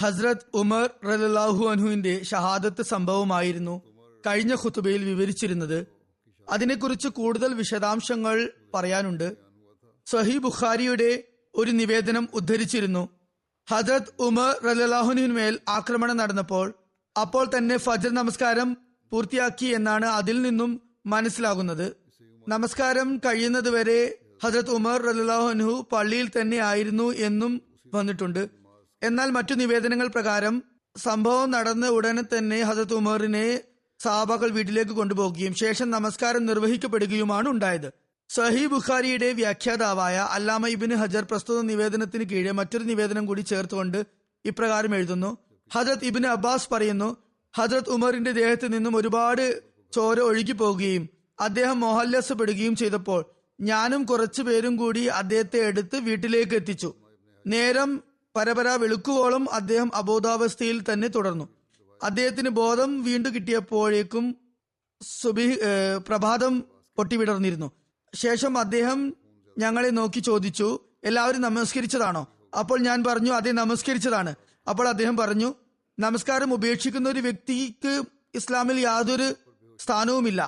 ഹസ്രത് 0.00 0.44
ഉമർ 0.54 0.90
റലാഹു 1.04 1.64
അൻഹുവിന്റെ 1.68 2.22
ഷഹാദത്ത് 2.22 2.82
സംഭവമായിരുന്നു 2.82 3.82
കഴിഞ്ഞ 4.26 4.54
ഖുത്തുബയിൽ 4.54 5.04
വിവരിച്ചിരുന്നത്. 5.04 5.86
അതിനെക്കുറിച്ച് 6.48 7.08
കൂടുതൽ 7.08 7.54
വിശദാംശങ്ങൾ 7.54 8.52
പറയാനുണ്ട്. 8.74 9.36
സഹി 10.06 10.38
ബുഖാരിയുടെ 10.38 11.24
ഒരു 11.54 11.70
നിവേദനം 11.70 12.28
ഉദ്ധരിച്ചിരുന്നു. 12.34 13.08
ഹജരത് 13.70 14.12
ഉമർ 14.18 14.52
റലാഹുനുവിന്മേൽ 14.66 15.58
ആക്രമണം 15.68 16.16
നടന്നപ്പോൾ 16.16 16.74
അപ്പോൾ 17.16 17.50
തന്നെ 17.56 17.76
ഫജർ 17.76 18.14
നമസ്കാരം 18.14 18.76
പൂർത്തിയാക്കി 19.12 19.66
എന്നാണ് 19.66 20.06
അതിൽ 20.06 20.42
നിന്നും 20.42 20.70
മനസ്സിലാകുന്നത്. 21.06 21.86
നമസ്കാരം 22.48 23.16
കഴിയുന്നതുവരെ 23.16 24.00
ഹജരത് 24.44 24.70
ഉമർ 24.70 25.02
റലാഹുനു 25.02 25.86
പള്ളിയിൽ 25.92 26.28
തന്നെ 26.28 26.56
ആയിരുന്നു 26.56 27.12
എന്നും 27.28 27.62
വന്നിട്ടുണ്ട്. 27.94 28.57
എന്നാൽ 29.02 29.30
മറ്റു 29.30 29.54
നിവേദനങ്ങൾ 29.54 30.08
പ്രകാരം 30.08 30.62
സംഭവം 30.96 31.50
നടന്ന 31.50 31.88
ഉടനെ 31.88 32.22
തന്നെ 32.22 32.62
ഹസത്ത് 32.62 32.94
ഉമറിനെ 32.94 33.62
സാബകൾ 34.00 34.48
വീട്ടിലേക്ക് 34.50 34.90
കൊണ്ടുപോകുകയും 34.90 35.54
ശേഷം 35.54 35.90
നമസ്കാരം 35.90 36.46
നിർവഹിക്കപ്പെടുകയുമാണ് 36.46 37.48
ഉണ്ടായത്. 37.48 37.88
സഹി 38.30 38.66
ബുഖാരിയുടെ 38.66 39.32
വ്യാഖ്യാതാവായ 39.32 40.16
അല്ലാമ 40.36 40.68
ഇബിന് 40.68 40.94
ഹജർ 40.94 41.24
പ്രസ്തുത 41.24 41.60
നിവേദനത്തിന് 41.60 42.24
കീഴെ 42.24 42.52
മറ്റൊരു 42.52 42.84
നിവേദനം 42.84 43.26
കൂടി 43.26 43.40
ചേർത്തുകൊണ്ട് 43.40 43.98
ഇപ്രകാരം 44.44 44.94
എഴുതുന്നു. 44.94 45.30
ഹജത് 45.74 46.04
ഇബിന് 46.04 46.26
അബ്ബാസ് 46.26 46.68
പറയുന്നു 46.72 47.08
ഹജത് 47.54 47.90
ഉമറിന്റെ 47.90 48.32
ദേഹത്ത് 48.32 48.72
നിന്നും 48.72 48.96
ഒരുപാട് 48.96 49.44
ചോര 49.92 50.18
ഒഴുകി 50.20 50.52
പോകുകയും 50.52 51.08
അദ്ദേഹം 51.40 51.80
മോഹല്ലസപ്പെടുകയും 51.80 52.76
ചെയ്തപ്പോൾ 52.76 53.20
ഞാനും 53.60 54.02
കുറച്ചു 54.04 54.42
പേരും 54.42 54.76
കൂടി 54.76 55.02
അദ്ദേഹത്തെ 55.20 55.58
എടുത്ത് 55.68 55.96
വീട്ടിലേക്ക് 55.96 56.54
എത്തിച്ചു. 56.54 56.90
നേരം 57.44 57.90
പരപര 58.38 58.68
വെളുക്കുവോളം 58.74 59.44
അദ്ദേഹം 59.52 59.90
അബോധാവസ്ഥയിൽ 59.94 60.82
തന്നെ 60.82 61.08
തുടർന്നു. 61.08 61.46
അദ്ദേഹത്തിന് 62.00 62.48
ബോധം 62.58 63.02
വീണ്ടും 63.02 63.34
കിട്ടിയപ്പോഴേക്കും 63.34 64.24
സുബി 65.00 65.46
പ്രഭാതം 66.08 66.54
പൊട്ടിവിടർന്നിരുന്നു. 66.98 67.68
ശേഷം 68.12 68.58
അദ്ദേഹം 68.58 69.00
ഞങ്ങളെ 69.56 69.90
നോക്കി 69.90 70.20
ചോദിച്ചു 70.20 70.68
എല്ലാവരും 71.04 71.40
നമസ്കരിച്ചതാണോ? 71.40 72.22
അപ്പോൾ 72.58 72.78
ഞാൻ 72.80 73.04
പറഞ്ഞു 73.04 73.32
അതെ 73.32 73.52
നമസ്കരിച്ചതാണ്. 73.52 74.32
അപ്പോൾ 74.66 74.88
അദ്ദേഹം 74.88 75.16
പറഞ്ഞു 75.16 75.48
നമസ്കാരം 75.98 76.54
ഉപേക്ഷിക്കുന്ന 76.54 77.08
ഒരു 77.08 77.20
വ്യക്തിക്ക് 77.20 77.92
ഇസ്ലാമിൽ 78.34 78.78
യാതൊരു 78.80 79.28
സ്ഥാനവുമില്ല. 79.78 80.40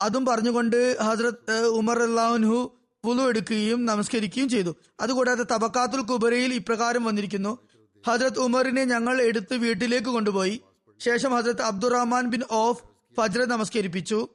അതും 0.00 0.24
പറഞ്ഞുകൊണ്ട് 0.26 0.78
ഹസ്രത്ത് 1.02 1.54
ഏഹ്, 1.56 1.70
ഉമർ 1.78 1.98
അള്ളാഹുൻഹു 2.02 2.58
പുലു 3.06 3.22
എടുക്കുകയും 3.22 3.86
നമസ്കരിക്കുകയും 3.86 4.48
ചെയ്തു. 4.48 4.76
അതുകൂടാതെ 5.00 5.44
തബക്കാത്തുൽ 5.54 6.00
കുബരയിൽ 6.00 6.54
ഇപ്രകാരം 6.54 7.04
വന്നിരിക്കുന്നു. 7.04 7.58
ഹജ്രത് 8.06 8.38
ഉമറിനെ 8.38 8.84
ഞങ്ങൾ 8.84 9.22
എടുത്ത് 9.22 9.54
വീട്ടിലേക്ക് 9.54 10.06
കൊണ്ടുപോയി. 10.06 10.60
ശേഷം 10.98 11.30
ഹജ്രത് 11.36 11.62
അബ്ദുറഹ്മാൻ 11.62 12.24
ബിൻ 12.26 12.42
ഓഫ് 12.50 12.82
ഫജ്ര 13.16 13.44
നമസ്കരിപ്പിച്ചു. 13.44 14.28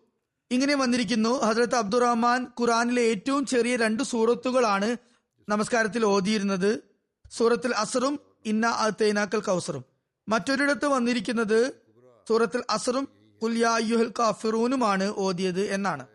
ഇങ്ങനെ 0.51 0.75
വന്നിരിക്കുന്നു. 0.75 1.29
ഹജ്രത് 1.29 1.75
അബ്ദുറഹ്മാൻ 1.75 2.47
ഖുറാനിലെ 2.59 3.01
ഏറ്റവും 3.01 3.45
ചെറിയ 3.45 3.75
രണ്ട് 3.75 4.03
സൂറത്തുകളാണ് 4.03 4.97
നമസ്കാരത്തിൽ 5.49 6.05
ഓതിയിരുന്നത്. 6.05 6.71
സൂറത്തിൽ 7.37 7.75
അസറും 7.75 8.19
ഇന്ന 8.45 8.91
തേനാക്കൽ 9.01 9.39
കൗസറും. 9.39 9.83
മറ്റൊരിടത്ത് 10.29 10.85
വന്നിരിക്കുന്നത് 10.85 11.61
സൂറത്തിൽ 12.29 12.63
അസറും 12.69 13.07
കുല്യായുഹൽ 13.43 14.11
കാഫിറൂനുമാണ് 14.19 15.13
ഓതിയത് 15.17 15.61
എന്നാണ്. 15.61 16.05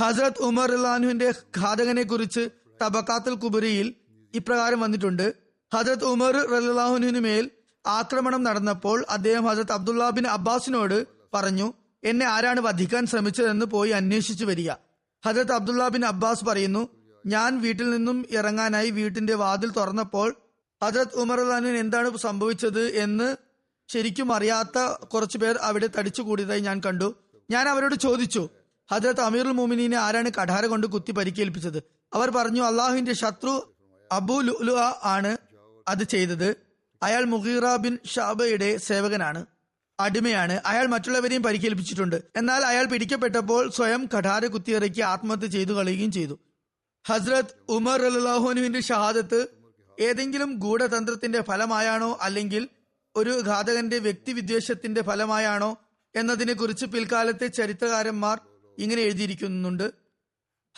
ഹസരത് 0.00 0.42
ഉമർ 0.42 0.72
അള്ളാഹുവിന്റെ 0.72 1.32
ഘാതകനെ 1.58 2.02
കുറിച്ച് 2.02 2.50
തബക്കാത്തുൽ 2.82 3.34
കുബരിയിൽ 3.34 3.94
ഇപ്രകാരം 4.34 4.80
വന്നിട്ടുണ്ട്. 4.80 5.34
ഹജരത് 5.74 6.04
ഉമർ 6.04 6.34
റലാഹുവിന് 6.52 7.20
മേൽ 7.20 7.50
ആക്രമണം 7.86 8.42
നടന്നപ്പോൾ 8.42 9.04
അദ്ദേഹം 9.10 9.44
ഹജരത് 9.44 9.72
അബ്ദുല്ലാ 9.72 10.10
ബിൻ 10.10 10.26
അബ്ബാസിനോട് 10.26 11.06
പറഞ്ഞു 11.34 11.72
എന്നെ 12.04 12.26
ആരാണ് 12.26 12.60
വധിക്കാൻ 12.60 13.06
ശ്രമിച്ചതെന്ന് 13.06 13.66
പോയി 13.66 13.90
അന്വേഷിച്ചു 13.90 14.44
വരിക. 14.44 14.70
ഹജരത് 15.26 15.52
അബ്ദുല്ലാ 15.52 15.88
ബിൻ 15.88 16.04
അബ്ബാസ് 16.04 16.44
പറയുന്നു 16.44 16.88
ഞാൻ 17.26 17.60
വീട്ടിൽ 17.60 17.90
നിന്നും 17.90 18.26
ഇറങ്ങാനായി 18.30 18.90
വീട്ടിന്റെ 18.90 19.34
വാതിൽ 19.34 19.70
തുറന്നപ്പോൾ 19.70 20.36
ഹജരത് 20.82 21.14
ഉമർ 21.14 21.40
അള്ളഹാനുവിന് 21.40 21.76
എന്താണ് 21.76 22.16
സംഭവിച്ചത് 22.16 22.84
എന്ന് 23.04 23.36
ശരിക്കും 23.88 24.32
അറിയാത്ത 24.32 24.78
കുറച്ചു 25.12 25.38
പേർ 25.38 25.56
അവിടെ 25.56 25.86
തടിച്ചു 25.98 26.22
കൂടിയതായി 26.22 26.60
ഞാൻ 26.60 26.80
കണ്ടു. 26.86 27.14
ഞാൻ 27.50 27.68
അവരോട് 27.68 27.94
ചോദിച്ചു 27.94 28.48
ഹജരത് 28.92 29.20
അമീറുൽ 29.20 29.52
മോമിനെ 29.52 29.96
ആരാണ് 29.96 30.30
കഠാര 30.30 30.66
കൊണ്ട് 30.66 30.86
കുത്തി 30.86 31.12
പരിക്കേൽപ്പിച്ചത്? 31.12 31.82
അവർ 32.14 32.30
പറഞ്ഞു 32.30 32.62
അള്ളാഹുവിന്റെ 32.62 33.12
ശത്രു 33.12 33.74
അബു 34.12 34.40
ലുലു 34.40 34.72
ആണ് 35.02 35.36
അത് 35.88 36.04
ചെയ്തത്. 36.04 36.56
അയാൾ 37.02 37.24
മുഹീറ 37.24 37.76
ബിൻ 37.76 37.98
ഷാബയുടെ 38.06 38.76
സേവകനാണ് 38.76 39.46
അടിമയാണ്. 40.00 40.60
അയാൾ 40.66 40.86
മറ്റുള്ളവരെയും 40.86 41.42
പരിക്കേൽപ്പിച്ചിട്ടുണ്ട്. 41.42 42.22
എന്നാൽ 42.36 42.64
അയാൾ 42.64 42.84
പിടിക്കപ്പെട്ടപ്പോൾ 42.84 43.70
സ്വയം 43.70 44.08
കഠാര 44.18 44.46
കുത്തിയിറക്കി 44.46 45.00
ആത്മഹത്യ 45.00 45.46
ചെയ്തു 45.46 45.72
കളയുകയും 45.72 46.12
ചെയ്തു. 46.12 46.38
ഹസ്രത് 47.08 47.54
ഉമർ 47.68 48.02
അല്ലാഹുനുവിന്റെ 48.02 48.80
ഷഹാദത്ത് 48.80 49.46
ഏതെങ്കിലും 50.00 50.54
ഗൂഢതന്ത്രത്തിന്റെ 50.58 51.42
ഫലമായാണോ 51.42 52.18
അല്ലെങ്കിൽ 52.22 52.68
ഒരു 53.16 53.42
ഘാതകന്റെ 53.46 53.98
വ്യക്തിവിദ്വേഷത്തിന്റെ 53.98 55.02
ഫലമായാണോ 55.02 55.78
എന്നതിനെ 56.16 56.52
കുറിച്ച് 56.52 56.86
പിൽക്കാലത്തെ 56.86 57.46
ചരിത്രകാരന്മാർ 57.46 58.40
ഇങ്ങനെ 58.78 59.02
എഴുതിയിരിക്കുന്നുണ്ട്. 59.02 59.92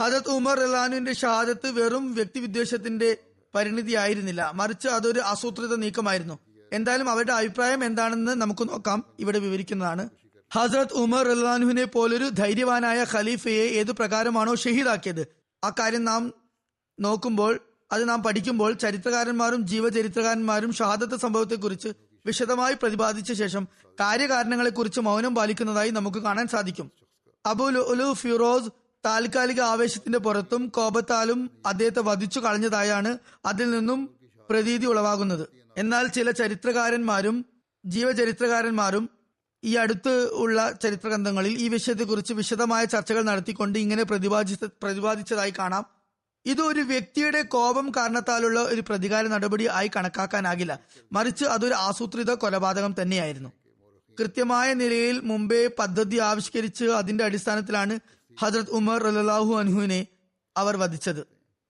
ഹജത് 0.00 0.28
ഉമർ 0.28 0.58
റലാനുവിന്റെ 0.58 1.12
ഷഹാദത്ത് 1.12 1.70
വെറും 1.70 2.14
വ്യക്തിവിദ്വേഷത്തിന്റെ 2.14 3.16
പരിണിതിയായിരുന്നില്ല 3.54 4.50
മറിച്ച് 4.54 4.88
അതൊരു 4.88 5.20
ആസൂത്രിത 5.20 5.74
നീക്കമായിരുന്നു. 5.74 6.38
എന്തായാലും 6.72 7.10
അവരുടെ 7.10 7.32
അഭിപ്രായം 7.32 7.84
എന്താണെന്ന് 7.84 8.32
നമുക്ക് 8.32 8.68
നോക്കാം. 8.68 9.04
ഇവിടെ 9.18 9.38
വിവരിക്കുന്നതാണ്. 9.38 10.08
ഹസ്രത് 10.54 10.92
ഉമർ 10.92 11.28
റഹ്ലാനുവിനെ 11.28 11.84
പോലൊരു 11.84 12.28
ധൈര്യവാനായ 12.28 13.06
ഖലീഫയെ 13.12 13.64
ഏതു 13.64 13.92
പ്രകാരമാണോ 13.92 14.54
ഷഹീദാക്കിയത്? 14.54 15.26
ആ 15.64 15.68
കാര്യം 15.68 16.04
നാം 16.04 16.32
നോക്കുമ്പോൾ 17.00 17.60
അത് 17.92 18.08
നാം 18.08 18.22
പഠിക്കുമ്പോൾ 18.22 18.72
ചരിത്രകാരന്മാരും 18.72 19.66
ജീവചരിത്രകാരന്മാരും 19.66 20.72
ഷഹാദത്ത് 20.72 21.16
സംഭവത്തെക്കുറിച്ച് 21.16 21.88
വിശദമായി 22.26 22.74
പ്രതിപാദിച്ച 22.74 23.32
ശേഷം 23.32 23.68
കാര്യകാരണങ്ങളെക്കുറിച്ച് 24.00 25.00
മൗനം 25.00 25.34
പാലിക്കുന്നതായി 25.34 25.90
നമുക്ക് 25.90 26.18
കാണാൻ 26.18 26.46
സാധിക്കും. 26.46 27.01
അബു 27.44 27.64
ലുലു 27.64 28.12
ഫിറോസ് 28.12 28.70
താൽക്കാലിക 29.06 29.60
ആവേശത്തിന്റെ 29.60 30.18
പുറത്തും 30.18 30.68
കോപത്താലും 30.68 31.50
അദ്ദേഹത്തെ 31.66 32.00
വധിച്ചു 32.00 32.40
കളഞ്ഞതായാണ് 32.40 33.18
അതിൽ 33.46 33.70
നിന്നും 33.70 34.10
പ്രതീതി 34.50 34.86
ഉളവാകുന്നത്. 34.86 35.48
എന്നാൽ 35.78 36.06
ചില 36.06 36.30
ചരിത്രകാരന്മാരും 36.30 37.44
ജീവചരിത്രകാരന്മാരും 37.86 39.10
ഈ 39.64 39.74
അടുത്ത് 39.74 40.32
ഉള്ള 40.32 40.72
ചരിത്ര 40.82 41.08
ഗ്രന്ഥങ്ങളിൽ 41.08 41.58
ഈ 41.58 41.68
വിഷയത്തെക്കുറിച്ച് 41.68 42.34
വിശദമായ 42.34 42.84
ചർച്ചകൾ 42.84 43.22
നടത്തിക്കൊണ്ട് 43.22 43.78
ഇങ്ങനെ 43.78 44.02
പ്രതിപാദി 44.02 44.56
പ്രതിപാദിച്ചതായി 44.82 45.52
കാണാം. 45.58 45.84
ഇത് 46.46 46.60
ഒരു 46.60 46.80
വ്യക്തിയുടെ 46.80 47.42
കോപം 47.42 47.92
കാരണത്താലുള്ള 47.96 48.60
ഒരു 48.60 48.80
പ്രതികാര 48.80 49.26
നടപടി 49.26 49.66
ആയി 49.66 49.90
കണക്കാക്കാനാകില്ല. 49.96 50.80
മറിച്ച് 51.12 51.44
അതൊരു 51.44 51.74
ആസൂത്രിത 51.74 52.34
കൊലപാതകം 52.34 52.94
തന്നെയായിരുന്നു. 53.02 53.52
കൃത്യമായ 54.18 54.74
നിലയിൽ 54.74 55.20
മുമ്പേ 55.20 55.66
പദ്ധതി 55.66 56.18
ആവിഷ്കരിച്ച് 56.18 56.84
അതിന്റെ 56.84 57.24
അടിസ്ഥാനത്തിലാണ് 57.24 58.00
ഹജ്രത് 58.40 58.70
ഉമർ 58.70 59.02
റലാഹു 59.02 59.54
അൻഹുവിനെ 59.54 60.06
അവർ 60.56 60.76
വധിച്ചത്. 60.76 61.26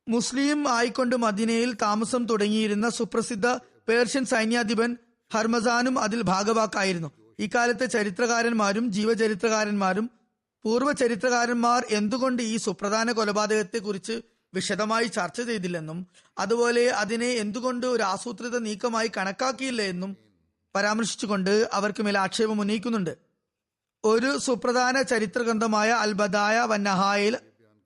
മുസ്ലിം 0.08 0.68
ആയിക്കൊണ്ട് 0.68 1.16
മദീനയിൽ 1.16 1.76
താമസം 1.82 2.26
തുടങ്ങിയിരുന്ന 2.26 2.88
സുപ്രസിദ്ധ 2.88 3.46
പേർഷ്യൻ 3.88 4.24
സൈന്യാധിപൻ 4.24 4.96
ഹർമസാനും 5.34 5.98
അതിൽ 5.98 6.22
ഭാഗവാക്കായിരുന്നു. 6.22 7.10
ഇക്കാലത്തെ 7.38 7.86
ചരിത്രകാരന്മാരും 7.86 8.92
ജീവചരിത്രകാരന്മാരും 8.92 10.10
പൂർവ 10.64 10.92
ചരിത്രകാരന്മാർ 10.92 11.86
എന്തുകൊണ്ട് 11.90 12.42
ഈ 12.42 12.56
സുപ്രധാന 12.56 13.12
കൊലപാതകത്തെ 13.12 13.78
കുറിച്ച് 13.78 14.22
വിശദമായി 14.54 15.04
ചർച്ച 15.04 15.40
ചെയ്തില്ലെന്നും 15.40 16.06
അതുപോലെ 16.38 16.88
അതിനെ 16.88 17.26
എന്തുകൊണ്ട് 17.26 17.86
ഒരു 17.86 18.02
ആസൂത്രിത 18.02 18.58
നീക്കമായി 18.58 19.10
കണക്കാക്കിയില്ല 19.16 19.82
എന്നും 19.82 20.16
പരാമർശിച്ചുകൊണ്ട് 20.74 21.68
അവർക്ക് 21.72 22.02
മേൽ 22.02 22.18
ആക്ഷേപം 22.18 22.60
ഉന്നയിക്കുന്നുണ്ട്. 22.60 23.18
ഒരു 24.04 24.38
സുപ്രധാന 24.38 25.02
ചരിത്ര 25.02 25.42
ഗ്രന്ഥമായ 25.42 25.90
അൽ 25.90 26.12
ബദായ 26.12 26.60
വന്നഹായിൽ 26.60 27.38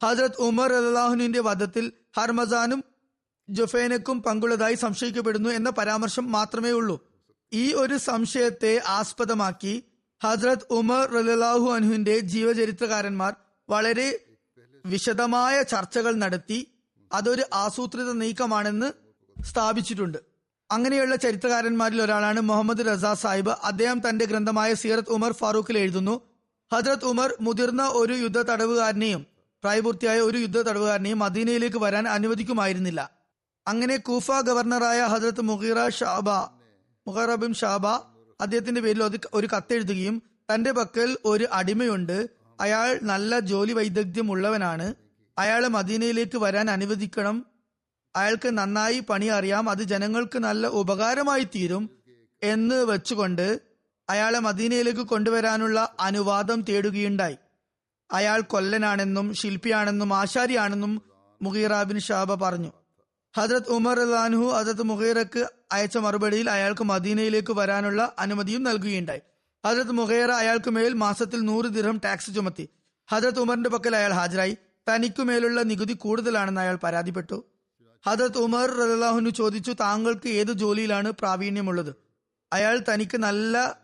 ഹജ്രത് 0.05 0.39
ഉമർ 0.39 0.73
അള്ളാഹുനിന്റെ 0.73 1.41
വധത്തിൽ 1.41 1.93
ഹർമസാനും 2.17 2.85
ജുഫേനക്കും 3.49 4.23
പങ്കുള്ളതായി 4.23 4.75
സംശയിക്കപ്പെടുന്നു 4.75 5.51
എന്ന 5.51 5.71
പരാമർശം 5.71 6.33
മാത്രമേ 6.33 6.71
ഉള്ളൂ. 6.71 7.09
ഈ 7.53 7.73
ഒരു 7.73 7.97
സംശയത്തെ 7.97 8.83
ആസ്പദമാക്കി 8.87 9.85
ഹജ്രത് 10.25 10.67
ഉമർ 10.71 11.11
റലാഹു 11.11 11.73
അനുഹിന്റെ 11.73 12.19
ജീവചരിത്രകാരന്മാർ 12.19 13.37
വളരെ 13.71 14.21
വിശദമായ 14.87 15.63
ചർച്ചകൾ 15.63 16.15
നടത്തി 16.15 16.73
അതൊരു 17.13 17.43
ആസൂത്രിത 17.55 18.13
നീക്കമാണെന്ന് 18.13 18.93
സ്ഥാപിച്ചിട്ടുണ്ട്. 19.43 20.36
അങ്ങനെയുള്ള 20.71 21.17
ചരിത്രകാരന്മാരിൽ 21.17 22.03
ഒരാളാണ് 22.03 22.41
മുഹമ്മദ് 22.41 22.87
റസാ 22.87 23.15
സാഹിബ്. 23.15 23.51
അദ്ദേഹം 23.51 24.09
തന്റെ 24.09 24.25
ഗ്രന്ഥമായ 24.25 24.75
സീറത്ത് 24.75 25.11
ഉമർ 25.11 25.33
ഫാറൂഖിൽ 25.33 25.79
എഴുതുന്നു. 25.79 26.21
ഹജ്രത് 26.73 27.05
ഉമർ 27.05 27.37
മുതിർന്ന 27.41 27.83
ഒരു 27.83 28.15
യുദ്ധ 28.15 28.43
തടവുകാരനെയും 28.43 29.27
പ്രായപൂർത്തിയായ 29.63 30.21
ഒരു 30.21 30.39
യുദ്ധ 30.39 30.63
തടവുകാരനെയും 30.63 31.19
മദീനയിലേക്ക് 31.19 31.77
വരാൻ 31.77 32.09
അനുവദിക്കുമായിരുന്നില്ല. 32.09 33.11
അങ്ങനെ 33.69 33.97
കൂഫ 33.97 34.31
ഗവർണറായ 34.31 35.03
ഹജ്രത് 35.03 35.41
മുഗീറ 35.41 35.89
ഷാബ 35.89 36.31
മുഹറബിൻ 37.07 37.55
ഷാബ 37.55 37.87
അദ്ദേഹത്തിന്റെ 38.41 38.81
പേരിൽ 38.81 39.03
ഒരു 39.35 39.47
കത്തെഴുതുകയും 39.47 40.23
തന്റെ 40.55 40.73
പക്കൽ 40.73 41.17
ഒരു 41.25 41.47
അടിമയുണ്ട്. 41.53 42.27
അയാൾ 42.61 42.99
നല്ല 43.03 43.39
ജോലി 43.41 43.73
വൈദഗ്ധ്യം 43.73 44.31
ഉള്ളവനാണ് 44.31 44.95
അയാളെ 45.39 45.69
മദീനയിലേക്ക് 45.69 46.39
വരാൻ 46.39 46.71
അനുവദിക്കണം. 46.71 47.47
അയാൾക്ക് 48.17 48.49
നന്നായി 48.49 49.01
പണി 49.01 49.27
അറിയാം 49.27 49.71
അത് 49.71 49.83
ജനങ്ങൾക്ക് 49.83 50.39
നല്ല 50.39 50.67
ഉപകാരമായി 50.67 51.45
തീരും 51.45 51.91
എന്ന് 52.43 52.75
വെച്ചുകൊണ്ട് 52.75 53.61
അയാളെ 54.11 54.39
മദീനയിലേക്ക് 54.39 55.01
കൊണ്ടുവരാനുള്ള 55.01 55.95
അനുവാദം 56.01 56.61
തേടുകയുണ്ടായി. 56.61 57.37
അയാൾ 58.13 58.41
കൊല്ലനാണെന്നും 58.41 59.35
ശില്പിയാണെന്നും 59.35 60.15
ആശാരിയാണെന്നും 60.15 61.03
മുഹീറ 61.43 61.83
ബിൻ 61.83 61.99
ഷാബ 61.99 62.35
പറഞ്ഞു. 62.35 62.73
ഹജ്രത് 63.37 63.69
ഉമർ 63.69 64.01
അലാൻഹു 64.01 64.53
ഹജ്രത് 64.59 64.83
മുഗീറക്ക് 64.83 65.47
അയച്ച 65.73 65.97
മറുപടിയിൽ 65.97 66.51
അയാൾക്ക് 66.51 66.85
മദീനയിലേക്ക് 66.85 67.53
വരാനുള്ള 67.53 68.15
അനുമതിയും 68.19 68.63
നൽകുകയുണ്ടായി. 68.63 69.21
ഹജ്രത് 69.67 69.93
മുഹേറ 69.93 70.31
അയാൾക്ക് 70.31 70.71
മേൽ 70.71 70.93
മാസത്തിൽ 70.93 71.41
നൂറ് 71.41 71.67
ദിർഹം 71.67 72.01
ടാക്സ് 72.05 72.35
ചുമത്തി. 72.35 72.69
ഹജ്രത് 73.11 73.41
ഉമറിന്റെ 73.41 73.71
പക്കൽ 73.71 73.97
അയാൾ 73.97 74.13
ഹാജരായി. 74.13 74.57
തനിക്കുമേലുള്ള 74.89 75.63
നികുതി 75.63 75.93
കൂടുതലാണെന്ന് 75.93 76.61
അയാൾ 76.61 76.79
പരാതിപ്പെട്ടു. 76.85 77.45
ഹജരത് 78.07 78.39
ഉമർ 78.39 78.71
റലാഹുനു 78.71 79.31
ചോദിച്ചു 79.31 79.73
താങ്കൾക്ക് 79.73 80.29
ഏത് 80.29 80.53
ജോലിയിലാണ് 80.53 81.13
പ്രാവീണ്യമുള്ളത്? 81.13 81.95
അയാൾ 82.53 82.83
തനിക്ക് 82.93 83.19
നല്ല 83.19 83.79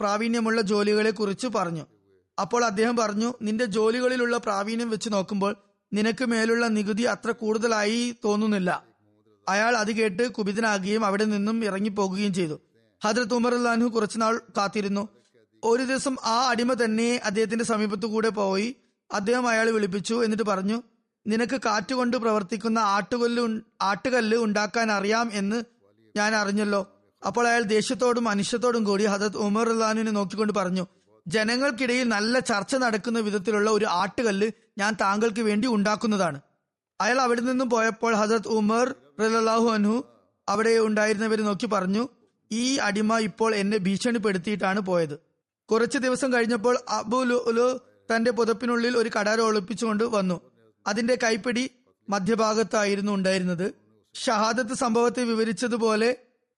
പ്രാവീണ്യമുള്ള 0.00 0.60
ജോലികളെ 0.60 1.10
കുറിച്ച് 1.10 1.46
പറഞ്ഞു. 1.46 1.86
അപ്പോൾ 2.40 2.64
അദ്ദേഹം 2.64 2.96
പറഞ്ഞു 2.96 3.34
നിന്റെ 3.42 3.64
ജോലികളിലുള്ള 3.64 4.36
പ്രാവീണ്യം 4.36 4.90
വെച്ച് 4.90 5.12
നോക്കുമ്പോൾ 5.12 5.56
നിനക്ക് 5.92 6.24
മേലുള്ള 6.24 6.66
നികുതി 6.66 7.02
അത്ര 7.02 7.30
കൂടുതലായി 7.30 8.14
തോന്നുന്നില്ല. 8.24 8.84
അയാൾ 9.48 9.76
അത് 9.76 9.92
കേട്ട് 9.92 10.32
കുപിതനാകുകയും 10.32 11.04
അവിടെ 11.04 11.24
നിന്നും 11.24 11.64
ഇറങ്ങിപ്പോകുകയും 11.64 12.34
ചെയ്തു. 12.34 12.60
ഹദ്രത്ത് 13.04 13.34
ഉമർ 13.34 13.54
അള്ളാഹു 13.54 13.88
കുറച്ചുനാൾ 13.88 14.40
കാത്തിരുന്നു. 14.56 15.08
ഒരു 15.64 15.82
ദിവസം 15.82 16.16
ആ 16.24 16.48
അടിമ 16.48 16.72
തന്നെ 16.72 17.20
അദ്ദേഹത്തിന്റെ 17.24 17.64
സമീപത്തു 17.64 18.06
കൂടെ 18.06 18.28
പോയി. 18.28 18.76
അദ്ദേഹം 19.12 19.48
അയാളെ 19.48 19.70
വിളിപ്പിച്ചു 19.70 20.24
എന്നിട്ട് 20.24 20.42
പറഞ്ഞു 20.42 20.82
നിനക്ക് 21.28 21.60
കാറ്റുകൊണ്ട് 21.66 22.16
പ്രവർത്തിക്കുന്ന 22.16 22.78
ആട്ടുകല്ല് 22.78 23.42
ആട്ടുകല്ല് 23.82 24.36
ഉണ്ടാക്കാൻ 24.36 24.92
അറിയാം 24.92 25.30
എന്ന് 25.32 25.58
ഞാൻ 26.16 26.34
അറിഞ്ഞല്ലോ. 26.34 26.82
അപ്പോൾ 27.22 27.48
അയാൾ 27.48 27.62
ദേഷ്യത്തോടും 27.62 28.24
മനുഷ്യത്തോടും 28.24 28.84
കൂടി 28.84 29.04
ഹജത് 29.04 29.38
ഉമർ 29.46 29.68
അള്ളഹാനുവിനെ 29.68 30.10
നോക്കിക്കൊണ്ട് 30.10 30.52
പറഞ്ഞു 30.52 30.84
ജനങ്ങൾക്കിടയിൽ 31.26 32.08
നല്ല 32.08 32.38
ചർച്ച 32.50 32.74
നടക്കുന്ന 32.76 33.18
വിധത്തിലുള്ള 33.20 33.70
ഒരു 33.70 33.84
ആട്ടുകല്ല് 33.84 34.48
ഞാൻ 34.78 34.92
താങ്കൾക്ക് 35.00 35.40
വേണ്ടി 35.40 35.66
ഉണ്ടാക്കുന്നതാണ്. 35.68 36.38
അയാൾ 37.00 37.18
അവിടെ 37.20 37.40
നിന്നും 37.40 37.68
പോയപ്പോൾ 37.70 38.14
ഹജത് 38.14 38.48
ഉമർ 38.48 38.86
റലാഹു 39.20 39.68
അനു 39.68 40.02
അവിടെ 40.48 40.72
ഉണ്ടായിരുന്നവരെ 40.78 41.42
നോക്കി 41.42 41.66
പറഞ്ഞു 41.66 42.08
ഈ 42.50 42.76
അടിമ 42.76 43.18
ഇപ്പോൾ 43.18 43.54
എന്നെ 43.54 43.78
ഭീഷണിപ്പെടുത്തിയിട്ടാണ് 43.78 44.80
പോയത്. 44.80 45.16
കുറച്ച് 45.68 45.98
ദിവസം 45.98 46.32
കഴിഞ്ഞപ്പോൾ 46.32 46.78
അബു 46.88 47.18
ലുലു 47.30 47.66
തന്റെ 48.10 48.30
പുതപ്പിനുള്ളിൽ 48.30 48.94
ഒരു 48.96 49.10
കടാര 49.16 49.40
ഒളിപ്പിച്ചുകൊണ്ട് 49.40 50.04
വന്നു. 50.04 50.36
അതിന്റെ 50.88 51.14
കൈപ്പിടി 51.22 51.70
മധ്യഭാഗത്തായിരുന്നു 52.08 53.12
ഉണ്ടായിരുന്നത്. 53.12 53.66
ഷഹാദത്ത് 54.14 54.74
സംഭവത്തെ 54.74 55.22
വിവരിച്ചതുപോലെ 55.24 56.16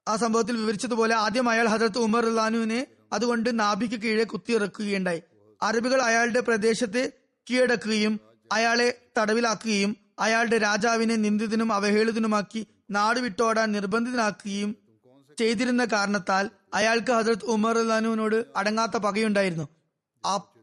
ആ 0.08 0.16
സംഭവത്തിൽ 0.16 0.56
വിവരിച്ചതുപോലെ 0.56 1.14
ആദ്യം 1.14 1.48
അയാൾ 1.50 1.66
ഹജറത്ത് 1.68 1.98
ഉമർ 1.98 2.24
അള്ളാനുവിനെ 2.26 2.86
അതുകൊണ്ട് 3.12 3.48
നാഭിക്ക് 3.60 3.98
കീഴെ 4.00 4.24
കുത്തിയിറക്കുകയുണ്ടായി. 4.24 5.22
അറബികൾ 5.62 6.02
അയാളുടെ 6.02 6.40
പ്രദേശത്തെ 6.40 7.12
കീഴടക്കുകയും 7.50 8.20
അയാളെ 8.52 8.88
തടവിലാക്കുകയും 9.18 9.96
അയാളുടെ 10.18 10.58
രാജാവിനെ 10.58 11.16
നിന്ദിതനും 11.16 11.72
അവഹേളിതനുമാക്കി 11.72 12.66
നാടുവിട്ടോടാൻ 12.90 13.72
നിർബന്ധിതനാക്കുകയും 13.72 14.70
ചെയ്തിരുന്ന 15.38 15.84
കാരണത്താൽ 15.84 16.50
അയാൾക്ക് 16.74 17.12
ഹജറത്ത് 17.12 17.46
ഉമർ 17.46 17.78
അള്ളാനുവിനോട് 17.78 18.44
അടങ്ങാത്ത 18.56 18.96
പകയുണ്ടായിരുന്നു. 18.96 19.68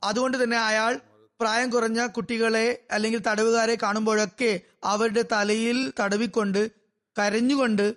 അതുകൊണ്ട് 0.04 0.44
തന്നെ 0.44 0.58
അയാൾ 0.58 1.00
പ്രായം 1.40 1.70
കുറഞ്ഞ 1.70 2.08
കുട്ടികളെ 2.08 2.88
അല്ലെങ്കിൽ 2.92 3.22
തടവുകാരെ 3.28 3.78
കാണുമ്പോഴൊക്കെ 3.84 4.60
അവരുടെ 4.84 5.24
തലയിൽ 5.32 5.94
തടവിക്കൊണ്ട് 6.00 6.72
കരഞ്ഞുകൊണ്ട് 7.16 7.96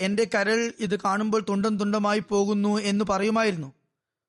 എന്റെ 0.00 0.24
കരൾ 0.34 0.72
ഇത് 0.80 1.00
കാണുമ്പോൾ 1.00 1.44
തുണ്ടം 1.48 1.76
തുണ്ടമായി 1.78 2.22
പോകുന്നു 2.28 2.78
എന്ന് 2.80 3.04
പറയുമായിരുന്നു. 3.10 3.72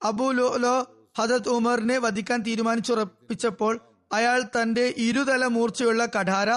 അബു 0.04 0.32
ലോലോ 0.32 0.76
ഹജത് 1.20 1.50
ഉമറിനെ 1.50 1.98
വധിക്കാൻ 1.98 2.40
തീരുമാനിച്ചുറപ്പിച്ചപ്പോൾ 2.42 3.80
അയാൾ 4.12 4.42
തന്റെ 4.42 4.94
ഇരുതല 4.98 5.46
മൂർച്ചയുള്ള 5.46 6.06
കഠാര 6.06 6.50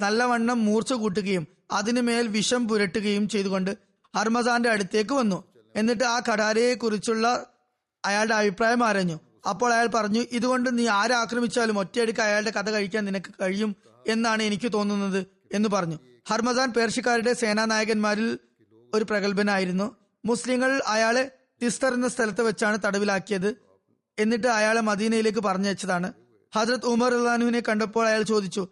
നല്ലവണ്ണം 0.00 0.64
മൂർച്ച 0.64 0.92
കൂട്ടുകയും 0.92 1.46
അതിനുമേൽ 1.70 2.26
വിഷം 2.26 2.68
പുരട്ടുകയും 2.68 3.28
ചെയ്തുകൊണ്ട് 3.28 3.72
ഹർമസാന്റെ 4.16 4.70
അടുത്തേക്ക് 4.70 5.14
വന്നു. 5.14 5.38
എന്നിട്ട് 5.76 6.04
ആ 6.04 6.20
കഠാരയെ 6.20 6.74
കുറിച്ചുള്ള 6.74 7.26
അയാളുടെ 8.04 8.34
അഭിപ്രായം 8.34 8.84
ആരഞ്ഞു. 8.84 9.18
അപ്പോൾ 9.48 9.72
അയാൾ 9.74 9.86
പറഞ്ഞു 9.86 10.24
ഇതുകൊണ്ട് 10.32 10.78
നീ 10.78 10.86
ആരെ 10.86 11.14
ആക്രമിച്ചാലും 11.14 11.78
ഒറ്റയടിക്ക് 11.78 12.20
അയാളുടെ 12.20 12.50
കഥ 12.50 12.70
കഴിക്കാൻ 12.70 13.04
നിനക്ക് 13.04 13.34
കഴിയും 13.42 13.76
എന്നാണ് 14.08 14.42
എനിക്ക് 14.42 14.72
തോന്നുന്നത് 14.72 15.26
എന്ന് 15.52 15.68
പറഞ്ഞു. 15.68 15.98
ഹർമസാൻ 16.28 16.72
പേർഷ്യക്കാരുടെ 16.72 17.32
സേനാനായകന്മാരിൽ 17.32 18.38
ഒരു 18.94 19.04
പ്രഗത്ഭനായിരുന്നു. 19.04 19.96
മുസ്ലിങ്ങൾ 20.24 20.82
അയാളെ 20.86 21.30
തിസ്തർ 21.62 21.94
എന്ന 21.94 22.08
സ്ഥലത്ത് 22.08 22.42
വെച്ചാണ് 22.42 22.78
തടവിലാക്കിയത് 22.84 23.56
എന്നിട്ട് 24.18 24.46
അയാളെ 24.46 24.80
മദീനയിലേക്ക് 24.80 25.38
പറഞ്ഞയച്ചതാണ്. 25.38 26.12
ഹജ്രത് 26.54 26.86
ഉമർ 26.86 27.14
അള്ളാനുവിനെ 27.14 27.62
കണ്ടപ്പോൾ 27.68 28.06
അയാൾ 28.06 28.22
ചോദിച്ചു 28.22 28.68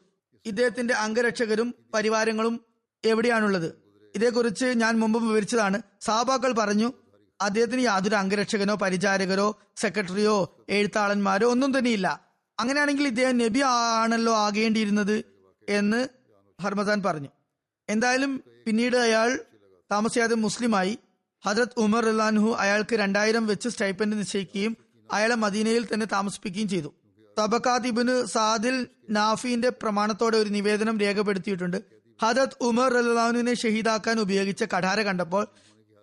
ഇദ്ദേഹത്തിന്റെ 0.47 0.95
അംഗരക്ഷകരും 0.95 1.75
പരിവാരങ്ങളും 1.95 2.65
എവിടെയാണുള്ളത്? 3.05 3.75
ഇതേക്കുറിച്ച് 4.17 4.65
ഞാൻ 4.65 4.99
മുമ്പ് 4.99 5.29
വിവരിച്ചതാണ്. 5.29 5.83
സാബാക്കൾ 6.01 6.53
പറഞ്ഞു 6.53 6.93
അദ്ദേഹത്തിന് 7.41 7.81
യാതൊരു 7.81 8.15
അംഗരക്ഷകനോ 8.15 8.75
പരിചാരകരോ 8.75 9.59
സെക്രട്ടറിയോ 9.77 10.65
എഴുത്താളന്മാരോ 10.69 11.51
ഒന്നും 11.51 11.79
തന്നെയില്ല. 11.79 12.21
അങ്ങനെയാണെങ്കിൽ 12.61 13.07
ഇദ്ദേഹം 13.07 13.39
നബി 13.39 13.61
ആണല്ലോ 13.61 14.37
ആകേണ്ടിയിരുന്നത് 14.37 15.25
എന്ന് 15.69 16.09
ഹർമദാൻ 16.63 17.03
പറഞ്ഞു. 17.03 17.29
എന്തായാലും 17.89 18.43
പിന്നീട് 18.67 18.97
അയാൾ 18.97 19.39
താമസിയാതെ 19.93 20.35
മുസ്ലിമായി. 20.35 20.99
ഹജരത് 21.47 21.81
ഉമർ 21.81 22.09
അല്ലാൻഹു 22.09 22.57
അയാൾക്ക് 22.59 22.97
രണ്ടായിരം 22.97 23.47
വെച്ച് 23.47 23.69
സ്റ്റൈപ്പൻഡ് 23.69 24.19
നിശ്ചയിക്കുകയും 24.19 24.77
അയാളെ 25.13 25.35
മദീനയിൽ 25.35 25.89
തന്നെ 25.95 26.07
താമസിപ്പിക്കുകയും 26.07 26.69
ചെയ്തു. 26.69 26.95
തബക്കാത്ത് 27.39 28.27
സാദിൽ 28.27 28.87
നാഫിന്റെ 29.11 29.69
പ്രമാണത്തോടെ 29.69 30.37
ഒരു 30.37 30.49
നിവേദനം 30.49 31.01
രേഖപ്പെടുത്തിയിട്ടുണ്ട്. 31.01 31.83
ഹജത് 32.23 32.57
ഉമർ 32.61 32.97
അല്ലാഹുവിനെ 32.97 33.55
ഷഹീദാക്കാൻ 33.55 34.21
ഉപയോഗിച്ച 34.21 34.63
കഠാര 34.63 35.03
കണ്ടപ്പോൾ 35.03 35.47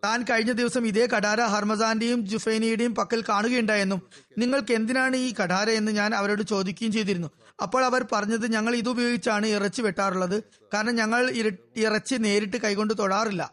താൻ 0.04 0.25
കഴിഞ്ഞ 0.30 0.51
ദിവസം 0.51 0.88
ഇതേ 0.88 1.06
കടാര 1.06 1.42
ഹർമസാന്റെയും 1.42 2.25
ജുഫൈനിയുടെയും 2.25 2.96
പക്കൽ 2.96 3.24
കാണുകയുണ്ടായെന്നും 3.30 4.01
നിങ്ങൾക്ക് 4.38 4.72
എന്തിനാണ് 4.72 5.16
ഈ 5.16 5.34
കടാര 5.44 5.70
എന്ന് 5.70 5.92
ഞാൻ 5.92 6.16
അവരോട് 6.16 6.42
ചോദിക്കുകയും 6.42 6.92
ചെയ്തിരുന്നു. 6.92 7.30
അപ്പോൾ 7.62 7.86
അവർ 7.86 8.06
പറഞ്ഞത് 8.12 8.51
ഞങ്ങൾ 8.51 8.75
ഇതുപയോഗിച്ചാണ് 8.75 9.46
ഇറച്ചി 9.46 9.82
വെട്ടാറുള്ളത്. 9.82 10.44
കാരണം 10.74 10.96
ഞങ്ങൾ 10.96 11.32
ഇറച്ചി 11.77 12.16
നേരിട്ട് 12.16 12.58
കൈകൊണ്ട് 12.58 12.94
തൊടാറില്ല. 13.00 13.51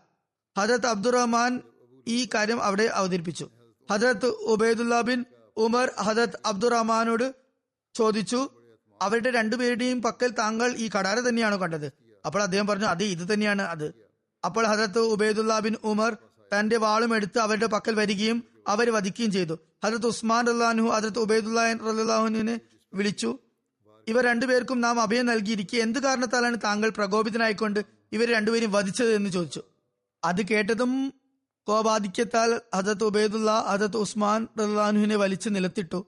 ഹജറത്ത് 0.58 0.86
അബ്ദുറഹ്മാൻ 0.86 1.60
ഈ 2.08 2.28
കാര്യം 2.34 2.62
അവിടെ 2.62 2.82
അവതരിപ്പിച്ചു. 2.82 3.50
ഹജറത്ത് 3.90 4.26
ഉബൈദുല്ല 4.26 5.00
ബിൻ 5.00 5.24
ഉമർ 5.56 5.90
ഹജരത്ത് 5.98 6.38
അബ്ദുറഹ്മാനോട് 6.46 7.34
ചോദിച്ചു. 7.94 8.48
അവരുടെ 9.02 9.30
രണ്ടുപേരുടെയും 9.30 10.02
പക്കൽ 10.02 10.30
താങ്കൾ 10.38 10.74
ഈ 10.76 10.90
കടാര 10.98 11.20
തന്നെയാണോ 11.20 11.56
കണ്ടത്? 11.56 11.92
അപ്പോൾ 12.26 12.42
അദ്ദേഹം 12.42 12.66
പറഞ്ഞു 12.66 12.84
അതെ 12.84 13.04
ഇത് 13.04 13.34
തന്നെയാണ് 13.34 13.62
അത്. 13.62 13.94
അപ്പോൾ 14.44 14.66
ഹജരത്ത് 14.66 14.98
ഉബൈദുല്ല 14.98 15.58
ബിൻ 15.58 15.76
ഉമർ 15.84 16.16
തന്റെ 16.54 16.76
വാളും 16.76 17.14
എടുത്ത് 17.14 17.38
അവരുടെ 17.38 17.66
പക്കൽ 17.66 17.94
വരികയും 17.94 18.44
അവരെ 18.68 18.90
വധിക്കുകയും 18.90 19.32
ചെയ്തു. 19.32 19.58
ഹജരത് 19.84 20.06
ഉസ്മാൻ 20.06 20.46
റല്ലാഹു 20.46 20.88
ഹജരത് 20.88 21.18
ഉബൈദുല്ലാഹുനെ 21.18 22.60
വിളിച്ചു. 22.94 23.38
ഇവർ 24.08 24.24
രണ്ടുപേർക്കും 24.24 24.80
നാം 24.80 25.00
അഭയം 25.00 25.26
നൽകിയിരിക്കുക 25.26 25.78
എന്ത് 25.78 25.98
കാരണത്താലാണ് 25.98 26.56
താങ്കൾ 26.64 26.88
പ്രകോപിതനായിക്കൊണ്ട് 26.90 27.80
ഇവർ 28.12 28.28
രണ്ടുപേരും 28.28 28.72
വധിച്ചത് 28.72 29.14
എന്ന് 29.14 29.30
ചോദിച്ചു. 29.30 29.62
അത് 30.24 30.48
കേട്ടതും 30.48 31.12
കോപാധിക്യത്താൽ 31.66 32.60
ഹജത് 32.74 33.04
ഉബൈദുല്ല 33.04 33.50
ഹജത് 33.68 33.96
ഉസ്മാൻ 33.96 34.48
റല്ലാഹുവിനെ 34.60 35.16
വലിച്ചു 35.16 35.48
നിലത്തിട്ടു. 35.48 36.06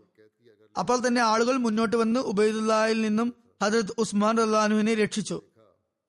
അപ്പോൾ 0.78 1.08
തന്നെ 1.08 1.20
ആളുകൾ 1.20 1.56
മുന്നോട്ട് 1.56 1.96
വന്ന് 1.96 2.20
ഉബൈദുല്ലായിൽ 2.20 3.00
നിന്നും 3.00 3.34
ഹജത് 3.62 3.92
ഉസ്മാൻ 3.98 4.36
റഹ്ലാനുഹിനെ 4.36 4.94
രക്ഷിച്ചു. 4.94 5.42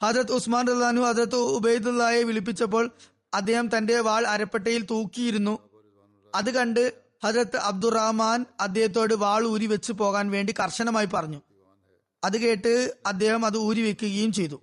ഹജത് 0.04 0.32
ഉസ്മാൻ 0.32 0.68
റഹ്ലാനു 0.68 1.02
ഹജത് 1.02 1.36
ഉബൈദുല്ലായെ 1.36 2.24
വിളിപ്പിച്ചപ്പോൾ 2.24 2.92
അദ്ദേഹം 3.34 3.78
തന്റെ 3.78 4.00
വാൾ 4.00 4.28
അരപ്പട്ടയിൽ 4.28 4.86
തൂക്കിയിരുന്നു. 4.92 5.60
അത് 6.36 6.52
കണ്ട് 6.54 6.94
ഹജരത്ത് 7.24 7.58
അബ്ദുറഹ്മാൻ 7.58 8.46
അദ്ദേഹത്തോട് 8.60 9.14
വാൾ 9.14 9.46
ഊരി 9.46 9.66
വെച്ച് 9.66 9.92
പോകാൻ 9.92 10.32
വേണ്ടി 10.32 10.54
കർശനമായി 10.60 11.06
പറഞ്ഞു. 11.06 11.42
അത് 12.24 12.38
കേട്ട് 12.38 12.98
അദ്ദേഹം 13.06 13.46
അത് 13.46 13.58
ഊരി 13.58 13.82
വെക്കുകയും 13.82 14.32
ചെയ്തു. 14.32 14.62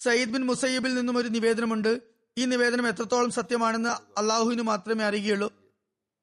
സയ്യിദ് 0.00 0.30
ബിൻ 0.30 0.46
മുസയ്യബിൽ 0.46 0.94
നിന്നും 0.94 1.18
ഒരു 1.18 1.28
നിവേദനമുണ്ട്. 1.28 2.00
ഈ 2.38 2.44
നിവേദനം 2.44 2.88
എത്രത്തോളം 2.88 3.30
സത്യമാണെന്ന് 3.30 4.20
അള്ളാഹുവിന് 4.20 4.62
മാത്രമേ 4.62 5.04
അറിയുകയുള്ളൂ. 5.04 5.52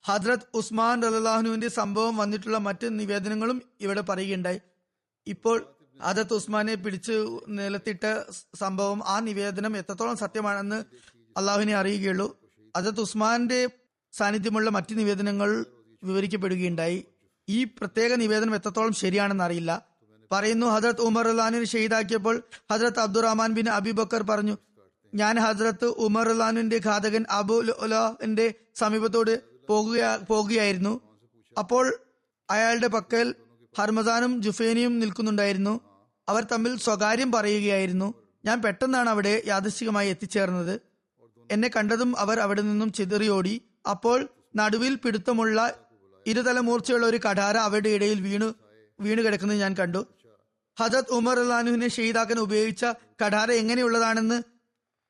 ഹജ്രത് 0.06 0.48
ഉസ്മാൻ 0.54 1.02
റലാഹുനുവിന്റെ 1.02 1.68
സംഭവം 1.68 2.18
വന്നിട്ടുള്ള 2.18 2.58
മറ്റ് 2.58 3.00
നിവേദനങ്ങളും 3.00 3.62
ഇവിടെ 3.82 4.02
പറയുകയുണ്ടായി. 4.02 4.62
ഇപ്പോൾ 5.28 5.76
ഹജത് 6.02 6.34
ഉസ്മാനെ 6.34 6.76
പിടിച്ച് 6.76 7.40
നിലത്തിട്ട 7.48 8.32
സംഭവം 8.56 9.08
ആ 9.08 9.20
നിവേദനം 9.20 9.78
എത്രത്തോളം 9.78 10.18
സത്യമാണെന്ന് 10.18 10.84
അള്ളാഹുവിനെ 11.38 11.76
അറിയുകയുള്ളൂ. 11.76 12.40
ഹദത്ത് 12.78 13.00
ഉസ്മാന്റെ 13.00 13.70
സാന്നിധ്യമുള്ള 14.12 14.70
മറ്റ് 14.70 14.98
നിവേദനങ്ങൾ 15.00 15.66
വിവരിക്കപ്പെടുകയുണ്ടായി. 16.04 17.06
ഈ 17.50 17.64
പ്രത്യേക 17.64 18.14
നിവേദനം 18.14 18.56
എത്രത്തോളം 18.56 18.94
ശരിയാണെന്ന് 18.94 19.44
അറിയില്ല. 19.44 19.92
പറയുന്നു 20.32 20.68
ഹജ്രത് 20.68 21.02
ഉമർ 21.02 21.28
അള്ളഹാനിനെ 21.28 21.66
ഷെയ്ദാക്കിയപ്പോൾ 21.66 22.44
ഹജ്രത് 22.72 23.00
അബ്ദുറഹ്മാൻ 23.00 23.54
ബിൻ 23.54 23.70
അബിബക്കർ 23.70 24.24
പറഞ്ഞു 24.24 24.58
ഞാൻ 25.14 25.40
ഹജ്രത്ത് 25.40 25.86
ഉമർ 25.86 26.30
അള്ളഹാനിന്റെ 26.30 26.80
ഘാതകൻ 26.86 27.26
അബു 27.30 27.62
ലുലാന്റെ 27.62 28.54
സമീപത്തോട് 28.76 29.42
പോകുക 29.68 30.20
പോകുകയായിരുന്നു. 30.28 31.02
അപ്പോൾ 31.60 31.96
അയാളുടെ 32.50 32.88
പക്കൽ 32.88 33.36
ഹർമസാനും 33.78 34.42
ജുഫേനിയും 34.42 35.00
നിൽക്കുന്നുണ്ടായിരുന്നു. 35.00 35.80
അവർ 36.30 36.44
തമ്മിൽ 36.44 36.78
സ്വകാര്യം 36.78 37.32
പറയുകയായിരുന്നു. 37.32 38.14
ഞാൻ 38.46 38.62
പെട്ടെന്നാണ് 38.62 39.10
അവിടെ 39.10 39.44
യാദൃശികമായി 39.48 40.10
എത്തിച്ചേർന്നത്. 40.10 40.91
എന്നെ 41.52 41.70
കണ്ടതും 41.76 42.20
അവർ 42.20 42.40
അവിടെ 42.40 42.62
നിന്നും 42.62 42.92
ചിതറിയോടി. 42.92 43.62
അപ്പോൾ 43.90 44.28
നടുവിൽ 44.56 44.96
പിടുത്തമുള്ള 44.96 45.74
ഇരുതല 46.28 46.60
മൂർച്ചയുള്ള 46.60 47.06
ഒരു 47.06 47.18
കഠാര 47.18 47.58
അവരുടെ 47.58 47.90
ഇടയിൽ 47.90 48.22
വീണു 48.22 48.54
വീണു 49.00 49.22
കിടക്കുന്നത് 49.22 49.58
ഞാൻ 49.58 49.74
കണ്ടു. 49.80 50.02
ഹജത് 50.80 51.12
ഉമർ 51.12 51.40
അള്ളാനുവിനെ 51.40 51.88
ഷെയ്ദാക്കാൻ 51.88 52.40
ഉപയോഗിച്ച 52.40 52.86
കഠാര 53.22 53.52
എങ്ങനെയുള്ളതാണെന്ന് 53.52 54.38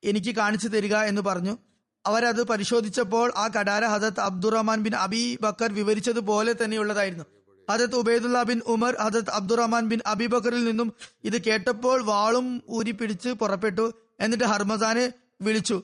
എനിക്ക് 0.02 0.34
കാണിച്ചു 0.36 0.68
തരിക 0.68 0.96
എന്ന് 0.96 1.22
പറഞ്ഞു. 1.22 1.58
അവരത് 2.06 2.42
പരിശോധിച്ചപ്പോൾ 2.42 3.32
ആ 3.36 3.48
കഠാര 3.48 3.84
ഹജത് 3.84 4.20
അബ്ദുറഹ്മാൻ 4.20 4.82
ബിൻ 4.82 4.96
അബി 4.96 5.38
ബക്കർ 5.40 5.72
വിവരിച്ചതുപോലെ 5.72 6.54
തന്നെയുള്ളതായിരുന്നു. 6.64 7.24
ഹജത് 7.70 7.96
Ubaidulla 7.96 8.42
bin 8.42 8.60
Umar 8.66 8.96
ഹജത് 9.00 9.30
Abdulrahman 9.30 9.88
bin 9.88 10.00
Abi 10.06 10.26
ബക്കറിൽ 10.26 10.64
നിന്നും 10.64 10.92
ഇത് 11.24 11.42
കേട്ടപ്പോൾ 11.42 12.02
വാളും 12.02 12.62
ഊരി 12.68 12.90
പിടിച്ച് 12.90 13.28
പുറപ്പെട്ടു. 13.28 13.86
എന്നിട്ട് 14.20 14.44
ഹർമസാനെ 14.44 15.12
വിളിച്ചു. 15.42 15.82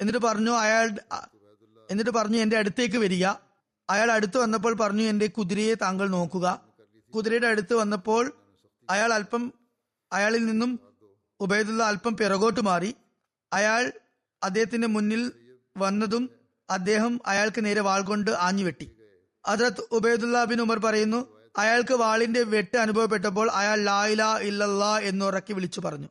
എന്നിട്ട് 0.00 0.18
പറഞ്ഞു 0.18 0.50
അയാൾ 0.50 0.98
എന്നിട്ട് 1.90 2.10
പറഞ്ഞു 2.10 2.38
എന്റെ 2.38 2.56
അടുത്തേക്ക് 2.56 2.96
വരിക. 2.96 3.26
അയാൾ 3.90 4.12
അടുത്ത് 4.12 4.38
വന്നപ്പോൾ 4.38 4.74
പറഞ്ഞു 4.74 5.02
എന്റെ 5.02 5.26
കുതിരയെ 5.26 5.74
താങ്കൾ 5.74 6.08
നോക്കുക. 6.08 6.62
കുതിരയുടെ 7.14 7.46
അടുത്ത് 7.46 7.74
വന്നപ്പോൾ 7.74 8.32
അയാൾ 8.90 9.12
അല്പം 9.12 9.52
അയാളിൽ 10.12 10.46
നിന്നും 10.46 10.80
ഉബൈദുള്ള 11.40 11.82
അല്പം 11.82 12.16
പിറകോട്ട് 12.16 12.60
മാറി. 12.60 12.94
അയാൾ 13.52 13.92
അദ്ദേഹത്തിന്റെ 14.42 14.88
മുന്നിൽ 14.88 15.32
വന്നതും 15.76 16.30
അദ്ദേഹം 16.70 17.20
അയാൾക്ക് 17.26 17.64
നേരെ 17.64 17.80
വാൾ 17.80 18.02
കൊണ്ട് 18.02 18.30
ആഞ്ഞുവെട്ടി 18.30 18.96
ഹജറത്ത് 19.46 19.82
ഉബൈദുല്ല 19.92 20.44
ബിൻ 20.44 20.60
ഉമർ 20.60 20.78
പറയുന്നു 20.78 21.50
അയാൾക്ക് 21.58 21.94
വാളിന്റെ 21.94 22.42
വെട്ട് 22.42 22.76
അനുഭവപ്പെട്ടപ്പോൾ 22.76 23.50
അയാൾ 23.50 23.84
ലായില 23.84 24.22
ഇല്ലല്ലാ 24.22 24.98
എന്നുറക്കി 24.98 25.52
വിളിച്ചു 25.52 25.80
പറഞ്ഞു. 25.80 26.08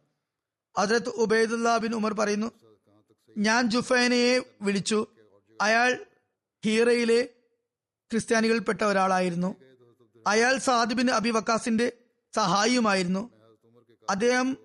ഹജറത്ത് 0.77 1.09
ഉബൈദുല്ല 1.09 1.77
ബിൻ 1.77 1.95
ഉമർ 1.95 2.13
പറയുന്നു 2.13 2.51
ഞാൻ 3.39 3.69
ജുഫൈനയെ 3.69 4.39
വിളിച്ചു. 4.61 5.07
അയാൾ 5.61 6.05
ഹീറയിലെ 6.65 7.21
ക്രിസ്ത്യാനികളിൽപ്പെട്ട 8.11 8.81
ഒരാളായിരുന്നു. 8.81 9.55
അയാൾ 10.27 10.57
സാദിബിൻ 10.57 11.11
അബി 11.11 11.29
വക്കാസിന്റെ 11.29 11.91
സഹായിയുമായിരുന്നു. 12.35 13.29
അദ്ദേഹം 14.09 14.57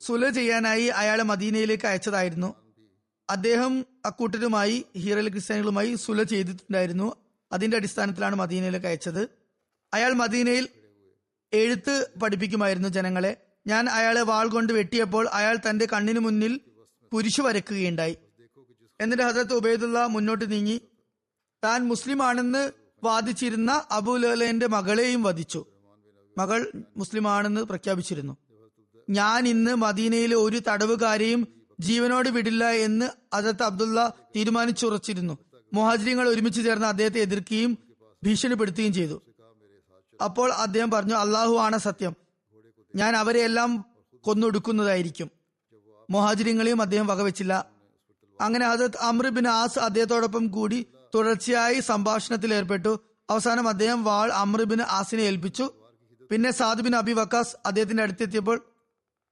സുല 0.00 0.30
ചെയ്യാനായി 0.30 0.84
അയാളെ 0.84 1.22
മദീനയിലേക്ക് 1.22 1.86
അയച്ചതായിരുന്നു. 1.86 2.54
അദ്ദേഹം 3.30 3.86
അക്കൂട്ടരുമായി 4.06 4.84
ഹീറയിലെ 4.96 5.30
ക്രിസ്ത്യാനികളുമായി 5.30 5.94
സുല 5.94 6.22
ചെയ്തിട്ടുണ്ടായിരുന്നു. 6.22 7.16
അതിന്റെ 7.52 7.76
അടിസ്ഥാനത്തിലാണ് 7.76 8.34
മദീനയിലേക്ക് 8.34 8.86
അയച്ചത്. 8.86 9.28
അയാൾ 9.94 10.12
മദീനയിൽ 10.12 10.68
എഴുത്ത് 11.52 12.10
പഠിപ്പിക്കുമായിരുന്നു 12.22 12.88
ജനങ്ങളെ. 12.88 13.36
ഞാൻ 13.66 13.88
അയാളെ 13.88 14.20
വാൾ 14.20 14.48
കൊണ്ട് 14.48 14.72
വെട്ടിയപ്പോൾ 14.72 15.28
അയാൾ 15.32 15.58
തന്റെ 15.70 15.88
കണ്ണിന് 15.92 16.18
മുന്നിൽ 16.18 16.60
കുരിശു 17.12 17.42
വരക്കുകയുണ്ടായി. 17.42 18.16
എന്നിട്ട് 19.00 19.22
ഹസരത്ത് 19.22 19.54
ഉബൈദുള്ള 19.54 20.06
മുന്നോട്ട് 20.06 20.52
നീങ്ങി. 20.52 20.80
താൻ 21.64 21.84
മുസ്ലിം 21.84 22.22
ആണെന്ന് 22.22 22.70
വാദിച്ചിരുന്ന 23.04 23.82
അബുലന്റെ 23.90 24.66
മകളെയും 24.66 25.22
വധിച്ചു. 25.22 25.66
മകൾ 26.38 26.72
മുസ്ലിം 26.96 27.28
ആണെന്ന് 27.28 27.60
പ്രഖ്യാപിച്ചിരുന്നു. 27.60 28.36
ഞാൻ 29.10 29.48
ഇന്ന് 29.48 29.74
മദീനയിലെ 29.74 30.36
ഒരു 30.36 30.62
തടവുകാരെയും 30.68 31.48
ജീവനോട് 31.80 32.28
വിടില്ല 32.28 32.70
എന്ന് 32.70 33.08
അജത്ത് 33.32 33.62
അബ്ദുള്ള 33.62 34.12
തീരുമാനിച്ചുറച്ചിരുന്നു. 34.36 35.38
മുഹാജിരിങ്ങൾ 35.74 36.28
ഒരുമിച്ച് 36.28 36.64
ചേർന്ന് 36.64 36.86
അദ്ദേഹത്തെ 36.86 37.20
എതിർക്കുകയും 37.20 37.78
ഭീഷണിപ്പെടുത്തുകയും 38.24 38.92
ചെയ്തു. 38.92 39.22
അപ്പോൾ 40.24 40.52
അദ്ദേഹം 40.52 40.90
പറഞ്ഞു 40.90 41.14
അള്ളാഹു 41.14 41.56
ആണ് 41.56 41.78
സത്യം. 41.78 42.16
ഞാൻ 42.96 43.16
അവരെയെല്ലാം 43.16 43.84
കൊന്നൊടുക്കുന്നതായിരിക്കും. 44.20 45.41
മുഹാജിരിങ്ങളെയും 46.12 46.82
അദ്ദേഹം 46.82 47.06
വകവെച്ചില്ല. 47.06 47.52
അങ്ങനെ 48.40 48.64
ഹജത് 48.68 48.98
അമ്രിബിൻ 49.00 49.48
ആസ് 49.48 49.78
അദ്ദേഹത്തോടൊപ്പം 49.78 50.46
കൂടി 50.46 50.86
തുടർച്ചയായി 51.14 51.80
സംഭാഷണത്തിൽ 51.80 52.54
ഏർപ്പെട്ടു. 52.54 52.92
അവസാനം 53.30 53.68
അദ്ദേഹം 53.68 54.04
വാൾ 54.04 54.32
അമ്രിബിൻ 54.32 54.82
ആസിനെ 54.82 55.22
ഏൽപ്പിച്ചു. 55.22 55.66
പിന്നെ 56.30 56.50
സാദുബിൻ 56.50 56.96
അബി 56.96 57.12
വക്കാസ് 57.12 57.56
അദ്ദേഹത്തിന്റെ 57.66 58.02
അടുത്തെത്തിയപ്പോൾ 58.02 58.58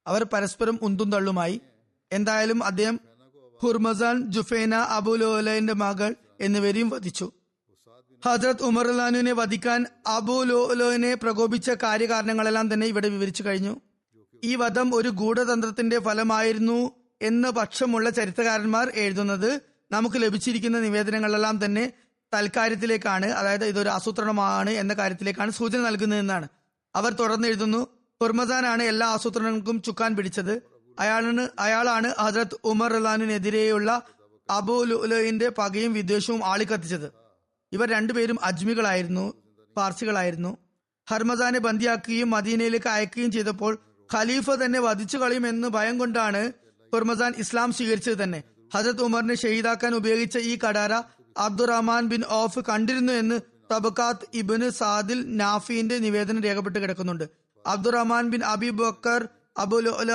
അവർ 0.06 0.22
പരസ്പരം 0.32 0.78
ഉന്തും 0.82 1.12
തള്ളുമായി. 1.12 1.60
എന്തായാലും 2.12 2.64
അദ്ദേഹം 2.64 3.00
ഹുർമസാൻ 3.62 4.16
ജുഫേന 4.30 4.74
അബുലോലന്റെ 4.74 5.72
മകൾ 5.72 6.14
എന്നിവരെയും 6.40 6.88
വധിച്ചു. 6.88 7.32
ഹജ്രത് 8.26 8.62
ഉമർ 8.62 8.88
അല്ലാനുവിനെ 8.88 9.32
വധിക്കാൻ 9.32 9.86
അബുലോലോനെ 10.06 11.14
പ്രകോപിച്ച 11.14 11.70
കാര്യകാരണങ്ങളെല്ലാം 11.70 12.66
തന്നെ 12.72 12.86
ഇവിടെ 12.86 13.08
വിവരിച്ചു 13.08 13.42
കഴിഞ്ഞു. 13.42 13.74
ഈ 14.44 14.54
വധം 14.54 14.94
ഒരു 14.94 15.08
ഗൂഢതന്ത്രത്തിന്റെ 15.08 15.98
ഫലമായിരുന്നു 16.00 16.90
എന്ന് 17.22 17.48
പക്ഷമുള്ള 17.48 18.10
ചരിത്രകാരന്മാർ 18.10 18.92
എഴുതുന്നത്. 18.94 19.60
നമുക്ക് 19.90 20.16
ലഭിച്ചിരിക്കുന്ന 20.16 20.80
നിവേദനങ്ങളെല്ലാം 20.80 21.64
തന്നെ 21.64 21.92
തൽക്കാര്യത്തിലേക്കാണ്. 22.34 23.26
അതായത് 23.26 23.64
ഇതൊരു 23.64 23.88
ആസൂത്രണമാണ് 23.88 24.70
എന്ന 24.70 24.94
കാര്യത്തിലേക്കാണ് 24.94 25.50
സൂചന 25.50 25.78
നൽകുന്നതെന്നാണ്. 25.78 26.48
അവർ 26.94 27.12
തുടർന്ന് 27.12 27.48
എഴുതുന്നു 27.48 27.86
ഹുർമസാനാണ് 28.22 28.82
എല്ലാ 28.82 29.06
ആസൂത്രണങ്ങൾക്കും 29.06 29.82
ചുക്കാൻ 29.82 30.16
പിടിച്ചത്. 30.16 30.62
അയാളാണ് 31.00 31.48
അയാളാണ് 31.58 32.14
ഹജ്രത് 32.20 32.56
ഉമർ 32.64 32.92
റലാനിനെതിരെയുള്ള 32.92 34.02
അബു 34.50 34.84
പകയും 35.58 35.92
വിദ്വേഷവും 35.92 36.46
ആളിക്കത്തിച്ചത്. 36.46 37.12
ഇവർ 37.72 37.90
രണ്ടുപേരും 37.90 38.38
അജ്മികളായിരുന്നു 38.44 39.34
പാർസികളായിരുന്നു. 39.76 40.56
ഹർമസാനെ 41.10 41.58
ബന്ദിയാക്കുകയും 41.58 42.30
മദീനയിലേക്ക് 42.30 42.88
അയക്കുകയും 42.88 43.32
ചെയ്തപ്പോൾ 43.32 43.78
ഖലീഫ 44.14 44.50
തന്നെ 44.62 44.80
വധിച്ചു 44.80 45.18
കളയുമെന്ന് 45.18 45.68
ഭയം 45.68 45.98
കൊണ്ടാണ് 45.98 46.42
ഹുർമസാൻ 46.92 47.32
ഇസ്ലാം 47.38 47.72
സ്വീകരിച്ചത് 47.72 48.22
തന്നെ. 48.22 48.40
ഹജത് 48.74 49.02
ഉമറിനെ 49.02 49.34
ഷഹീദാക്കാൻ 49.34 49.94
ഉപയോഗിച്ച 49.94 50.38
ഈ 50.50 50.58
കടാര 50.64 50.94
അബ്ദുറഹ്മാൻ 51.36 52.04
ബിൻ 52.08 52.22
ഓഫ് 52.38 52.60
കണ്ടിരുന്നു 52.68 53.12
എന്ന് 53.12 53.36
തബക്കാത്ത് 53.72 54.26
ഇബിന് 54.34 54.68
സാദിൽ 54.70 55.18
നാഫിന്റെ 55.40 55.98
നിവേദനം 55.98 56.42
രേഖപ്പെട്ട് 56.42 56.78
കിടക്കുന്നുണ്ട്. 56.78 57.26
Abdurrahman 57.64 58.24
bin 58.30 58.42
Abi 58.44 58.70
Bakr 58.70 59.28
Abu Lulu 59.56 60.12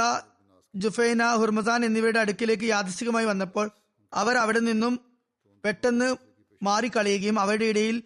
Jufaina 0.73 1.23
Hurmuzan 1.41 1.85
എന്നിവയുടെ 1.85 2.19
അടുക്കിലേക്ക് 2.19 2.63
യാദൃശികമായി 2.63 3.25
വന്നപ്പോൾ 3.25 3.67
അവർ 4.11 4.35
അവിടെ 4.37 4.59
നിന്നും 4.59 4.93
പെട്ടെന്ന് 5.63 6.09
മാറിക്കളയുകയും 6.61 7.37
അവരുടെ 7.39 7.65
ഇടയിൽ 7.65 7.97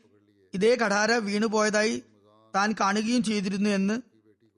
ഇതേ 0.53 0.71
കടാര 0.75 1.11
വീണുപോയതായി 1.27 1.95
താൻ 2.53 2.69
കാണുകയും 2.79 3.23
ചെയ്തിരുന്നു 3.23 3.69
എന്ന് 3.69 3.95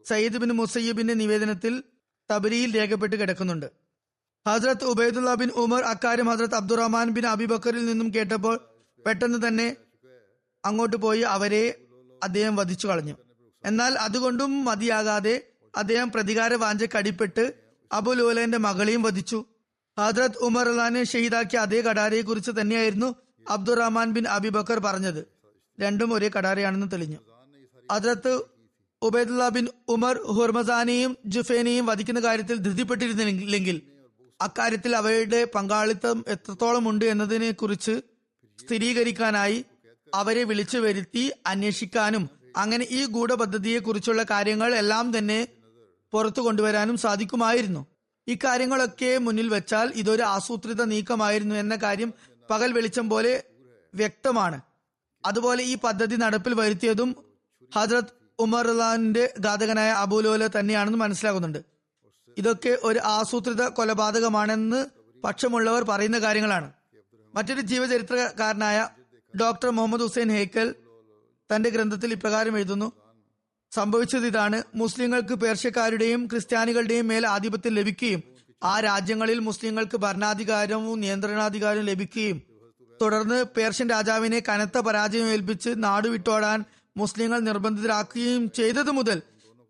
സയ്യിദ് 0.10 0.38
ബിൻ 0.38 0.50
മുസയ്യബിന്റെ 0.50 1.14
നിവേദനത്തിൽ 1.14 1.84
തബരിയിൽ 2.32 2.76
രേഖപ്പെട്ട് 2.76 3.16
കിടക്കുന്നുണ്ട്. 3.16 3.72
ഹസ്രത്ത് 4.48 4.84
ഉബൈദുല്ല 4.84 5.34
ബിൻ 5.34 5.50
ഉമർ 5.50 5.84
അക്കാര്യം 5.84 6.26
ഹസ്രത്ത് 6.26 6.56
അബ്ദുറഹ്മാൻ 6.56 7.10
ബിൻ 7.10 7.28
അബിബക്കറിൽ 7.28 7.86
നിന്നും 7.86 8.14
കേട്ടപ്പോൾ 8.16 8.60
പെട്ടെന്ന് 9.06 9.48
തന്നെ 9.48 9.76
അങ്ങോട്ട് 10.66 10.96
പോയി 10.96 11.20
അവരെ 11.20 11.76
അദ്ദേഹം 12.24 12.56
വധിച്ചു 12.56 12.88
കളഞ്ഞു. 12.88 13.16
എന്നാൽ 13.66 13.94
അതുകൊണ്ടും 13.94 14.66
മതിയാകാതെ 14.66 15.48
അദ്ദേഹം 15.78 16.12
പ്രതികാര 16.12 16.54
വാഞ്ചയ്ക്ക് 16.54 16.98
അടിപ്പെട്ട് 16.98 17.54
അബുലോലന്റെ 17.92 18.58
മകളെയും 18.58 19.02
വധിച്ചു. 19.02 19.46
ഹദ്രത് 20.00 20.38
ഉമർ 20.38 20.70
അലാനെ 20.70 21.04
ഷഹീദാക്കിയ 21.04 21.60
അതേ 21.60 21.82
കടാരയെ 21.82 22.22
കുറിച്ച് 22.22 22.52
തന്നെയായിരുന്നു 22.62 23.16
അബ്ദുറഹ്മാൻ 23.50 24.12
ബിൻ 24.12 24.28
അബിബക്കർ 24.28 24.80
പറഞ്ഞത്. 24.80 25.26
രണ്ടും 25.80 26.14
ഒരേ 26.14 26.32
കടാരയാണെന്ന് 26.38 26.88
തെളിഞ്ഞു. 26.92 27.18
ഹദ്രത്ത് 27.92 28.61
ഉബൈദുല്ല 29.02 29.50
ബിൻ 29.50 29.68
ഉമർ 29.90 30.20
ഹുർമസാനെയും 30.38 31.18
ജുഫേനെയും 31.26 31.86
വധിക്കുന്ന 31.86 32.20
കാര്യത്തിൽ 32.20 32.58
ധൃതിപ്പെട്ടിരുന്നില്ലെങ്കിൽ 32.58 33.82
അക്കാര്യത്തിൽ 34.42 34.96
അവരുടെ 34.96 35.48
പങ്കാളിത്തം 35.56 36.26
എത്രത്തോളം 36.28 36.90
ഉണ്ട് 36.90 37.06
എന്നതിനെ 37.06 37.52
കുറിച്ച് 37.52 38.02
സ്ഥിരീകരിക്കാനായി 38.60 39.66
അവരെ 40.16 40.44
വിളിച്ചു 40.44 40.78
വരുത്തി 40.78 41.32
അന്വേഷിക്കാനും 41.48 42.30
അങ്ങനെ 42.58 42.88
ഈ 42.92 43.06
ഗൂഢപദ്ധതിയെ 43.06 43.80
കുറിച്ചുള്ള 43.80 44.24
കാര്യങ്ങൾ 44.24 44.76
എല്ലാം 44.76 45.18
തന്നെ 45.18 45.48
പുറത്തു 46.14 46.42
കൊണ്ടുവരാനും 46.42 46.98
സാധിക്കുമായിരുന്നു. 46.98 47.86
ഇക്കാര്യങ്ങളൊക്കെ 48.28 49.18
മുന്നിൽ 49.18 49.50
വെച്ചാൽ 49.50 49.92
ഇതൊരു 49.96 50.22
ആസൂത്രിത 50.22 50.84
നീക്കമായിരുന്നു 50.84 51.56
എന്ന 51.56 51.76
കാര്യം 51.76 52.14
പകൽ 52.50 52.72
വെളിച്ചം 52.72 53.10
പോലെ 53.10 53.44
വ്യക്തമാണ്. 53.94 54.62
അതുപോലെ 55.26 55.64
ഈ 55.64 55.78
പദ്ധതി 55.84 56.16
നടപ്പിൽ 56.16 56.54
വരുത്തിയതും 56.54 57.16
ഹജ്രത് 57.76 58.21
ഉമർ 58.44 58.68
അള്ളാന്റെ 58.68 59.26
ഘാതകനായ 59.46 59.90
അബൂലോല 60.04 60.48
തന്നെയാണെന്ന് 60.48 61.00
മനസ്സിലാകുന്നുണ്ട്. 61.00 61.62
ഇതൊക്കെ 62.38 62.74
ഒരു 62.84 63.00
ആസൂത്രിത 63.16 63.64
കൊലപാതകമാണെന്ന് 63.78 64.80
പക്ഷമുള്ളവർ 65.24 65.84
പറയുന്ന 65.84 66.20
കാര്യങ്ങളാണ്. 66.20 66.70
മറ്റൊരു 67.34 67.62
ജീവചരിത്രകാരനായ 67.62 68.78
ഡോക്ടർ 69.34 69.70
മുഹമ്മദ് 69.70 70.02
ഹുസൈൻ 70.02 70.30
ഹേക്കൽ 70.32 70.68
തന്റെ 71.50 71.70
ഗ്രന്ഥത്തിൽ 71.70 72.12
ഇപ്രകാരം 72.14 72.58
എഴുതുന്നു 72.58 72.88
സംഭവിച്ചത് 73.72 74.26
ഇതാണ്. 74.26 74.58
മുസ്ലിങ്ങൾക്ക് 74.76 75.34
പേർഷ്യക്കാരുടെയും 75.34 76.22
ക്രിസ്ത്യാനികളുടെയും 76.32 77.08
മേൽ 77.08 77.28
ആധിപത്യം 77.28 77.74
ലഭിക്കുകയും 77.74 78.22
ആ 78.64 78.74
രാജ്യങ്ങളിൽ 78.80 79.40
മുസ്ലിങ്ങൾക്ക് 79.40 79.98
ഭരണാധികാരവും 79.98 81.00
നിയന്ത്രണാധികാരവും 81.00 81.86
ലഭിക്കുകയും 81.86 82.40
തുടർന്ന് 83.02 83.38
പേർഷ്യൻ 83.58 83.88
രാജാവിനെ 83.90 84.40
കനത്ത 84.50 84.78
പരാജയം 84.78 85.28
ഏൽപ്പിച്ച് 85.28 85.72
നാടുവിട്ടോടാൻ 85.78 86.60
മുസ്ലിങ്ങൾ 86.98 87.40
നിർബന്ധിതരാക്കുകയും 87.40 88.52
ചെയ്തതു 88.52 88.92
മുതൽ 88.92 89.22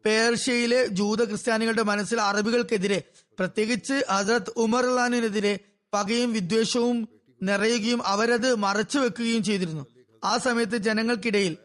പേർഷ്യയിലെ 0.05 0.85
ജൂത 0.85 1.23
ക്രിസ്ത്യാനികളുടെ 1.23 1.81
മനസ്സിൽ 1.81 2.21
അറബികൾക്കെതിരെ 2.21 3.03
പ്രത്യേകിച്ച് 3.39 4.05
ഹസരത് 4.11 4.53
ഉമർ 4.57 4.85
അള്ളഹാനെതിരെ 4.85 5.59
പകയും 5.93 6.33
വിദ്വേഷവും 6.33 7.09
നിറയുകയും 7.43 8.07
അവരത് 8.07 8.55
മറച്ചു 8.55 8.99
വെക്കുകയും 8.99 9.43
ചെയ്തിരുന്നു. 9.43 9.85
ആ 10.23 10.37
സമയത്ത് 10.37 10.77
ജനങ്ങൾക്കിടയിൽ 10.77 11.57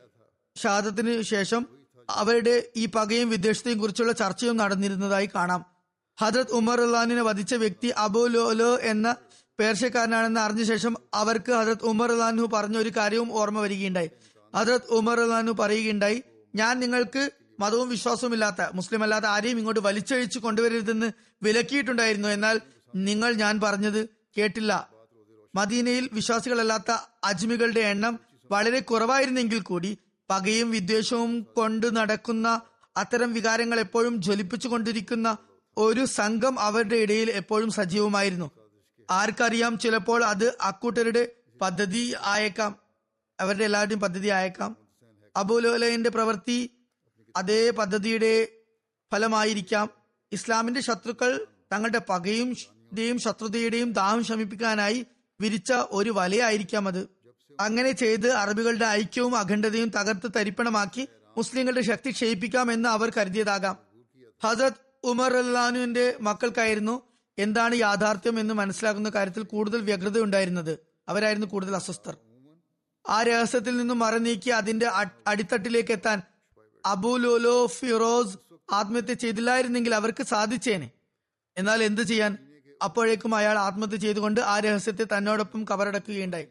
ഷാദത്തിന് 0.57 1.23
ശേഷം 1.23 1.67
അവരുടെ 2.11 2.63
ഈ 2.77 2.87
പകയും 2.87 3.31
വിദ്വേഷത്തെയും 3.31 3.79
കുറിച്ചുള്ള 3.79 4.13
ചർച്ചയും 4.13 4.57
നടന്നിരുന്നതായി 4.57 5.29
കാണാം. 5.35 5.65
ഹജരത് 6.21 6.53
ഉമർ 6.53 6.81
അള്ളഹാനിനെ 6.81 7.23
വധിച്ച 7.23 7.55
വ്യക്തി 7.55 7.89
അബുലോലോ 7.89 8.79
എന്ന 8.79 9.17
പേർഷ്യക്കാരനാണെന്ന് 9.59 10.41
അറിഞ്ഞ 10.41 10.63
ശേഷം 10.63 10.97
അവർക്ക് 11.15 11.53
ഹജരത് 11.53 11.85
ഉമർ 11.85 12.13
അള്ളഹാനു 12.13 12.43
പറഞ്ഞ 12.43 12.79
ഒരു 12.79 12.89
കാര്യവും 12.97 13.33
ഓർമ്മ 13.33 13.61
വരികയുണ്ടായി. 13.61 14.11
ഹജരത് 14.57 14.91
ഉമർ 14.91 15.21
അള്ളഹാനു 15.21 15.53
പറയുകയുണ്ടായി. 15.53 16.23
ഞാൻ 16.55 16.81
നിങ്ങൾക്ക് 16.81 17.31
മതവും 17.61 17.89
വിശ്വാസവും 17.89 18.33
ഇല്ലാത്ത 18.33 18.69
മുസ്ലിം 18.75 19.03
അല്ലാത്ത 19.03 19.25
ആരെയും 19.25 19.59
ഇങ്ങോട്ട് 19.59 19.81
വലിച്ചഴിച്ച് 19.81 20.39
കൊണ്ടുവരരുതെന്ന് 20.39 21.13
വിലക്കിയിട്ടുണ്ടായിരുന്നു. 21.43 22.29
എന്നാൽ 22.29 22.61
നിങ്ങൾ 22.95 23.33
ഞാൻ 23.33 23.61
പറഞ്ഞത് 23.61 24.09
കേട്ടില്ല. 24.39 24.89
മദീനയിൽ 25.55 26.09
വിശ്വാസികളല്ലാത്ത 26.13 26.97
അജ്മികളുടെ 27.25 27.81
എണ്ണം 27.81 28.21
വളരെ 28.51 28.81
കുറവായിരുന്നെങ്കിൽ 28.81 29.61
കൂടി 29.61 29.99
പകയും 30.31 30.71
വിദ്വേഷവും 30.71 31.43
കൊണ്ട് 31.43 31.97
നടക്കുന്ന 31.97 32.61
അത്തരം 32.97 33.33
വികാരങ്ങൾ 33.33 33.81
എപ്പോഴും 33.81 34.23
ജ്വലിപ്പിച്ചു 34.23 34.69
കൊണ്ടിരിക്കുന്ന 34.69 35.37
ഒരു 35.77 36.05
സംഘം 36.05 36.61
അവരുടെ 36.61 36.97
ഇടയിൽ 36.97 37.31
എപ്പോഴും 37.31 37.71
സജീവമായിരുന്നു. 37.71 38.51
ആർക്കറിയാം 39.11 39.79
ചിലപ്പോൾ 39.79 40.25
അത് 40.25 40.57
അക്കൂട്ടരുടെ 40.61 41.29
പദ്ധതി 41.61 42.15
ആയേക്കാം. 42.23 42.86
അവരുടെ 43.41 43.65
എല്ലാവരുടെയും 43.65 44.01
പദ്ധതി 44.01 44.29
അയക്കാം 44.29 44.77
അബുലോലയന്റെ 45.37 46.11
പ്രവൃത്തി 46.11 46.71
അതേ 47.37 47.71
പദ്ധതിയുടെ 47.71 48.49
ഫലമായിരിക്കാം. 49.13 49.91
ഇസ്ലാമിന്റെ 50.33 50.81
ശത്രുക്കൾ 50.81 51.47
തങ്ങളുടെ 51.73 52.01
പകയും 52.09 52.55
ശത്രുതയുടെയും 53.19 53.93
ദാഹം 53.93 54.25
ശമിപ്പിക്കാനായി 54.25 55.07
വിരിച്ച 55.41 55.73
ഒരു 55.73 56.11
വലയായിരിക്കാം 56.11 56.89
അത്. 56.89 57.09
അങ്ങനെ 57.61 57.93
ചെയ്ത് 57.93 58.33
അറബികളുടെ 58.33 58.87
ഐക്യവും 58.87 59.37
അഖണ്ഡതയും 59.37 59.89
തകർത്ത് 59.89 60.31
തരിപ്പണമാക്കി 60.37 61.09
മുസ്ലിങ്ങളുടെ 61.37 61.81
ശക്തി 61.81 62.11
ക്ഷയിപ്പിക്കാം 62.11 62.73
എന്ന് 62.73 62.89
അവർ 62.89 63.13
കരുതിയതാകാം. 63.17 63.77
ഹസരത് 64.45 64.73
ഉമർ 65.05 65.37
അല്ലാനുവിന്റെ 65.37 66.17
മക്കൾക്കായിരുന്നു 66.21 67.03
എന്താണ് 67.39 67.75
യാഥാർത്ഥ്യം 67.75 68.41
എന്ന് 68.41 68.55
മനസ്സിലാക്കുന്ന 68.55 69.09
കാര്യത്തിൽ 69.09 69.43
കൂടുതൽ 69.43 69.81
വ്യഗ്രത 69.81 70.21
ഉണ്ടായിരുന്നത്. 70.21 70.79
അവരായിരുന്നു 71.09 71.47
കൂടുതൽ 71.47 71.75
അസ്വസ്ഥർ. 71.75 72.17
ആ 73.09 73.23
രഹസ്യത്തിൽ 73.23 73.77
നിന്നും 73.77 73.99
മറനീക്കി 73.99 74.51
അതിന്റെ 74.51 74.87
അടിത്തട്ടിലേക്ക് 75.27 75.93
എത്താൻ 75.93 76.23
അബുലോലോ 76.87 77.67
ഫിറോസ് 77.67 78.39
ആത്മഹത്യ 78.73 79.15
ചെയ്തില്ലായിരുന്നെങ്കിൽ 79.15 79.95
അവർക്ക് 79.95 80.23
സാധിച്ചേനെ. 80.23 80.91
എന്നാൽ 81.57 81.83
എന്തു 81.83 82.03
ചെയ്യാൻ? 82.03 82.39
അപ്പോഴേക്കും 82.85 83.35
അയാൾ 83.35 83.59
ആത്മഹത്യ 83.59 83.97
ചെയ്തുകൊണ്ട് 83.97 84.41
ആ 84.41 84.61
രഹസ്യത്തെ 84.61 85.05
തന്നോടൊപ്പം 85.05 85.65
കവറടക്കുകയുണ്ടായി 85.71 86.47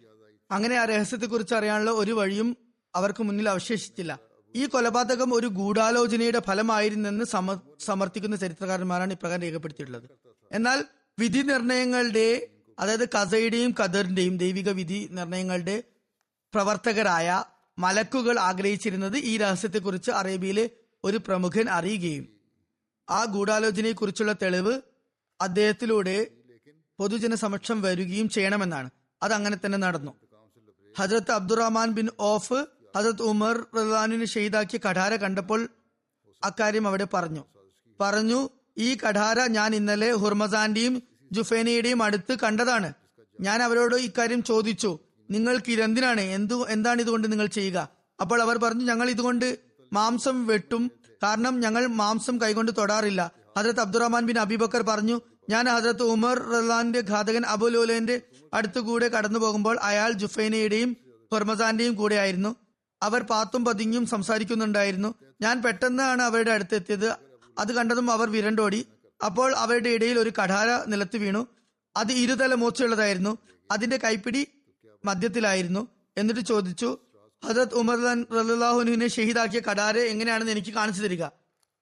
അങ്ങനെ 0.52 0.76
ആ 0.76 0.86
രഹസ്യത്തെക്കുറിച്ച് 0.86 1.56
അറിയാനുള്ള 1.56 1.92
ഒരു 1.92 2.12
വഴിയും 2.12 2.58
അവർക്ക് 2.96 3.24
മുന്നിൽ 3.24 3.50
അവശേഷിച്ചില്ല. 3.50 4.20
ഈ 4.56 4.66
കൊലപാതകം 4.66 5.34
ഒരു 5.34 5.48
ഗൂഢാലോചനയുടെ 5.48 6.42
ഫലമായിരുന്നെന്ന് 6.48 7.26
സമ 7.26 7.60
സമർത്ഥിക്കുന്ന 7.80 8.36
ചരിത്രകാരന്മാരാണ് 8.36 9.14
ഇപ്രകാരം 9.14 9.42
രേഖപ്പെടുത്തിയിട്ടുള്ളത്. 9.42 10.10
എന്നാൽ 10.52 10.86
വിധി 11.20 11.40
നിർണയങ്ങളുടെ 11.40 12.48
അതായത് 12.80 13.10
കസയുടെയും 13.10 13.76
കദറിന്റെയും 13.84 14.38
ദൈവിക 14.38 14.70
വിധി 14.70 15.10
നിർണയങ്ങളുടെ 15.12 15.84
പ്രവർത്തകരായ 16.56 17.44
മലക്കുകൾ 17.80 18.40
ആഗ്രഹിച്ചിരുന്നത് 18.40 19.18
ഈ 19.18 19.38
രഹസ്യത്തെക്കുറിച്ച് 19.38 20.12
അറേബ്യയിലെ 20.12 20.70
ഒരു 21.04 21.18
പ്രമുഖൻ 21.18 21.70
അറിയുകയും 21.70 22.28
ആ 23.10 23.24
ഗൂഢാലോചനയെക്കുറിച്ചുള്ള 23.24 24.34
തെളിവ് 24.42 24.82
അദ്ദേഹത്തിലൂടെ 25.42 26.28
പൊതുജന 27.00 27.36
സമക്ഷം 27.36 27.82
വരികയും 27.82 28.30
ചെയ്യണമെന്നാണ്. 28.30 28.90
അത് 29.24 29.34
അങ്ങനെ 29.34 29.58
തന്നെ 29.66 29.78
നടന്നു. 29.78 30.12
ഹജരത്ത് 31.00 31.32
അബ്ദുറഹ്മാൻ 31.32 31.92
ബിൻ 31.92 32.08
ഓഫ് 32.20 32.66
ഹജരത്ത് 32.98 33.22
ഉമർ 33.22 33.56
റഹ്ലാനിന് 33.78 34.26
ഷെയ്ദാക്കിയ 34.26 34.80
കഠാര 34.90 35.16
കണ്ടപ്പോൾ 35.16 35.68
അക്കാര്യം 36.44 36.88
അവിടെ 36.88 37.08
പറഞ്ഞു. 37.14 37.44
പറഞ്ഞു 38.02 38.50
ഈ 38.78 38.96
കഠാര 38.96 39.40
ഞാൻ 39.58 39.76
ഇന്നലെ 39.76 40.12
ഹുർമസാന്റെയും 40.12 41.04
ജുഫേനയുടെയും 41.32 42.04
അടുത്ത് 42.04 42.38
കണ്ടതാണ്. 42.44 42.94
ഞാൻ 43.42 43.62
അവരോട് 43.64 43.96
ഇക്കാര്യം 43.96 44.44
ചോദിച്ചു. 44.44 45.00
നിങ്ങൾക്ക് 45.30 45.72
ഇതെന്തിനാണ് 45.72 46.22
എന്തു 46.22 46.66
എന്താണ് 46.70 47.02
ഇതുകൊണ്ട് 47.02 47.32
നിങ്ങൾ 47.32 47.46
ചെയ്യുക? 47.46 47.90
അപ്പോൾ 48.22 48.42
അവർ 48.42 48.58
പറഞ്ഞു 48.58 48.86
ഞങ്ങൾ 48.86 49.10
ഇതുകൊണ്ട് 49.10 49.58
മാംസം 49.94 50.48
വെട്ടും. 50.48 50.92
കാരണം 51.24 51.60
ഞങ്ങൾ 51.60 51.86
മാംസം 51.86 52.42
കൈകൊണ്ട് 52.42 52.72
തൊടാറില്ല. 52.78 53.32
ഹജരത്ത് 53.58 53.80
അബ്ദുറഹ്മാൻ 53.80 54.26
ബിൻ 54.26 54.40
അബിബക്കർ 54.40 54.82
പറഞ്ഞു 54.82 55.22
ഞാൻ 55.50 55.70
ഹജരത്ത് 55.70 56.04
ഉമർ 56.04 56.40
റഹ്ലാന്റെ 56.40 57.02
ഘാതകൻ 57.02 57.46
അബുലോലന്റെ 57.46 58.22
അടുത്തുകൂടെ 58.54 59.08
കടന്നു 59.08 59.40
പോകുമ്പോൾ 59.40 59.80
അയാൾ 59.84 60.12
ജുഫൈനയുടെയും 60.12 60.98
ഹുർമസാന്റെയും 61.34 61.94
കൂടെ 61.94 62.16
ആയിരുന്നു. 62.16 62.56
അവർ 63.04 63.22
പാത്തും 63.22 63.66
പതിങ്ങും 63.66 64.06
സംസാരിക്കുന്നുണ്ടായിരുന്നു. 64.06 65.16
ഞാൻ 65.42 65.62
പെട്ടെന്നാണ് 65.62 66.22
അവരുടെ 66.22 66.52
അടുത്തെത്തിയത്. 66.52 67.16
അത് 67.60 67.72
കണ്ടതും 67.74 68.12
അവർ 68.12 68.30
വിരണ്ടോടി. 68.30 68.88
അപ്പോൾ 69.26 69.56
അവരുടെ 69.56 69.90
ഇടയിൽ 69.90 70.20
ഒരു 70.20 70.30
കഠാര 70.30 70.84
നിലത്ത് 70.88 71.18
വീണു. 71.18 71.48
അത് 71.98 72.12
ഇരുതല 72.12 72.54
മൂർച്ചയുള്ളതായിരുന്നു. 72.54 73.38
അതിന്റെ 73.72 73.98
കൈപ്പിടി 73.98 74.48
മധ്യത്തിലായിരുന്നു 75.10 75.82
എന്നിട്ട് 76.18 76.42
ചോദിച്ചു 76.42 76.90
ഹജത് 77.44 77.74
ഉമർ 77.74 77.98
റലാഹുനുവിനെ 78.38 79.08
ഷഹീദാക്കിയ 79.08 79.62
കടാര് 79.72 80.02
എങ്ങനെയാണെന്ന് 80.12 80.52
എനിക്ക് 80.52 80.74
കാണിച്ചു 80.74 81.02
തരിക. 81.02 81.24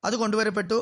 അത് 0.04 0.16
കൊണ്ടുവരപ്പെട്ടു. 0.22 0.78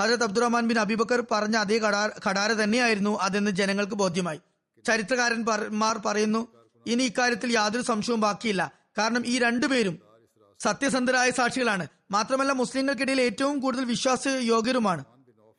ഹജരത് 0.00 0.24
അബ്ദുറഹ്മാൻ 0.24 0.68
ബിൻ 0.68 0.78
അബിബക്കർ 0.78 1.20
പറഞ്ഞ 1.32 1.56
അതേ 1.56 1.78
കടാർ 1.78 2.08
കടാര 2.28 2.52
തന്നെയായിരുന്നു 2.52 3.18
അതെന്ന് 3.20 3.50
ജനങ്ങൾക്ക് 3.50 3.96
ബോധ്യമായി. 4.02 4.40
ചരിത്രകാരന്മാർ 4.86 5.96
പറയുന്നു 6.06 6.40
ഇനി 6.86 7.02
ഇക്കാര്യത്തിൽ 7.02 7.50
യാതൊരു 7.52 7.82
സംശയവും 7.82 8.20
ബാക്കിയില്ല. 8.20 8.62
കാരണം 8.98 9.22
ഈ 9.26 9.38
രണ്ടുപേരും 9.38 9.96
സത്യസന്ധരായ 10.60 11.30
സാക്ഷികളാണ്. 11.30 11.84
മാത്രമല്ല 12.10 12.52
മുസ്ലിങ്ങൾക്കിടയിൽ 12.52 13.20
ഏറ്റവും 13.20 13.56
കൂടുതൽ 13.60 13.84
വിശ്വാസ 13.84 14.28
യോഗ്യരുമാണ് 14.28 15.02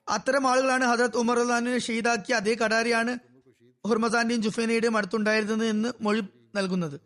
അത്തരം 0.07 0.43
ആളുകളാണ് 0.47 0.85
ഹജരത് 0.85 1.17
ഉമർ 1.17 1.37
അള്ളഹാനെ 1.39 1.77
ഷെയ്ദാക്കിയ 1.79 2.35
അതേ 2.35 2.53
കടാരിയാണ് 2.53 3.13
ഹുർമസാന്റെയും 3.87 4.41
ജുഫേനയുടെയും 4.41 4.97
അടുത്തുണ്ടായിരുന്നത് 4.97 5.65
എന്ന് 5.65 5.93
മൊഴി 6.01 6.23
നൽകുന്നത്. 6.55 7.01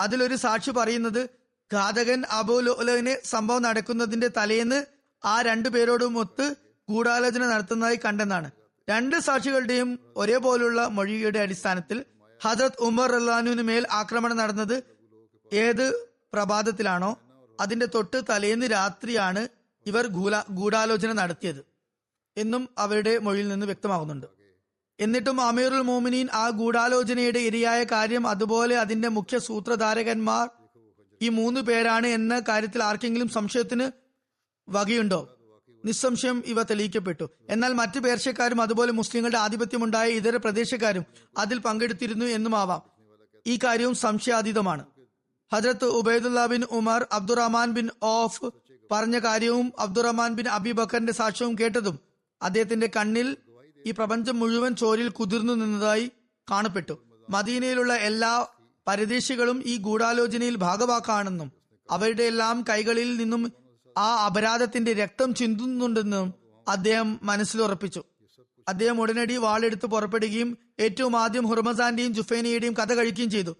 അതിലൊരു 0.00 0.36
സാക്ഷി 0.36 0.70
പറയുന്നത് 0.70 1.28
ഘാതകൻ 1.72 2.24
അബുലുനെ 2.30 3.18
സംഭവം 3.24 3.62
നടക്കുന്നതിന്റെ 3.62 4.30
തലേന്ന് 4.36 4.84
ആ 5.24 5.42
രണ്ടു 5.42 5.68
പേരോടും 5.68 6.18
ഒത്ത് 6.18 6.54
ഗൂഢാലോചന 6.90 7.46
നടത്തുന്നതായി 7.46 7.98
കണ്ടെന്നാണ്. 8.04 8.50
രണ്ട് 8.90 9.16
സാക്ഷികളുടെയും 9.16 9.98
ഒരേപോലുള്ള 10.16 10.86
മൊഴിയുടെ 10.86 11.38
അടിസ്ഥാനത്തിൽ 11.38 12.04
ഹജറത് 12.42 12.82
ഉമർ 12.82 13.12
റല്ലാനുവിന് 13.12 13.62
മേൽ 13.62 13.86
ആക്രമണം 13.90 14.36
നടന്നത് 14.36 14.82
ഏത് 15.52 16.08
പ്രഭാതത്തിലാണോ 16.32 17.18
അതിന്റെ 17.60 17.86
തൊട്ട് 17.86 18.22
തലേന്ന് 18.30 18.66
രാത്രിയാണ് 18.66 19.48
ഇവർ 19.86 20.06
ഗൂഢ- 20.06 20.46
ഗൂഢാലോചന 20.50 21.12
നടത്തിയത് 21.12 21.64
എന്നും 22.36 22.68
അവരുടെ 22.78 23.18
മൊഴിയിൽ 23.18 23.48
നിന്ന് 23.48 23.66
വ്യക്തമാകുന്നുണ്ട്. 23.66 24.35
എന്നിട്ടും 25.00 25.40
അമീറുൽ 25.40 25.80
മോമിനീൻ 25.80 26.28
ആ 26.32 26.48
ഗൂഢാലോചനയുടെ 26.48 27.38
ഇരയായ 27.38 27.84
കാര്യം 27.84 28.26
അതുപോലെ 28.26 28.78
അതിന്റെ 28.78 29.08
മുഖ്യ 29.08 29.38
സൂത്രധാരകന്മാർ 29.38 30.48
ഈ 31.22 31.28
മൂന്ന് 31.28 31.60
പേരാണ് 31.60 32.06
എന്ന 32.06 32.42
കാര്യത്തിൽ 32.48 32.82
ആർക്കെങ്കിലും 32.82 33.28
സംശയത്തിന് 33.28 33.90
വകയുണ്ടോ? 34.68 35.36
നിസ്സംശയം 35.84 36.42
ഇവ 36.46 36.62
തെളിയിക്കപ്പെട്ടു. 36.62 37.30
എന്നാൽ 37.50 37.72
മറ്റു 37.72 37.98
പേർഷ്യക്കാരും 37.98 38.62
അതുപോലെ 38.62 38.92
മുസ്ലിങ്ങളുടെ 38.92 39.38
ആധിപത്യമുണ്ടായ 39.38 40.08
ഇതര 40.08 40.36
പ്രദേശക്കാരും 40.36 41.04
അതിൽ 41.38 41.58
പങ്കെടുത്തിരുന്നു 41.58 42.26
എന്നുമാവാം. 42.26 42.82
ഈ 43.46 43.58
കാര്യവും 43.64 43.94
സംശയാതീതമാണ്. 43.94 44.84
ഹജരത്ത് 45.52 45.84
Ubaidullah 45.84 46.46
bin 46.46 46.64
Umar 46.70 47.06
Abdurrahman 47.12 47.70
bin 47.70 47.90
Auf 48.02 48.50
പറഞ്ഞ 48.92 49.18
കാര്യവും 49.18 49.72
അബ്ദുറഹ്മാൻ 49.78 50.34
ബിൻ 50.34 50.48
അബി 50.48 50.72
ബക്കറിന്റെ 50.72 51.12
സാക്ഷ്യവും 51.12 51.56
കേട്ടതും 51.60 51.98
അദ്ദേഹത്തിന്റെ 52.42 52.90
കണ്ണിൽ 52.96 53.36
ഈ 53.86 53.90
പ്രപഞ്ചം 53.90 54.38
മുഴുവൻ 54.38 54.76
ചോരിൽ 54.76 55.08
കുതിർന്നു 55.08 55.52
നിന്നതായി 55.52 56.10
കാണപ്പെട്ടു. 56.50 56.98
മദീനയിലുള്ള 57.30 57.94
എല്ലാ 57.94 58.46
പരദേശികളും 58.86 59.62
ഈ 59.66 59.76
ഗൂഢാലോചനയിൽ 59.76 60.56
ഭാഗവാക്കാണെന്നും 60.56 61.52
അവരുടെ 61.90 62.24
എല്ലാം 62.24 62.64
കൈകളിൽ 62.68 63.16
നിന്നും 63.16 63.52
ആ 63.98 64.26
അപരാധത്തിന്റെ 64.26 64.92
രക്തം 64.92 65.34
ചിന്തുന്നുണ്ടെന്നും 65.34 66.34
അദ്ദേഹം 66.68 67.20
മനസ്സിലുറപ്പിച്ചു 67.22 68.04
അദ്ദേഹം 68.68 69.00
ഉടനടി 69.00 69.36
വാളെടുത്ത് 69.36 69.86
പുറപ്പെടുകയും 69.86 70.58
ഏറ്റവും 70.80 71.16
ആദ്യം 71.16 71.46
ഹുർമസാന്റെയും 71.46 72.14
ജുഫേനയുടെയും 72.14 72.74
കഥ 72.74 72.94
കഴിക്കുകയും 72.94 73.30
ചെയ്തു. 73.30 73.56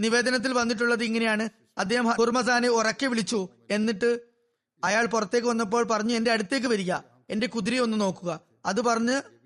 നിവേദനത്തിൽ 0.00 0.52
വന്നിട്ടുള്ളത് 0.52 1.04
ഇങ്ങനെയാണ്. 1.04 1.48
അദ്ദേഹം 1.78 2.06
ഹുർമസാനെ 2.06 2.68
ഉറക്കെ 2.68 3.06
വിളിച്ചു. 3.06 3.48
എന്നിട്ട് 3.70 4.20
അയാൾ 4.84 5.06
പുറത്തേക്ക് 5.06 5.48
വന്നപ്പോൾ 5.48 5.84
പറഞ്ഞു 5.84 6.14
എന്റെ 6.14 6.30
അടുത്തേക്ക് 6.30 6.66
വരിക. 6.66 6.92
എന്റെ 7.30 7.46
കുതിരയെ 7.46 7.78
ഒന്ന് 7.78 8.00
നോക്കുക. 8.00 8.40
അത് 8.66 8.80
പറഞ്ഞ് 8.80 9.39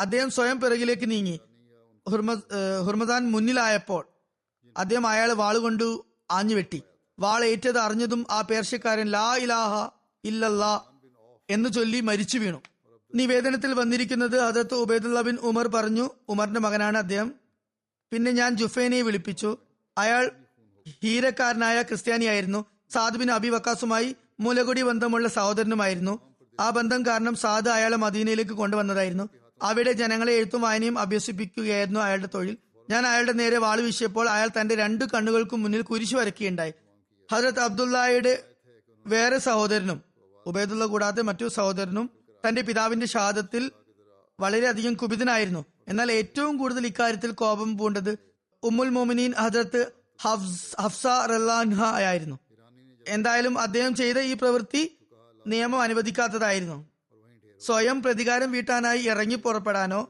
അദ്ദേഹം 0.00 0.30
സ്വയം 0.30 0.60
പിറകിലേക്ക് 0.60 1.10
നീങ്ങി. 1.10 1.40
ഹുർമദാൻ 2.86 3.30
മുന്നിലായപ്പോൾ 3.30 4.04
അദ്ദേഹം 4.76 5.04
വാളുകൊണ്ട് 5.36 5.86
ആഞ്ഞു 6.30 6.54
വെട്ടി. 6.54 6.82
വാൾ 7.18 7.44
ഏറ്റത് 7.44 7.78
അറിഞ്ഞതും 7.78 8.26
ആ 8.30 8.40
പേർഷ്യക്കാരൻ 8.40 9.06
ലാ 9.06 9.36
ഇലാഹ 9.36 9.74
ഇല്ലല്ലാ 10.24 10.72
എന്ന് 11.50 11.68
ചൊല്ലി 11.68 12.00
മരിച്ചു 12.00 12.38
വീണു. 12.38 12.60
നിവേദനത്തിൽ 13.14 13.72
വന്നിരിക്കുന്നത് 13.72 14.38
അതത്ത് 14.40 14.74
ഉബൈദുല്ല 14.74 15.20
ബിൻ 15.20 15.36
ഉമർ 15.42 15.68
പറഞ്ഞു. 15.68 16.10
ഉമറിന്റെ 16.28 16.60
മകനാണ് 16.60 16.98
അദ്ദേഹം. 16.98 17.28
പിന്നെ 18.12 18.30
ഞാൻ 18.32 18.56
ജുഫേനെ 18.56 19.02
വിളിപ്പിച്ചു. 19.02 19.56
അയാൾ 19.98 20.30
ഹീരക്കാരനായ 21.02 21.82
ക്രിസ്ത്യാനിയായിരുന്നു. 21.82 22.64
സാദ് 22.90 23.16
ബിൻ 23.16 23.30
അബി 23.30 23.48
വക്കാസുമായി 23.48 24.16
മൂലകുടി 24.40 24.82
ബന്ധമുള്ള 24.82 25.28
സഹോദരനുമായിരുന്നു. 25.28 26.14
ആ 26.60 26.70
ബന്ധം 26.70 27.06
കാരണം 27.06 27.34
സാദ് 27.34 27.68
അയാളെ 27.68 27.96
മദീനയിലേക്ക് 27.96 28.52
കൊണ്ടുവന്നതായിരുന്നു. 28.52 29.28
അവിടെ 29.60 29.92
ജനങ്ങളെ 29.92 30.32
എഴുത്തും 30.32 30.60
വായനയും 30.60 30.98
അഭ്യസിപ്പിക്കുകയായിരുന്നു 30.98 32.00
അയാളുടെ 32.00 32.28
തൊഴിൽ. 32.34 32.56
ഞാൻ 32.90 33.06
അയാളുടെ 33.06 33.32
നേരെ 33.32 33.58
വാൾ 33.58 33.80
വീശിയപ്പോൾ 33.80 34.28
അയാൾ 34.28 34.48
തന്റെ 34.60 34.74
രണ്ട് 34.74 35.04
കണ്ണുകൾക്കും 35.04 35.62
മുന്നിൽ 35.62 35.82
കുരിശു 35.82 36.16
വരക്കുകയുണ്ടായി 36.16 36.72
ഹജരത് 37.32 37.60
അബ്ദുള്ളയുടെ 37.60 38.42
വേറെ 39.06 39.38
സഹോദരനും 39.38 40.02
ഉബൈദുള്ള 40.46 40.84
കൂടാതെ 40.86 41.22
മറ്റു 41.22 41.48
സഹോദരനും 41.48 42.10
തന്റെ 42.48 42.62
പിതാവിന്റെ 42.62 43.06
ഷാദത്തിൽ 43.06 43.72
വളരെയധികം 44.40 44.94
കുപിതനായിരുന്നു. 44.94 45.64
എന്നാൽ 45.88 46.12
ഏറ്റവും 46.12 46.56
കൂടുതൽ 46.56 46.86
ഇക്കാര്യത്തിൽ 46.86 47.30
കോപം 47.30 47.78
പൂണ്ടത് 47.78 48.18
ഉമ്മുൽ 48.62 48.88
മോമിനീൻ 48.88 49.32
ഹജരത്ത് 49.32 49.92
ഹഫ്സ 50.82 51.06
റല്ലാൻഹ 51.06 51.82
ആയിരുന്നു. 51.84 52.36
എന്തായാലും 53.08 53.58
അദ്ദേഹം 53.58 53.94
ചെയ്ത 53.94 54.18
ഈ 54.18 54.34
പ്രവൃത്തി 54.34 54.82
നിയമം 55.46 55.80
അനുവദിക്കാത്തതായിരുന്നു. 55.82 56.78
സ്വയം 57.60 58.02
പ്രതികാരം 58.02 58.52
വീട്ടാനായി 58.52 59.02
ഇറങ്ങി 59.02 59.34
പുറപ്പെടാനോ 59.34 60.00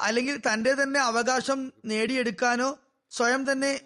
അല്ലെങ്കിൽ 0.00 0.40
തന്റെ 0.46 0.74
തന്നെ 0.82 1.00
അവകാശം 1.00 1.72
നേടിയെടുക്കാനോ 1.84 2.78
സ്വയം 3.12 3.52
തന്നെ 3.52 3.80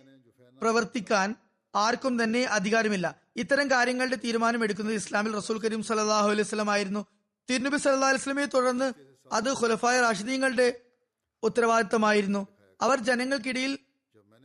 പ്രവർത്തിക്കാൻ 0.62 1.34
ആർക്കും 1.74 2.22
തന്നെ 2.22 2.44
അധികാരമില്ല. 2.44 3.16
ഇത്തരം 3.36 3.70
കാര്യങ്ങളുടെ 3.70 4.16
തീരുമാനം 4.24 4.64
എടുക്കുന്നത് 4.64 4.94
ഇസ്ലാമിൽ 4.94 5.32
റസൂൽ 5.32 5.58
കരീം 5.64 5.82
സലാഹു 5.82 6.30
അലൈഹി 6.30 6.48
സ്വലം 6.48 6.70
ആയിരുന്നു. 6.70 7.06
തിരുനബി 7.48 7.76
സല്ലാ 7.76 8.08
അലൈഹി 8.08 8.22
സ്വലമയെ 8.22 8.46
തുടർന്ന് 8.46 8.92
അത് 9.32 9.50
ഖുലഫായ 9.52 10.00
റാഷിദീങ്ങളുടെ 10.00 10.80
ഉത്തരവാദിത്തമായിരുന്നു. 11.42 12.46
അവർ 12.80 12.98
ജനങ്ങൾക്കിടയിൽ 12.98 13.78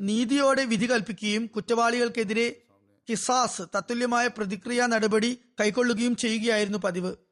നീതിയോടെ 0.01 0.65
വിധി 0.65 0.85
കൽപ്പിക്കുകയും 0.85 1.47
കുറ്റവാളികൾക്കെതിരെ 1.47 2.61
കിസാസ് 3.09 3.61
തത്തുല്യമായ 3.75 4.27
പ്രതിക്രിയ 4.27 4.85
നടപടി 4.85 5.39
കൈക്കൊള്ളുകയും 5.59 6.15
ചെയ്യുകയായിരുന്നു 6.15 6.77
പതിവ്. 6.77 7.24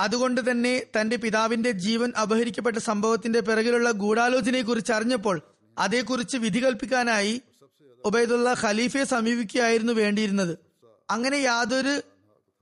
അതുകൊണ്ട് 0.00 0.50
തന്നെ 0.50 0.82
തന്റെ 1.00 1.16
പിതാവിന്റെ 1.16 1.70
ജീവൻ 1.70 2.12
അപഹരിക്കപ്പെട്ട 2.22 2.76
സംഭവത്തിന്റെ 2.76 3.40
പിറകിലുള്ള 3.40 3.90
ഗൂഢാലോചനയെക്കുറിച്ച് 3.90 4.92
അറിഞ്ഞപ്പോൾ 4.92 5.42
അതേക്കുറിച്ച് 5.78 6.36
വിധി 6.36 6.64
കൽപ്പിക്കാനായി 6.64 7.42
ഉബൈദുള്ള 8.04 8.54
ഖലീഫയെ 8.60 9.04
സമീപിക്കുകയായിരുന്നു 9.04 9.92
വേണ്ടിയിരുന്നത്. 9.92 10.58
അങ്ങനെ 11.10 11.36
യാതൊരു 11.36 12.02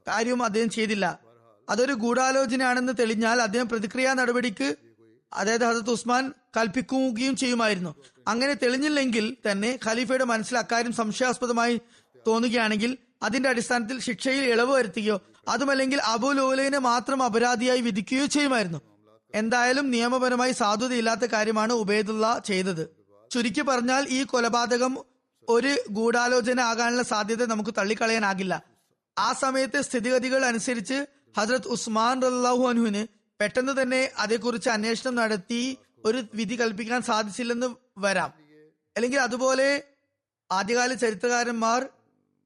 കാര്യവും 0.08 0.42
അദ്ദേഹം 0.42 0.70
ചെയ്തില്ല. 0.70 1.18
അതൊരു 1.70 1.92
ഗൂഢാലോചനയാണെന്ന് 1.92 2.92
തെളിഞ്ഞാൽ 2.98 3.42
അദ്ദേഹം 3.42 3.68
പ്രതിക്രിയാ 3.68 4.14
നടപടിക്ക് 4.14 4.76
അതായത് 5.32 5.64
ഹസത്ത് 5.64 5.90
ഉസ്മാൻ 5.90 6.32
കൽപ്പിക്കുകയും 6.56 7.36
ചെയ്യുമായിരുന്നു. 7.36 7.94
അങ്ങനെ 8.28 8.54
തെളിഞ്ഞില്ലെങ്കിൽ 8.54 9.36
തന്നെ 9.50 9.78
ഖലീഫയുടെ 9.86 10.24
മനസ്സിൽ 10.24 10.58
അക്കാര്യം 10.58 10.92
സംശയാസ്പദമായി 10.92 11.80
തോന്നുകയാണെങ്കിൽ 12.26 12.98
അതിന്റെ 13.22 13.48
അടിസ്ഥാനത്തിൽ 13.48 14.00
ശിക്ഷയിൽ 14.00 14.44
ഇളവ് 14.44 14.72
വരുത്തുകയോ 14.72 15.20
അതുമല്ലെങ്കിൽ 15.48 16.00
അബു 16.00 16.26
അബുലോലയിനെ 16.26 16.78
മാത്രം 16.78 17.22
അപരാധിയായി 17.22 17.80
വിധിക്കുകയോ 17.80 18.26
ചെയ്യുമായിരുന്നു. 18.26 18.80
എന്തായാലും 19.34 19.90
നിയമപരമായി 19.90 20.52
സാധുതയില്ലാത്ത 20.52 21.20
കാര്യമാണ് 21.20 21.72
ഉബൈദുള്ള 21.72 22.42
ചെയ്തത്. 22.44 22.90
ചുരുക്കി 23.30 23.60
പറഞ്ഞാൽ 23.60 24.06
ഈ 24.08 24.22
കൊലപാതകം 24.22 24.98
ഒരു 25.48 25.76
ഗൂഢാലോചന 25.90 26.60
ആകാനുള്ള 26.60 27.02
സാധ്യത 27.02 27.46
നമുക്ക് 27.46 27.70
തള്ളിക്കളയാനാകില്ല. 27.78 28.62
ആ 29.18 29.32
സമയത്തെ 29.32 29.80
സ്ഥിതിഗതികൾ 29.80 30.44
അനുസരിച്ച് 30.44 31.06
ഹജ്രത് 31.38 31.68
ഉസ്മാൻ 31.68 32.22
റല്ലാഹു 32.22 32.68
അനുവിന് 32.68 33.06
പെട്ടെന്ന് 33.40 33.82
തന്നെ 33.82 34.12
അതേക്കുറിച്ച് 34.18 34.68
അന്വേഷണം 34.68 35.14
നടത്തി 35.14 35.78
ഒരു 36.04 36.22
വിധി 36.34 36.54
കൽപ്പിക്കാൻ 36.54 37.02
സാധിച്ചില്ലെന്ന് 37.02 37.66
വരാം. 37.98 38.32
അല്ലെങ്കിൽ 38.96 39.20
അതുപോലെ 39.20 39.84
ആദ്യകാല 40.52 40.94
ചരിത്രകാരന്മാർ 40.94 41.88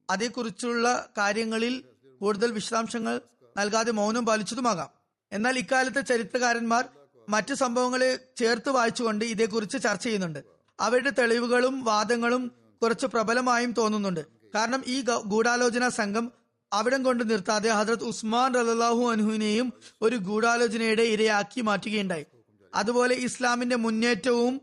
അതേക്കുറിച്ചുള്ള 0.09 1.09
കാര്യങ്ങളിൽ 1.17 1.83
കൂടുതൽ 2.25 2.51
വിശദാംശങ്ങൾ 2.51 3.15
നൽകാതെ 3.57 3.91
മൗനം 3.91 4.25
പാലിച്ചതുമാകാം. 4.25 4.89
എന്നാൽ 5.31 5.55
ഇക്കാലത്തെ 5.59 6.01
ചരിത്രകാരന്മാർ 6.01 6.83
മറ്റു 7.29 7.53
സംഭവങ്ങളെ 7.53 8.09
ചേർത്ത് 8.37 8.69
വായിച്ചുകൊണ്ട് 8.69 9.23
ഇതേക്കുറിച്ച് 9.25 9.77
ചർച്ച 9.85 10.03
ചെയ്യുന്നുണ്ട്. 10.03 10.39
അവരുടെ 10.79 11.11
തെളിവുകളും 11.19 11.75
വാദങ്ങളും 11.83 12.43
കുറച്ച് 12.81 13.07
പ്രബലമായും 13.13 13.71
തോന്നുന്നുണ്ട്. 13.71 14.23
കാരണം 14.55 14.81
ഈ 14.87 14.97
ഗൂഢാലോചന 15.31 15.85
സംഘം 15.99 16.25
അവിടം 16.71 17.03
കൊണ്ട് 17.03 17.23
നിർത്താതെ 17.29 17.69
ഹജ്രത് 17.69 18.03
ഉസ്മാൻ 18.03 18.53
റലാഹു 18.55 19.03
അനുഹുവിനെയും 19.11 19.67
ഒരു 20.01 20.15
ഗൂഢാലോചനയുടെ 20.27 21.05
ഇരയാക്കി 21.13 21.61
മാറ്റുകയുണ്ടായി. 21.61 22.25
അതുപോലെ 22.73 23.15
ഇസ്ലാമിന്റെ 23.27 23.75
മുന്നേറ്റവും 23.75 24.55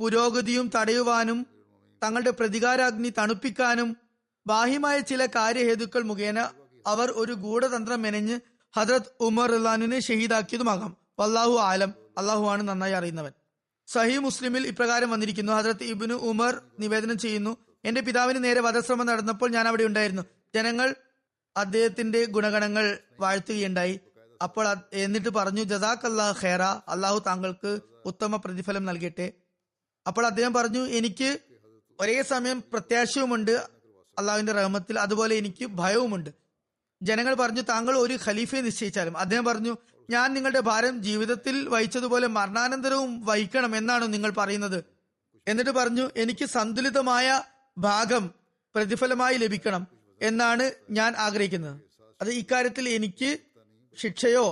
പുരോഗതിയും 0.00 0.70
തടയുവാനും 0.74 1.46
തങ്ങളുടെ 2.02 2.30
പ്രതികാരാഗ്നി 2.30 3.10
തണുപ്പിക്കാനും 3.18 3.96
ബാഹ്യമായ 4.46 4.98
ചില 5.00 5.26
കാര്യഹേതുക്കൾ 5.26 6.02
മുഖേന 6.02 6.38
അവർ 6.90 7.10
ഒരു 7.10 7.32
ഗൂഢതന്ത്രം 7.32 8.02
മെനഞ്ഞ് 8.02 8.40
ഹജ്രത് 8.76 9.02
ഉമർ 9.20 9.50
റഹ്ലാനിനെ 9.50 10.00
ഷഹീദാക്കിയതുമാകാം. 10.00 10.96
വല്ലാഹു 11.18 11.58
ആലം. 11.58 11.94
അള്ളാഹു 12.18 12.48
ആണ് 12.48 12.62
നന്നായി 12.62 12.92
അറിയുന്നവൻ. 12.92 13.32
സഹി 13.86 14.18
മുസ്ലിമിൽ 14.18 14.66
ഇപ്രകാരം 14.66 15.10
വന്നിരിക്കുന്നു. 15.10 15.52
ഹജ്രത് 15.52 15.84
ഇബിന് 15.84 16.12
ഉമർ 16.12 16.62
നിവേദനം 16.80 17.18
ചെയ്യുന്നു 17.18 17.56
എന്റെ 17.84 18.00
പിതാവിന് 18.00 18.44
നേരെ 18.44 18.60
വധശ്രമം 18.60 19.06
നടന്നപ്പോൾ 19.06 19.50
ഞാൻ 19.50 19.68
അവിടെ 19.68 19.84
ഉണ്ടായിരുന്നു. 19.84 20.22
ജനങ്ങൾ 20.54 20.94
അദ്ദേഹത്തിന്റെ 21.56 22.24
ഗുണഗണങ്ങൾ 22.24 22.98
വാഴ്ത്തുകയുണ്ടായി. 23.20 24.00
അപ്പോൾ 24.42 24.74
എന്നിട്ട് 24.92 25.28
പറഞ്ഞു 25.28 25.62
ജസാഖ് 25.62 26.06
അള്ളാഹ് 26.06 26.46
ഖേറ. 26.46 26.62
അള്ളാഹു 26.62 27.18
താങ്കൾക്ക് 27.26 27.80
ഉത്തമ 28.04 28.36
പ്രതിഫലം 28.36 28.84
നൽകട്ടെ. 28.84 29.32
അപ്പോൾ 30.06 30.26
അദ്ദേഹം 30.26 30.52
പറഞ്ഞു 30.52 30.80
എനിക്ക് 30.80 31.38
ഒരേ 32.00 32.22
സമയം 32.22 32.60
പ്രത്യാശയുമുണ്ട് 32.72 33.52
അള്ളാഹുവിന്റെ 34.18 34.52
റഹ്മത്തിൽ. 34.52 34.98
അതുപോലെ 34.98 35.36
എനിക്ക് 35.36 35.66
ഭയവുമുണ്ട്. 35.66 36.39
ജനങ്ങൾ 37.02 37.34
പറഞ്ഞു 37.34 37.60
താങ്കൾ 37.60 37.96
ഒരു 37.96 38.18
ഖലീഫയെ 38.26 38.60
നിശ്ചയിച്ചാലും. 38.60 39.18
അദ്ദേഹം 39.18 39.44
പറഞ്ഞു 39.44 39.76
ഞാൻ 40.10 40.34
നിങ്ങളുടെ 40.34 40.60
ഭാരം 40.60 41.02
ജീവിതത്തിൽ 41.02 41.68
വഹിച്ചതുപോലെ 41.68 42.26
മരണാനന്തരവും 42.26 43.24
വഹിക്കണം 43.24 43.76
എന്നാണ് 43.76 44.12
നിങ്ങൾ 44.12 44.30
പറയുന്നത്. 44.30 44.84
എന്നിട്ട് 45.48 45.70
പറഞ്ഞു 45.70 46.10
എനിക്ക് 46.16 46.44
സന്തുലിതമായ 46.44 47.42
ഭാഗം 47.78 48.30
പ്രതിഫലമായി 48.74 49.36
ലഭിക്കണം 49.36 49.86
എന്നാണ് 50.22 50.72
ഞാൻ 50.90 51.14
ആഗ്രഹിക്കുന്നത്. 51.16 51.80
അത് 52.22 52.30
ഇക്കാര്യത്തിൽ 52.30 52.88
എനിക്ക് 52.88 53.38
ശിക്ഷയോ 53.98 54.46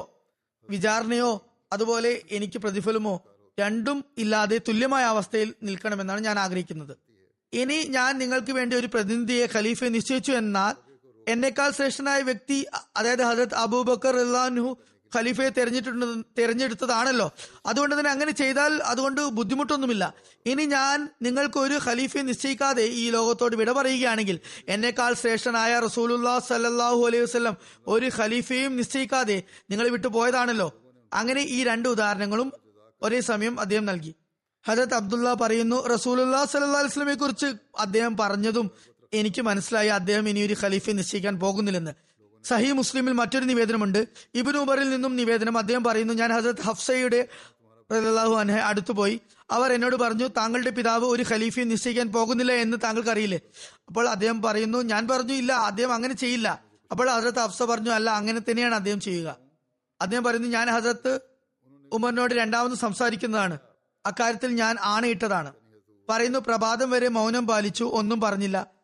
വിചാരണയോ 0.70 1.30
അതുപോലെ 1.72 2.22
എനിക്ക് 2.30 2.58
പ്രതിഫലമോ 2.58 3.14
രണ്ടും 3.58 4.04
ഇല്ലാതെ 4.18 4.60
തുല്യമായ 4.68 5.04
അവസ്ഥയിൽ 5.04 5.54
നിൽക്കണമെന്നാണ് 5.62 6.20
ഞാൻ 6.20 6.38
ആഗ്രഹിക്കുന്നത്. 6.38 6.96
ഇനി 7.52 7.78
ഞാൻ 7.88 8.18
നിങ്ങൾക്ക് 8.18 8.52
വേണ്ടി 8.52 8.76
ഒരു 8.76 8.86
പ്രതിനിധിയെ 8.86 9.48
ഖലീഫയെ 9.54 9.88
നിശ്ചയിച്ചു 9.88 10.32
എന്നാൽ 10.32 10.87
എന്നെക്കാൾ 11.32 11.70
ശ്രേഷ്ഠനായ 11.78 12.20
വ്യക്തി 12.28 12.58
അതായത് 12.96 13.24
ഹജരത് 13.28 13.56
അബൂബക്കർ 13.64 14.14
റഹ്ലാൻഹു 14.22 14.70
ഖലീഫയെ 15.12 15.50
തെരഞ്ഞെടുത്തു 15.56 16.06
തെരഞ്ഞെടുത്തതാണല്ലോ. 16.38 17.26
അതുകൊണ്ട് 17.66 17.94
തന്നെ 17.98 18.10
അങ്ങനെ 18.10 18.32
ചെയ്താൽ 18.40 18.72
അതുകൊണ്ട് 18.92 19.20
ബുദ്ധിമുട്ടൊന്നുമില്ല. 19.38 20.04
ഇനി 20.50 20.64
ഞാൻ 20.74 20.96
നിങ്ങൾക്ക് 21.22 21.58
ഒരു 21.58 21.76
ഖലീഫയെ 21.86 22.22
നിശ്ചയിക്കാതെ 22.22 22.84
ഈ 23.02 23.04
ലോകത്തോട് 23.10 23.54
വിട 23.60 23.70
പറയുകയാണെങ്കിൽ 23.78 24.36
എന്നെക്കാൾ 24.68 25.14
ശ്രേഷ്ഠനായ 25.14 25.72
റസൂലുല്ലാ 25.86 26.34
സല്ലാഹു 26.50 27.00
അലൈഹി 27.08 27.22
വസ്ലം 27.22 27.56
ഒരു 27.86 28.10
ഖലീഫയും 28.18 28.76
നിശ്ചയിക്കാതെ 28.76 29.38
നിങ്ങൾ 29.70 29.88
വിട്ടുപോയതാണല്ലോ 29.96 30.68
അങ്ങനെ 31.12 31.42
ഈ 31.56 31.58
രണ്ട് 31.70 31.88
ഉദാഹരണങ്ങളും 31.88 32.48
ഒരേ 33.02 33.20
സമയം 33.30 33.54
അദ്ദേഹം 33.60 33.84
നൽകി. 33.84 34.12
ഹജത് 34.64 34.94
അബ്ദുള്ള 34.94 35.28
പറയുന്നു 35.34 35.76
റസൂലുല്ലാ 35.94 36.44
സല്ലാ 36.44 36.80
വസ്ലമെ 36.80 37.14
കുറിച്ച് 37.14 37.48
അദ്ദേഹം 37.78 38.16
പറഞ്ഞതും 38.16 38.66
എനിക്ക് 39.12 39.42
മനസ്സിലായി 39.42 39.88
അദ്ദേഹം 39.88 40.28
ഇനി 40.28 40.40
ഒരു 40.40 40.56
ഖലീഫെ 40.62 40.92
നിശ്ചയിക്കാൻ 40.92 41.40
പോകുന്നില്ലെന്ന്. 41.40 41.92
സഹി 42.44 42.72
മുസ്ലിമിൽ 42.72 43.12
മറ്റൊരു 43.12 43.44
നിവേദനമുണ്ട്. 43.44 44.06
ഇബിൻ 44.34 44.56
ഉബറിൽ 44.56 44.90
നിന്നും 44.90 45.16
നിവേദനം 45.16 45.58
അദ്ദേഹം 45.58 45.84
പറയുന്നു 45.84 46.14
ഞാൻ 46.14 46.32
ഹസരത് 46.32 46.60
ഹഫ്സയുടെ 46.60 47.28
റളിയല്ലാഹു 47.92 48.34
അൻഹ 48.34 48.52
അടുത്തു 48.52 49.18
അവർ 49.50 49.72
എന്നോട് 49.72 49.96
പറഞ്ഞു 49.96 50.26
താങ്കളുടെ 50.28 50.70
പിതാവ് 50.70 51.04
ഒരു 51.04 51.24
ഖലീഫയെ 51.30 51.64
നിശ്ചയിക്കാൻ 51.64 52.12
പോകുന്നില്ല 52.12 52.52
എന്ന് 52.52 52.76
താങ്കൾക്ക് 52.84 53.08
അറിയില്ലേ 53.08 53.40
അപ്പോൾ 53.88 54.08
അദ്ദേഹം 54.08 54.42
പറയുന്നു 54.42 54.78
ഞാൻ 54.82 55.08
പറഞ്ഞു 55.08 55.32
ഇല്ല 55.32 55.52
അദ്ദേഹം 55.52 55.92
അങ്ങനെ 55.94 56.14
ചെയ്യില്ല. 56.14 56.64
അപ്പോൾ 56.90 57.10
ഹസരത്ത് 57.10 57.38
ഹഫ്സ 57.38 57.62
പറഞ്ഞു 57.62 57.90
അല്ല 57.90 58.10
അങ്ങനെ 58.10 58.40
തന്നെയാണ് 58.50 58.74
അദ്ദേഹം 58.74 59.00
ചെയ്യുക. 59.00 59.38
അദ്ദേഹം 60.00 60.24
പറയുന്നു 60.24 60.48
ഞാൻ 60.48 60.70
ഹസരത്ത് 60.70 61.20
ഉമറിനോട് 61.92 62.34
രണ്ടാമത് 62.34 62.78
സംസാരിക്കുന്നതാണ്. 62.78 63.58
അക്കാര്യത്തിൽ 64.06 64.50
ഞാൻ 64.50 64.76
ആണയിട്ടതാണ്. 64.80 65.52
പറയുന്നു 66.08 66.38
പ്രഭാതം 66.38 66.90
വരെ 66.90 67.08
മൗനം 67.08 67.46
പാലിച്ചു 67.46 67.84
ഒന്നും 67.84 68.20
പറഞ്ഞില്ല. 68.20 68.77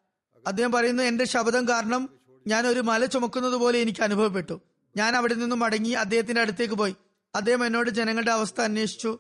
അദ്ദേഹം 0.47 0.73
പറയുന്നു 0.73 1.03
എന്റെ 1.03 1.25
ശബ്ദം 1.25 1.69
കാരണം 1.69 2.09
ഞാൻ 2.47 2.67
ഒരു 2.67 2.81
മല 2.81 3.05
ചുമക്കുന്നത് 3.05 3.55
പോലെ 3.55 3.79
എനിക്ക് 3.79 4.03
അനുഭവപ്പെട്ടു. 4.03 4.61
ഞാൻ 4.97 5.17
അവിടെ 5.17 5.35
നിന്നും 5.35 5.59
മടങ്ങി 5.59 5.91
അദ്ദേഹത്തിന്റെ 5.91 6.41
അടുത്തേക്ക് 6.41 6.75
പോയി. 6.75 6.97
അദ്ദേഹം 7.35 7.67
എന്നോട് 7.67 7.91
ജനങ്ങളുടെ 7.91 8.31
അവസ്ഥ 8.31 8.61
അന്വേഷിച്ചു. 8.61 9.19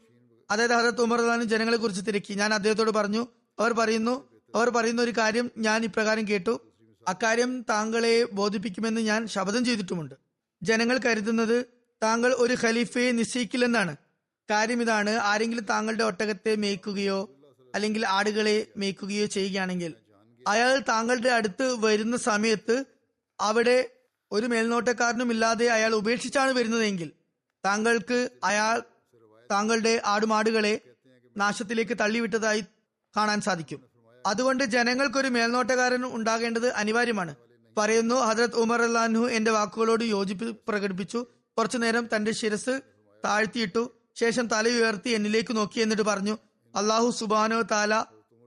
അതായത് 0.51 0.73
ഹദത്ത് 0.73 1.01
ഉമർ 1.01 1.21
അള്ളഹാനും 1.21 1.49
ജനങ്ങളെ 1.49 1.77
കുറിച്ച് 1.77 2.07
തിരക്കി. 2.07 2.35
ഞാൻ 2.35 2.55
അദ്ദേഹത്തോട് 2.55 2.91
പറഞ്ഞു 2.91 3.27
അവർ 3.59 3.73
പറയുന്നു 3.73 4.29
അവർ 4.55 4.71
പറയുന്ന 4.71 5.03
ഒരു 5.03 5.11
കാര്യം 5.11 5.51
ഞാൻ 5.59 5.85
ഇപ്രകാരം 5.85 6.29
കേട്ടു. 6.29 6.61
അക്കാര്യം 7.09 7.63
താങ്കളെ 7.63 8.25
ബോധിപ്പിക്കുമെന്ന് 8.25 9.01
ഞാൻ 9.01 9.27
ശപഥം 9.27 9.65
ചെയ്തിട്ടുമുണ്ട്. 9.65 10.15
ജനങ്ങൾ 10.63 10.99
കരുതുന്നത് 10.99 11.65
താങ്കൾ 12.03 12.35
ഒരു 12.39 12.57
ഖലീഫയെ 12.65 13.13
നിശ്ചയിക്കില്ലെന്നാണ്. 13.13 13.97
കാര്യം 14.51 14.83
ഇതാണ് 14.83 15.11
ആരെങ്കിലും 15.11 15.65
താങ്കളുടെ 15.65 16.05
ഒട്ടകത്തെ 16.05 16.57
മേയ്ക്കുകയോ 16.57 17.31
അല്ലെങ്കിൽ 17.75 18.07
ആടുകളെ 18.07 18.67
മേയ്ക്കുകയോ 18.77 19.27
ചെയ്യുകയാണെങ്കിൽ 19.27 19.95
അയാൾ 20.47 20.79
താങ്കളുടെ 20.89 21.29
അടുത്ത് 21.29 21.67
വരുന്ന 21.85 22.17
സമയത്ത് 22.17 22.85
അവിടെ 23.41 23.79
ഒരു 24.33 24.47
മേൽനോട്ടക്കാരനും 24.47 25.31
ഇല്ലാതെ 25.31 25.67
അയാൾ 25.69 25.95
ഉപേക്ഷിച്ചാണ് 25.95 26.53
വരുന്നതെങ്കിൽ 26.53 27.09
താങ്കൾക്ക് 27.65 28.19
അയാൾ 28.45 28.83
താങ്കളുടെ 29.51 30.03
ആടുമാടുകളെ 30.05 30.81
നാശത്തിലേക്ക് 31.37 31.95
തള്ളിവിട്ടതായി 32.01 32.63
കാണാൻ 33.17 33.41
സാധിക്കും. 33.41 33.81
അതുകൊണ്ട് 34.27 34.65
ജനങ്ങൾക്കൊരു 34.65 35.29
മേൽനോട്ടക്കാരൻ 35.29 36.05
ഉണ്ടാകേണ്ടത് 36.07 36.69
അനിവാര്യമാണ്. 36.73 37.35
പറയുന്നു 37.77 38.15
ഹജരത് 38.15 38.57
ഉമർ 38.57 38.83
അല്ലാൻഹു 38.83 39.25
എന്റെ 39.27 39.51
വാക്കുകളോട് 39.51 40.05
യോജിപ്പ് 40.05 40.49
പ്രകടിപ്പിച്ചു. 40.69 41.21
കുറച്ചു 41.57 41.79
നേരം 41.79 42.09
തന്റെ 42.17 42.33
ശിരസ് 42.33 42.75
താഴ്ത്തിയിട്ടു 43.25 43.83
ശേഷം 44.17 44.47
തല 44.47 44.69
ഉയർത്തി 44.69 45.11
എന്നിലേക്ക് 45.11 45.57
നോക്കി 45.57 45.79
എന്നിട്ട് 45.81 46.03
പറഞ്ഞു 46.03 46.35
അള്ളാഹു 46.75 47.09
സുബാനോ 47.11 47.63
താല 47.63 47.95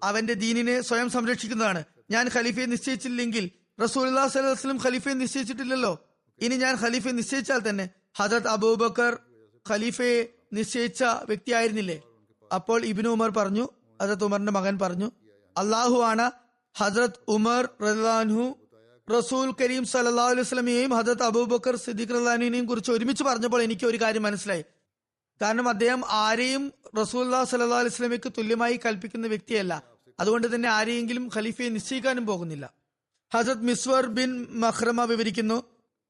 അവന്റെ 0.03 0.33
ദീനിനെ 0.33 0.81
സ്വയം 0.81 1.09
സംരക്ഷിക്കുന്നതാണ്. 1.09 1.83
ഞാൻ 2.11 2.25
ഖലീഫയെ 2.35 2.65
നിശ്ചയിച്ചില്ലെങ്കിൽ 2.65 3.45
റസൂൽ 3.83 4.05
സ്വലം 4.33 4.77
ഖലീഫയെ 4.85 5.13
നിശ്ചയിച്ചിട്ടില്ലല്ലോ. 5.13 5.93
ഇനി 6.39 6.55
ഞാൻ 6.55 6.75
ഖലീഫയെ 6.83 7.11
നിശ്ചയിച്ചാൽ 7.11 7.61
തന്നെ 7.69 7.85
ഹജറത് 8.19 8.47
അബൂബക്കർ 8.47 9.13
ഖലീഫയെ 9.69 10.17
നിശ്ചയിച്ച 10.53 11.03
വ്യക്തിയായിരുന്നില്ലേ 11.29 11.97
അപ്പോൾ 12.51 12.85
ഇബിനു 12.85 13.09
ഉമർ 13.09 13.29
പറഞ്ഞു 13.29 13.65
ഹജറത് 14.01 14.23
ഉമറിന്റെ 14.23 14.51
മകൻ 14.51 14.79
പറഞ്ഞു 14.79 15.07
അള്ളാഹു 15.55 15.97
ആണ് 16.11 16.25
ഹജറത് 16.75 17.19
ഉമർ 17.27 17.69
റഹ്ലാൻഹു 17.87 18.45
റസൂൽ 19.15 19.47
കരീം 19.61 19.85
സല്ലാ 19.85 20.25
അലൈഹി 20.31 20.47
സ്വലമിയെയും 20.47 20.93
ഹജരത് 20.97 21.23
അബൂബക്കർ 21.23 21.75
സിദ്ദീഖ് 21.75 22.09
റഹ്ലാനിനെയും 22.09 22.65
കുറിച്ച് 22.65 22.91
ഒരുമിച്ച് 22.91 23.23
പറഞ്ഞപ്പോൾ 23.23 23.61
എനിക്ക് 23.61 23.85
ഒരു 23.85 23.97
കാര്യം 24.01 24.23
മനസ്സിലായി. 24.23 24.63
കാരണം 25.41 25.69
അദ്ദേഹം 25.69 26.03
ആരെയും 26.09 26.73
റസൂല്ലാ 26.97 27.43
സല്ലാ 27.43 27.79
അലൈഹി 27.79 27.93
സ്വലമിക്ക് 27.93 28.31
തുല്യമായി 28.37 28.79
കൽപ്പിക്കുന്ന 28.85 29.27
വ്യക്തിയല്ല. 29.27 29.83
അതുകൊണ്ട് 30.19 30.55
തന്നെ 30.55 30.69
ആരെയെങ്കിലും 30.69 31.29
ഖലീഫയെ 31.35 31.69
നിശ്ചയിക്കാനും 31.69 32.25
പോകുന്നില്ല. 32.25 32.73
ഹസത് 33.33 33.61
മിസ്വർ 33.61 34.05
ബിൻ 34.05 34.47
മഹ്റമ 34.49 35.03
വിവരിക്കുന്നു 35.03 35.63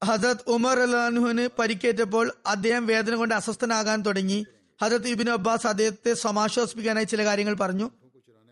ഹസത് 0.04 0.38
ഉമർ 0.48 0.80
അലാൻഹുവിന് 0.80 1.50
പരിക്കേറ്റപ്പോൾ 1.60 2.34
അദ്ദേഹം 2.46 2.88
വേദന 2.88 3.16
കൊണ്ട് 3.16 3.36
അസ്വസ്ഥനാകാൻ 3.36 4.02
തുടങ്ങി. 4.02 4.46
ഹസത്ത് 4.82 5.08
ഇബിൻ 5.08 5.30
അബ്ബാസ് 5.30 5.68
അദ്ദേഹത്തെ 5.68 6.14
സമാശ്വസിപ്പിക്കാനായി 6.14 7.06
ചില 7.06 7.26
കാര്യങ്ങൾ 7.26 7.54
പറഞ്ഞു. 7.54 7.92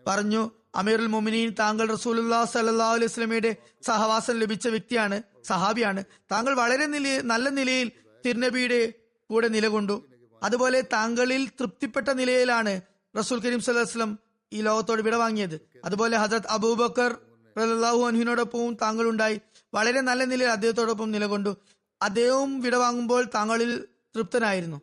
പറഞ്ഞു 0.06 0.50
അമീറുൽ 0.74 1.06
മൊമിനീൻ 1.06 1.54
താങ്കൾ 1.58 1.90
റസൂലുല്ലാ 1.90 2.44
സല്ലാ 2.44 2.92
അലൈഹി 2.92 3.06
സ്വലമയുടെ 3.06 3.56
സഹവാസം 3.82 4.38
ലഭിച്ച 4.38 4.68
വ്യക്തിയാണ് 4.68 5.22
സഹാബിയാണ്. 5.44 6.04
താങ്കൾ 6.32 6.54
വളരെ 6.54 6.86
നില 6.86 7.20
നല്ല 7.20 7.48
നിലയിൽ 7.48 7.92
തിരുനബിയുടെ 8.26 8.92
കൂടെ 9.30 9.48
നിലകൊണ്ടു. 9.48 10.15
അതുപോലെ 10.42 10.80
താങ്കളിൽ 10.80 11.48
തൃപ്തിപ്പെട്ട 11.48 12.08
നിലയിലാണ് 12.08 12.80
റസൂൽ 13.18 13.38
കരീം 13.40 13.60
സല്ലാസ്ലം 13.60 14.18
ഈ 14.52 14.60
ലോകത്തോട് 14.60 15.02
വിട 15.02 15.14
വാങ്ങിയത്. 15.14 15.60
അതുപോലെ 15.84 16.16
ഹജരത് 16.16 16.46
അബൂബക്കർ 16.50 17.16
റലാഹു 17.58 18.06
അനുഹിനോടൊപ്പവും 18.06 18.74
താങ്കൾ 18.74 19.08
ഉണ്ടായി 19.08 19.40
വളരെ 19.74 20.00
നല്ല 20.00 20.24
നിലയിൽ 20.24 20.50
അദ്ദേഹത്തോടൊപ്പം 20.50 21.10
നിലകൊണ്ടു. 21.10 21.56
അദ്ദേഹവും 22.02 22.60
വിടവാങ്ങുമ്പോൾ 22.60 23.24
താങ്കളിൽ 23.34 23.84
തൃപ്തനായിരുന്നു. 24.16 24.80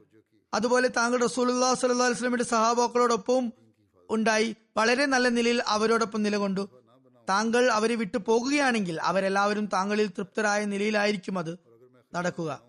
അതുപോലെ 0.53 0.87
താങ്കൾ 0.87 1.23
റസൂലുല്ലാ 1.23 1.73
സല്ലാ 1.73 2.07
വസ്ലമിന്റെ 2.07 2.43
സഹാബാക്കളോടൊപ്പവും 2.43 3.53
ഉണ്ടായി. 4.09 4.55
വളരെ 4.77 5.05
നല്ല 5.05 5.29
നിലയിൽ 5.29 5.63
അവരോടൊപ്പം 5.67 6.23
നിലകൊണ്ടു. 6.23 6.69
താങ്കൾ 7.29 7.71
അവരെ 7.71 7.95
വിട്ടു 7.95 8.17
പോകുകയാണെങ്കിൽ 8.17 9.01
അവരെല്ലാവരും 9.01 9.65
താങ്കളിൽ 9.65 10.07
തൃപ്തരായ 10.07 10.65
നിലയിലായിരിക്കും 10.65 11.39
അത് 11.39 11.59
നടക്കുക. 12.13 12.61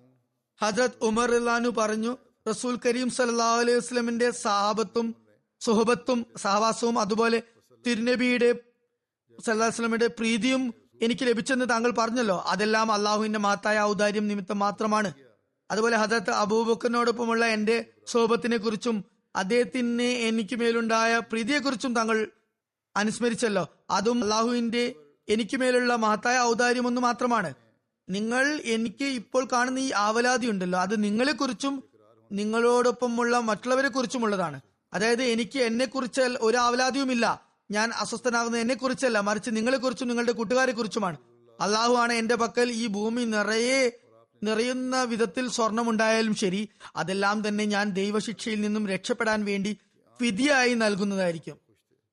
ഹജരത് 0.62 0.90
ഉമർ 1.02 1.34
അള്ളാനു 1.34 1.68
പറഞ്ഞു 1.68 2.16
റസൂൽ 2.48 2.78
കരീം 2.87 3.11
സല്ലാ 3.11 3.57
അലൈഹി 3.59 3.76
വസ്ലമിന്റെ 3.76 4.30
സഹാബത്തും 4.30 5.14
സുഹബത്തും 5.61 6.26
സഹവാസവും 6.37 6.98
അതുപോലെ 6.98 7.42
തിരുനബിയുടെ 7.87 8.54
സല്ലാസ്ലമിയുടെ 9.44 10.07
പ്രീതിയും 10.07 10.74
എനിക്ക് 11.02 11.24
ലഭിച്ചെന്ന് 11.24 11.68
താങ്കൾ 11.68 11.90
പറഞ്ഞല്ലോ. 11.98 12.37
അതെല്ലാം 12.46 12.92
അള്ളാഹുവിന്റെ 12.92 13.38
മഹത്തായ 13.38 13.78
ഔദാര്യം 13.80 14.28
നിമിത്തം 14.28 14.59
മാത്രമാണ്. 14.59 15.14
അതുപോലെ 15.70 15.96
ഹജരത്ത് 15.96 16.30
അബൂബക്കറിനോടൊപ്പമുള്ള 16.30 17.46
എന്റെ 17.46 17.76
സോബത്തിനെ 18.07 18.57
കുറിച്ചും 18.57 19.04
അദ്ദേഹത്തിന് 19.37 20.02
എനിക്ക് 20.02 20.57
മേലുണ്ടായ 20.57 21.18
പ്രീതിയെക്കുറിച്ചും 21.18 21.94
താങ്കൾ 21.94 22.30
അനുസ്മരിച്ചല്ലോ. 22.96 23.64
അതും 23.90 24.22
അള്ളാഹുവിന്റെ 24.22 24.94
എനിക്ക് 25.28 25.57
മേലുള്ള 25.57 25.96
മഹത്തായ 25.96 26.38
ഔദാര്യം 26.38 26.87
ഒന്ന് 26.87 27.00
മാത്രമാണ്. 27.00 27.54
നിങ്ങൾ 28.09 28.61
എനിക്ക് 28.64 29.04
ഇപ്പോൾ 29.04 29.48
കാണുന്ന 29.52 29.78
ഈ 29.78 29.90
ആവലാതി 29.92 30.46
ഉണ്ടല്ലോ. 30.46 30.78
അത് 30.78 31.04
നിങ്ങളെക്കുറിച്ചും 31.04 31.74
നിങ്ങളോടൊപ്പമുള്ള 32.34 33.38
മറ്റുള്ളവരെ 33.38 33.88
കുറിച്ചുമുള്ളതാണ് 33.88 34.60
അതായത് 34.92 35.22
എനിക്ക് 35.22 35.58
എന്നെ 35.58 35.86
കുറിച്ച് 35.86 36.20
ഒരു 36.20 36.56
ആവലാതിയുമില്ല. 36.56 37.42
ഞാൻ 37.70 37.90
അസ്വസ്ഥനാകുന്ന 37.92 38.56
എന്നെ 38.56 38.74
കുറിച്ചല്ല 38.74 39.20
മറിച്ച് 39.20 39.50
നിങ്ങളെ 39.52 39.76
കുറിച്ചും 39.76 40.08
നിങ്ങളുടെ 40.08 40.32
കൂട്ടുകാരെ 40.32 40.72
കുറിച്ചുമാണ് 40.72 41.16
അള്ളാഹു 41.60 41.94
ആണ് 41.94 42.12
എന്റെ 42.12 42.34
പക്കൽ 42.34 42.70
ഈ 42.70 42.86
ഭൂമി 42.86 43.24
നിറയെ 43.24 43.90
നിറയുന്ന 44.42 45.02
വിധത്തിൽ 45.02 45.48
സ്വർണമുണ്ടായാലും 45.48 46.34
ശരി 46.34 46.68
അതെല്ലാം 46.96 47.48
തന്നെ 47.48 47.64
ഞാൻ 47.64 47.90
ദൈവശിക്ഷയിൽ 47.90 48.60
നിന്നും 48.60 48.88
രക്ഷപ്പെടാൻ 48.88 49.44
വേണ്ടി 49.44 49.78
വിധിയായി 50.20 50.74
നൽകുന്നതായിരിക്കും. 50.74 51.56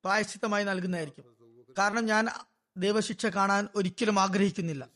പ്രായശ്ചിത്തമായി 0.04 0.64
നൽകുന്നതായിരിക്കും. 0.64 1.24
കാരണം 1.78 2.06
ഞാൻ 2.06 2.28
ദൈവശിക്ഷ 2.76 3.26
കാണാൻ 3.26 3.68
ഒരിക്കലും 3.76 4.20
ആഗ്രഹിക്കുന്നില്ല. 4.20 4.88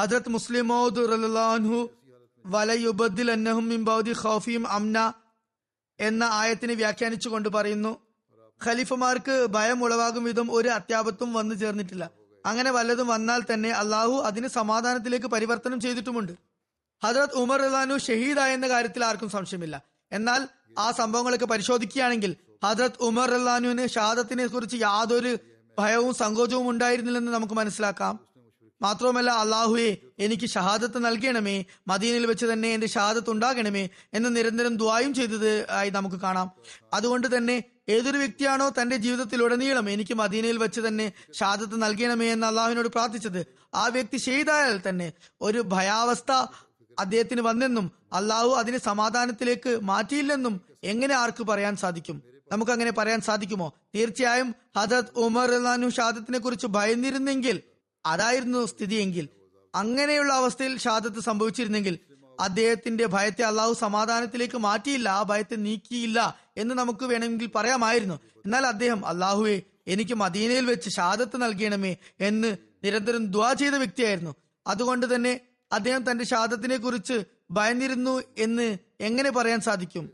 ഹജരത് 0.00 0.28
മുസ്ലിമോദ് 0.28 0.96
റലാൻഹു 0.96 1.90
വലയുബദ്ദിൽ 2.46 3.30
അന്നഹും 3.30 3.68
മിംബൌദി 3.68 4.12
ഖൗഫിയും 4.12 4.68
അംന 4.68 5.12
എന്ന 6.00 6.24
ആയത്തിനെ 6.24 6.74
വ്യാഖ്യാനിച്ചു 6.74 7.28
കൊണ്ട് 7.28 7.48
പറയുന്നു 7.48 7.98
ഖലീഫമാർക്ക് 8.64 9.46
ഭയം 9.46 9.84
ഉളവാകും 9.84 10.24
വിധം 10.24 10.52
ഒരു 10.52 10.68
അത്യാപത്തും 10.68 11.32
വന്നു 11.32 11.54
ചേർന്നിട്ടില്ല. 11.54 12.10
അങ്ങനെ 12.46 12.70
വല്ലതും 12.70 13.06
വന്നാൽ 13.06 13.42
തന്നെ 13.52 13.70
അള്ളാഹു 13.70 14.12
അതിന് 14.12 14.48
സമാധാനത്തിലേക്ക് 14.48 15.26
പരിവർത്തനം 15.26 15.80
ചെയ്തിട്ടുമുണ്ട്. 15.80 16.32
ഹജറത് 17.04 17.34
ഉമർ 17.34 17.60
റഹ്ലാനു 17.60 17.98
ഷഹീദായെന്ന 17.98 18.68
കാര്യത്തിൽ 18.68 19.04
ആർക്കും 19.04 19.30
സംശയമില്ല. 19.30 19.82
എന്നാൽ 20.12 20.48
ആ 20.78 20.90
സംഭവങ്ങളൊക്കെ 20.90 21.46
പരിശോധിക്കുകയാണെങ്കിൽ 21.46 22.36
ഹജറത് 22.64 22.98
ഉമർ 23.00 23.30
റഹ്ലാനുവിന് 23.30 23.86
ഷഹാദത്തിനെ 23.86 24.46
കുറിച്ച് 24.46 24.76
യാതൊരു 24.76 25.38
ഭയവും 25.78 26.14
സങ്കോചവും 26.14 26.70
ഉണ്ടായിരുന്നില്ലെന്ന് 26.70 27.32
നമുക്ക് 27.32 27.54
മനസ്സിലാക്കാം. 27.54 28.31
മാത്രവുമല്ല 28.82 29.30
അള്ളാഹുവെ 29.30 29.96
എനിക്ക് 30.18 30.46
ഷഹാദത്ത് 30.46 31.04
നൽകണമേ 31.04 31.64
മദീനിൽ 31.88 32.26
വെച്ച് 32.26 32.46
തന്നെ 32.46 32.68
എന്റെ 32.68 32.86
ഷഹാദത്ത് 32.86 33.30
ഉണ്ടാകണമേ 33.30 33.88
എന്ന് 34.14 34.36
നിരന്തരം 34.36 34.76
ദ്വായും 34.76 35.14
ചെയ്തത് 35.14 35.70
ആയി 35.70 35.90
നമുക്ക് 35.90 36.16
കാണാം. 36.16 36.50
അതുകൊണ്ട് 36.94 37.36
തന്നെ 37.36 37.64
ഏതൊരു 37.88 38.18
വ്യക്തിയാണോ 38.18 38.72
തന്റെ 38.80 38.96
ജീവിതത്തിൽ 38.96 39.42
ഉടനീളം 39.42 39.90
എനിക്ക് 39.90 40.14
മദീനയിൽ 40.14 40.56
വെച്ച് 40.56 40.80
തന്നെ 40.80 41.12
ഷാദത്ത് 41.32 41.82
നൽകണമേ 41.82 42.32
എന്ന് 42.32 42.46
അള്ളാഹുവിനോട് 42.46 42.88
പ്രാർത്ഥിച്ചത് 42.88 43.46
ആ 43.74 43.86
വ്യക്തി 43.86 44.16
ചെയ്തായാൽ 44.16 44.80
തന്നെ 44.88 45.12
ഒരു 45.40 45.58
ഭയാവസ്ഥ 45.58 46.32
അദ്ദേഹത്തിന് 46.98 47.40
വന്നെന്നും 47.40 47.92
അള്ളാഹു 48.12 48.48
അതിനെ 48.48 48.78
സമാധാനത്തിലേക്ക് 48.78 49.80
മാറ്റിയില്ലെന്നും 49.82 50.60
എങ്ങനെ 50.84 51.14
ആർക്ക് 51.14 51.42
പറയാൻ 51.42 51.76
സാധിക്കും? 51.76 52.22
നമുക്ക് 52.52 52.72
അങ്ങനെ 52.72 52.92
പറയാൻ 52.92 53.20
സാധിക്കുമോ? 53.20 53.74
തീർച്ചയായും 53.94 54.54
ഹജത് 54.76 55.12
ഉമർ 55.16 55.50
ഷാദത്തിനെ 55.90 56.38
കുറിച്ച് 56.38 56.66
ഭയന്നിരുന്നെങ്കിൽ 56.66 57.62
അതായിരുന്നു 58.06 58.66
സ്ഥിതിയെങ്കിൽ 58.66 59.28
അങ്ങനെയുള്ള 59.74 60.32
അവസ്ഥയിൽ 60.32 60.78
ഷാദത്ത് 60.78 61.20
സംഭവിച്ചിരുന്നെങ്കിൽ 61.20 61.98
അദ്ദേഹത്തിന്റെ 62.40 63.06
ഭയത്തെ 63.06 63.42
അള്ളാഹു 63.42 63.72
സമാധാനത്തിലേക്ക് 63.72 64.58
മാറ്റിയില്ല 64.58 65.08
ആ 65.08 65.22
ഭയത്തെ 65.22 65.56
നീക്കിയില്ല 65.56 66.38
എന്ന് 66.56 66.74
നമുക്ക് 66.74 67.04
വേണമെങ്കിൽ 67.04 67.50
പറയാമായിരുന്നു. 67.54 68.20
എന്നാൽ 68.44 68.66
അദ്ദേഹം 68.66 69.06
അള്ളാഹുവെ 69.06 69.62
എനിക്ക് 69.86 70.14
മദീനയിൽ 70.14 70.66
വെച്ച് 70.66 70.90
ഷാദത്ത് 70.90 71.42
നൽകണമേ 71.42 71.96
എന്ന് 72.20 72.56
നിരന്തരം 72.84 73.32
ദ്വാ 73.32 73.52
ചെയ്ത 73.52 73.72
വ്യക്തിയായിരുന്നു. 73.72 74.34
അതുകൊണ്ട് 74.66 75.14
തന്നെ 75.14 75.40
അദ്ദേഹം 75.72 76.10
തന്റെ 76.10 76.24
ഷാദത്തിനെ 76.24 76.76
കുറിച്ച് 76.76 77.24
ഭയന്നിരുന്നു 77.50 78.22
എന്ന് 78.38 78.78
എങ്ങനെ 79.00 79.30
പറയാൻ 79.30 79.60
സാധിക്കും? 79.60 80.10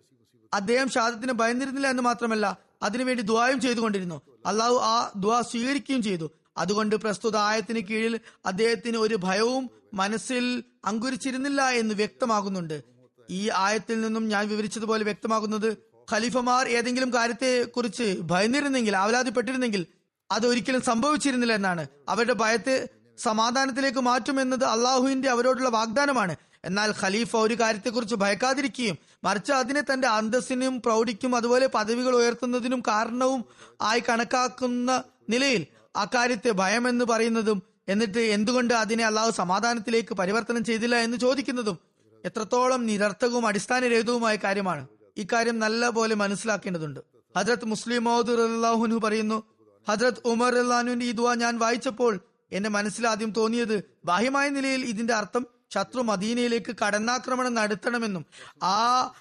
അദ്ദേഹം 0.55 0.91
ഷാദത്തിന് 0.91 1.33
ഭയന്നിരുന്നില്ല 1.33 1.89
എന്ന് 1.89 2.03
മാത്രമല്ല 2.03 2.59
അതിനുവേണ്ടി 2.83 3.23
ദ്വായും 3.23 3.61
ചെയ്തുകൊണ്ടിരുന്നു. 3.61 4.23
അള്ളാഹു 4.47 4.75
ആ 4.75 5.13
ദ്വാ 5.17 5.43
സ്വീകരിക്കുകയും 5.43 6.03
ചെയ്തു. 6.03 6.31
അതുകൊണ്ട് 6.59 6.97
പ്രസ്തുത 6.97 7.37
ആയത്തിന് 7.37 7.81
കീഴിൽ 7.81 8.21
അദ്ദേഹത്തിന് 8.47 8.97
ഒരു 8.97 9.15
ഭയവും 9.15 9.71
മനസ്സിൽ 9.95 10.65
അങ്കുരിച്ചിരുന്നില്ല 10.85 11.71
എന്ന് 11.71 11.95
വ്യക്തമാകുന്നുണ്ട്. 11.95 12.83
ഈ 13.31 13.51
ആയത്തിൽ 13.55 14.01
നിന്നും 14.01 14.29
ഞാൻ 14.29 14.49
വിവരിച്ചതുപോലെ 14.49 15.05
വ്യക്തമാകുന്നത് 15.05 15.77
ഖലീഫമാർ 16.13 16.69
ഏതെങ്കിലും 16.69 17.15
കാര്യത്തെ 17.15 17.63
കുറിച്ച് 17.63 18.19
ഭയന്നിരുന്നെങ്കിൽ 18.21 18.97
ആവലാതിപ്പെട്ടിരുന്നെങ്കിൽ 18.97 19.87
അത് 20.31 20.47
ഒരിക്കലും 20.47 20.81
സംഭവിച്ചിരുന്നില്ല 20.81 21.55
എന്നാണ്. 21.55 21.87
അവരുടെ 22.09 22.33
ഭയത്തെ 22.33 22.89
സമാധാനത്തിലേക്ക് 23.19 23.99
മാറ്റുമെന്നത് 23.99 24.65
അള്ളാഹുവിന്റെ 24.65 25.31
അവരോടുള്ള 25.31 25.69
വാഗ്ദാനമാണ്. 25.69 26.37
എന്നാൽ 26.65 26.95
ഖലീഫ 27.03 27.37
ഒരു 27.37 27.55
കാര്യത്തെക്കുറിച്ച് 27.55 28.15
ഭയക്കാതിരിക്കുകയും 28.15 28.99
മറിച്ച് 29.25 29.53
അതിനെ 29.53 29.81
തന്റെ 29.81 30.09
അന്തസ്സിനും 30.09 30.83
പ്രൗഢിക്കും 30.83 31.37
അതുപോലെ 31.37 31.67
പദവികൾ 31.67 32.17
ഉയർത്തുന്നതിനും 32.17 32.83
കാരണവും 32.89 33.45
ആയി 33.81 34.03
കണക്കാക്കുന്ന 34.09 35.03
നിലയിൽ 35.31 35.67
അക്കാര്യത്തെ 35.97 36.51
ഭയം 36.51 36.89
എന്ന് 36.89 37.05
പറയുന്നതും 37.05 37.63
എന്നിട്ട് 37.89 38.19
എന്തുകൊണ്ട് 38.19 38.75
അതിനെ 38.75 39.05
അള്ളാഹു 39.05 39.31
സമാധാനത്തിലേക്ക് 39.31 40.15
പരിവർത്തനം 40.15 40.65
ചെയ്തില്ല 40.65 40.97
എന്ന് 40.97 41.17
ചോദിക്കുന്നതും 41.17 41.79
എത്രത്തോളം 42.25 42.87
നിരർത്ഥകവും 42.87 43.47
അടിസ്ഥാനരഹിതവുമായ 43.47 44.37
കാര്യമാണ്. 44.37 44.87
ഇക്കാര്യം 45.17 45.59
നല്ല 45.59 45.89
പോലെ 45.89 46.15
മനസ്സിലാക്കേണ്ടതുണ്ട്. 46.15 47.01
ഹജ്രത് 47.37 47.65
മുസ്ലിം 47.65 48.05
മൗദുർ 48.05 48.41
അള്ളാഹുനു 48.41 48.99
പറയുന്നു 49.05 49.43
ഹജ്രത് 49.89 50.23
ഉമർ 50.25 50.59
അള്ളാഹുവിന്റെ 50.59 51.07
ഈ 51.07 51.11
ദുവ 51.11 51.35
ഞാൻ 51.35 51.59
വായിച്ചപ്പോൾ 51.59 52.21
എന്റെ 52.53 52.69
മനസ്സിൽ 52.69 53.07
ആദ്യം 53.07 53.31
തോന്നിയത് 53.31 53.85
ബാഹ്യമായ 54.05 54.49
നിലയിൽ 54.49 54.85
ഇതിന്റെ 54.85 55.15
അർത്ഥം 55.15 55.47
ശത്രു 55.71 56.01
മദീനയിലേക്ക് 56.01 56.77
കടന്നാക്രമണം 56.85 57.55
നടത്തണമെന്നും 57.55 58.27
ആ 58.63 59.13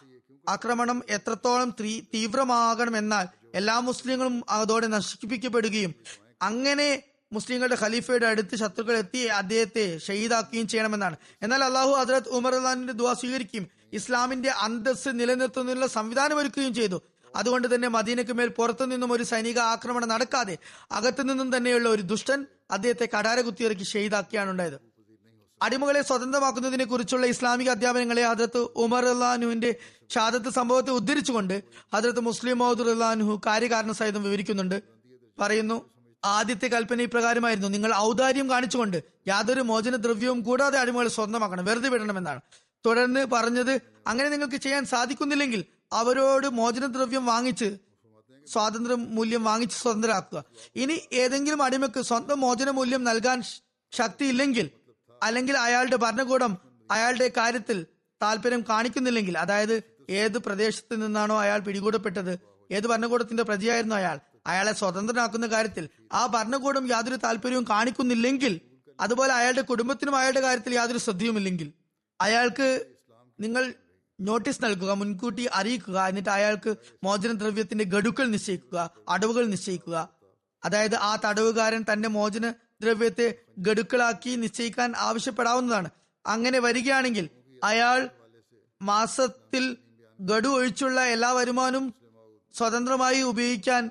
ആക്രമണം 0.49 1.03
എത്രത്തോളം 1.09 1.73
തീവ്രമാകണമെന്നാൽ 2.13 3.27
എല്ലാ 3.55 3.79
മുസ്ലിങ്ങളും 3.79 4.43
അതോടെ 4.49 4.87
നശിപ്പിക്കപ്പെടുകയും 4.87 5.95
അങ്ങനെ 6.41 7.03
മുസ്ലിങ്ങളുടെ 7.33 7.77
ഖലീഫയുടെ 7.81 8.27
അടുത്ത് 8.27 8.55
ശത്രുക്കൾ 8.55 8.97
എത്തി 8.97 9.17
അദ്ദേഹത്തെ 9.17 9.97
ഷഹീദാക്കുകയും 9.97 10.67
ചെയ്യണമെന്നാണ്. 10.67 11.15
എന്നാൽ 11.41 11.63
അള്ളാഹു 11.63 11.89
ഹജറത് 11.89 12.29
ഉമർ 12.29 12.55
അള്ളഹാന്റെ 12.55 12.93
ദുവാ 12.93 13.13
സ്വീകരിക്കുകയും 13.13 13.67
ഇസ്ലാമിന്റെ 13.93 14.49
അന്തസ് 14.49 15.09
നിലനിർത്തുന്നതിനുള്ള 15.13 15.87
സംവിധാനം 15.87 16.37
ഒരുക്കുകയും 16.37 16.73
ചെയ്തു. 16.73 17.01
അതുകൊണ്ട് 17.35 17.75
തന്നെ 17.75 17.87
മദീനയ്ക്ക് 17.87 18.33
മേൽ 18.33 18.47
പുറത്തു 18.47 18.85
നിന്നും 18.85 19.11
ഒരു 19.11 19.23
സൈനിക 19.23 19.59
ആക്രമണം 19.59 20.07
നടക്കാതെ 20.07 20.57
അകത്തു 20.91 21.21
നിന്നും 21.21 21.57
തന്നെയുള്ള 21.57 21.89
ഒരു 21.89 22.01
ദുഷ്ടൻ 22.01 22.45
അദ്ദേഹത്തെ 22.71 23.09
കടാര 23.17 23.41
കുത്തിയിറക്കി 23.41 23.83
ഷെയ്ദാക്കിയാണ് 23.83 24.49
ഉണ്ടായത്. 24.49 24.87
അടിമകളെ 25.61 26.01
സ്വതന്ത്രമാക്കുന്നതിനെ 26.01 26.85
കുറിച്ചുള്ള 26.85 27.25
ഇസ്ലാമിക 27.25 27.69
അധ്യാപനങ്ങളെ 27.69 28.21
ഹജരത്ത് 28.21 28.57
ഉമർ 28.57 29.05
അള്ളാഹുവിന്റെ 29.05 29.75
ഷാദത്ത് 30.09 30.49
സംഭവത്തെ 30.49 30.91
ഉദ്ധരിച്ചുകൊണ്ട് 30.91 31.63
ഹജരത്ത് 31.93 32.19
മുസ്ലിം 32.19 32.57
മൗദുർ 32.57 32.89
അള്ളാഹു 32.89 33.41
കാര്യകാരണ 33.45 33.91
സഹിതം 33.91 34.23
വിവരിക്കുന്നുണ്ട്. 34.23 34.83
പറയുന്നു 35.39 35.96
ആദ്യത്തെ 36.35 36.67
കൽപ്പന 36.67 37.01
ഇപ്രകാരമായിരുന്നു. 37.01 37.67
നിങ്ങൾ 37.67 37.91
ഔദാര്യം 37.95 38.49
കാണിച്ചുകൊണ്ട് 38.49 38.97
യാതൊരു 39.27 39.61
മോചന 39.61 39.95
ദ്രവ്യവും 39.95 40.39
കൂടാതെ 40.41 40.79
അടിമകൾ 40.79 41.07
സ്വന്തമാക്കണം. 41.07 41.65
വെറുതെ 41.65 41.89
വിടണമെന്നാണ്. 41.89 42.41
തുടർന്ന് 42.85 43.25
പറഞ്ഞത് 43.25 43.73
അങ്ങനെ 44.07 44.29
നിങ്ങൾക്ക് 44.29 44.55
ചെയ്യാൻ 44.55 44.85
സാധിക്കുന്നില്ലെങ്കിൽ 44.85 45.65
അവരോട് 45.93 46.47
മോചന 46.47 46.85
ദ്രവ്യം 46.85 47.25
വാങ്ങിച്ച് 47.25 47.69
സ്വാതന്ത്ര്യ 48.47 48.95
മൂല്യം 48.95 49.43
വാങ്ങിച്ച് 49.43 49.77
സ്വതന്ത്രരാക്കുക. 49.77 50.39
ഇനി 50.75 50.95
ഏതെങ്കിലും 51.13 51.63
അടിമക്ക് 51.63 52.01
സ്വന്തം 52.01 52.39
മോചന 52.39 52.69
മൂല്യം 52.69 53.03
നൽകാൻ 53.03 53.41
ശക്തിയില്ലെങ്കിൽ 53.91 54.69
അല്ലെങ്കിൽ 55.23 55.57
അയാളുടെ 55.57 55.95
ഭരണകൂടം 55.95 56.57
അയാളുടെ 56.91 57.31
കാര്യത്തിൽ 57.37 57.77
താല്പര്യം 58.21 58.61
കാണിക്കുന്നില്ലെങ്കിൽ 58.69 59.37
അതായത് 59.37 59.75
ഏത് 60.09 60.37
പ്രദേശത്ത് 60.37 61.05
നിന്നാണോ 61.05 61.35
അയാൾ 61.41 61.59
പിടികൂടപ്പെട്ടത് 61.59 62.33
ഏത് 62.71 62.87
ഭരണകൂടത്തിന്റെ 62.87 63.43
പ്രതിയായിരുന്നു 63.43 63.95
അയാൾ 63.95 64.17
അയാളെ 64.47 64.71
സ്വതന്ത്രനാക്കുന്ന 64.71 65.47
കാര്യത്തിൽ 65.47 65.89
ആ 66.13 66.25
ഭരണകൂടം 66.25 66.87
യാതൊരു 66.87 67.15
താല്പര്യവും 67.15 67.63
കാണിക്കുന്നില്ലെങ്കിൽ 67.63 68.61
അതുപോലെ 68.99 69.33
അയാളുടെ 69.33 69.61
കുടുംബത്തിനും 69.61 70.15
അയാളുടെ 70.15 70.41
കാര്യത്തിൽ 70.41 70.73
യാതൊരു 70.73 70.97
ശ്രദ്ധയുമില്ലെങ്കിൽ 70.97 71.73
അയാൾക്ക് 72.21 72.85
നിങ്ങൾ 73.39 73.73
നോട്ടീസ് 74.19 74.63
നൽകുക 74.63 74.91
മുൻകൂട്ടി 74.91 75.49
അറിയിക്കുക 75.53 76.07
എന്നിട്ട് 76.07 76.29
അയാൾക്ക് 76.29 76.75
മോചന 77.03 77.31
ദ്രവ്യത്തിന്റെ 77.31 77.83
ഗഡുക്കൾ 77.83 78.25
നിശ്ചയിക്കുക 78.27 78.89
അടവുകൾ 79.09 79.45
നിശ്ചയിക്കുക. 79.45 80.09
അതായത് 80.65 80.95
ആ 80.95 81.17
തടവുകാരൻ 81.25 81.85
തന്റെ 81.93 82.09
മോചന 82.09 82.53
ദ്രവ്യത്തെ 82.81 83.35
ഗഡുക്കളാക്കി 83.57 84.29
നിശ്ചയിക്കാൻ 84.29 84.93
ആവശ്യപ്പെടാവുന്നതാണ്. 84.97 85.89
അങ്ങനെ 86.25 86.59
വരികയാണെങ്കിൽ 86.59 87.29
അയാൾ 87.63 88.09
മാസത്തിൽ 88.81 89.77
ഗഡു 90.21 90.47
ഒഴിച്ചുള്ള 90.47 91.01
എല്ലാ 91.01 91.31
വരുമാനവും 91.31 91.93
സ്വതന്ത്രമായി 92.53 93.21
ഉപയോഗിക്കാൻ 93.21 93.89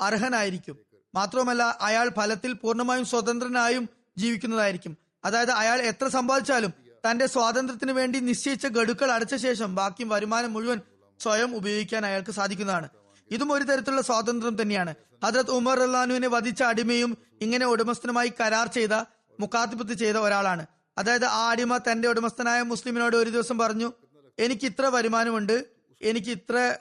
അർഹനായിരിക്കും. 0.00 0.76
മാത്രവുമല്ല 1.14 1.78
അയാൾ 1.80 2.08
ഫലത്തിൽ 2.16 2.52
പൂർണമായും 2.52 3.04
സ്വതന്ത്രനായും 3.04 3.88
ജീവിക്കുന്നതായിരിക്കും. 4.18 4.96
അതായത് 5.24 5.50
അയാൾ 5.50 5.78
എത്ര 5.80 6.08
സമ്പാദിച്ചാലും 6.08 6.72
തന്റെ 7.10 7.26
സ്വാതന്ത്ര്യത്തിന് 7.26 7.92
വേണ്ടി 7.92 8.20
നിശ്ചയിച്ച 8.20 8.66
ഗഡുക്കൾ 8.66 9.10
അടച്ച 9.12 9.34
ശേഷം 9.34 9.74
ബാക്കി 9.74 10.04
വരുമാനം 10.04 10.52
മുഴുവൻ 10.52 10.80
സ്വയം 11.20 11.56
ഉപയോഗിക്കാൻ 11.56 12.06
അയാൾക്ക് 12.06 12.30
സാധിക്കുന്നതാണ്. 12.30 12.88
ഇതും 13.30 13.52
ഒരു 13.52 13.64
തരത്തിലുള്ള 13.64 14.02
സ്വാതന്ത്ര്യം 14.02 14.62
തന്നെയാണ്. 14.62 14.94
ഹജരത് 15.24 15.50
ഉമർ 15.50 15.80
അള്ളാനുവിനെ 15.80 16.28
വധിച്ച 16.28 16.62
അടിമയും 16.62 17.18
ഇങ്ങനെ 17.40 17.66
ഉടമസ്ഥനുമായി 17.66 18.32
കരാർ 18.40 18.66
ചെയ്ത 18.66 18.94
മുക്കാത്തിപ്പത്ത് 19.40 19.92
ചെയ്ത 19.92 20.16
ഒരാളാണ്. 20.16 20.66
അതായത് 20.98 21.24
ആ 21.24 21.50
അടിമ 21.50 21.76
തന്റെ 21.76 22.08
ഉടമസ്ഥനായ 22.08 22.62
മുസ്ലിമിനോട് 22.62 23.16
ഒരു 23.16 23.30
ദിവസം 23.30 23.58
പറഞ്ഞു 23.58 23.92
എനിക്ക് 24.38 24.66
ഇത്ര 24.66 24.86
വരുമാനമുണ്ട് 24.86 25.66
എനിക്ക് 26.02 26.30
ഇത്ര 26.30 26.76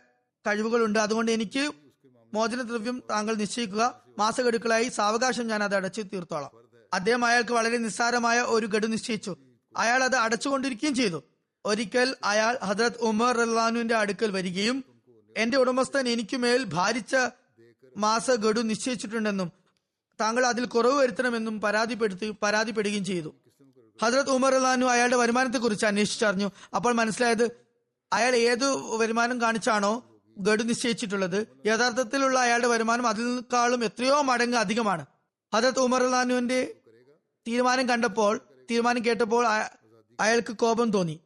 കഴിവുകളുണ്ട് 0.48 1.00
അതുകൊണ്ട് 1.00 1.32
എനിക്ക് 1.32 1.72
മോചനദ്രവ്യം 2.34 3.04
താങ്കൾ 3.10 3.36
നിശ്ചയിക്കുക. 3.36 4.02
മാസഗഡുക്കളായി 4.18 4.90
സാവകാശം 4.90 5.48
ഞാൻ 5.48 5.64
അത് 5.64 5.76
അടച്ചു 5.76 6.02
തീർത്തോളാം. 6.02 6.52
അദ്ദേഹം 6.94 7.26
അയാൾക്ക് 7.26 7.54
വളരെ 7.54 7.78
നിസ്സാരമായ 7.78 8.42
ഒരു 8.42 8.66
ഗഡു 8.66 8.88
നിശ്ചയിച്ചു. 8.88 9.36
അയാൾ 9.78 10.04
അത് 10.04 10.16
അടച്ചുകൊണ്ടിരിക്കുകയും 10.16 10.96
ചെയ്തു. 10.96 11.24
ഒരിക്കൽ 11.66 12.16
അയാൾ 12.24 12.58
ഹജ്രത് 12.64 12.98
ഉമർ 13.00 13.38
റഹ്ലാനുവിന്റെ 13.38 13.96
അടുക്കൽ 13.96 14.32
വരികയും 14.32 14.84
എന്റെ 15.38 15.58
ഉടമസ്ഥൻ 15.58 16.08
എനിക്കുമേൽ 16.08 16.64
ഭാരിച്ച 16.64 17.16
മാസ 17.98 18.32
ഗഡു 18.32 18.62
നിശ്ചയിച്ചിട്ടുണ്ടെന്നും 18.62 19.52
താങ്കൾ 20.22 20.46
അതിൽ 20.46 20.66
കുറവ് 20.66 20.94
വരുത്തണമെന്നും 20.94 21.62
പരാതിപ്പെടുത്തി 21.62 22.36
പരാതിപ്പെടുകയും 22.44 23.06
ചെയ്തു. 23.06 23.36
ഹജ്രത് 24.04 24.30
ഉമർ 24.30 24.54
റഹ്ലാനു 24.54 24.86
അയാളുടെ 24.86 25.16
വരുമാനത്തെക്കുറിച്ച് 25.16 25.86
അന്വേഷിച്ചറിഞ്ഞു. 25.86 26.52
അപ്പോൾ 26.76 26.94
മനസ്സിലായത് 26.94 27.52
അയാൾ 28.14 28.36
ഏത് 28.36 28.98
വരുമാനം 28.98 29.42
കാണിച്ചാണോ 29.42 30.17
ഗഡു 30.38 30.64
നിശ്ചയിച്ചിട്ടുള്ളത്. 30.64 31.48
യഥാർത്ഥത്തിലുള്ള 31.66 32.40
അയാളുടെ 32.40 32.68
വരുമാനം 32.68 33.08
അതിനേക്കാളും 33.08 33.86
എത്രയോ 33.86 34.22
മടങ്ങ് 34.22 34.58
അധികമാണ്. 34.58 35.06
ഹദത്ത് 35.56 35.80
ഉമർ 35.80 36.04
അള്ളഹാനുവിന്റെ 36.04 36.76
തീരുമാനം 37.48 37.90
കണ്ടപ്പോൾ 37.90 38.42
തീരുമാനം 38.72 39.06
കേട്ടപ്പോൾ 39.06 39.48
അയാൾക്ക് 40.20 40.54
കോപം 40.54 40.92
തോന്നി. 40.92 41.20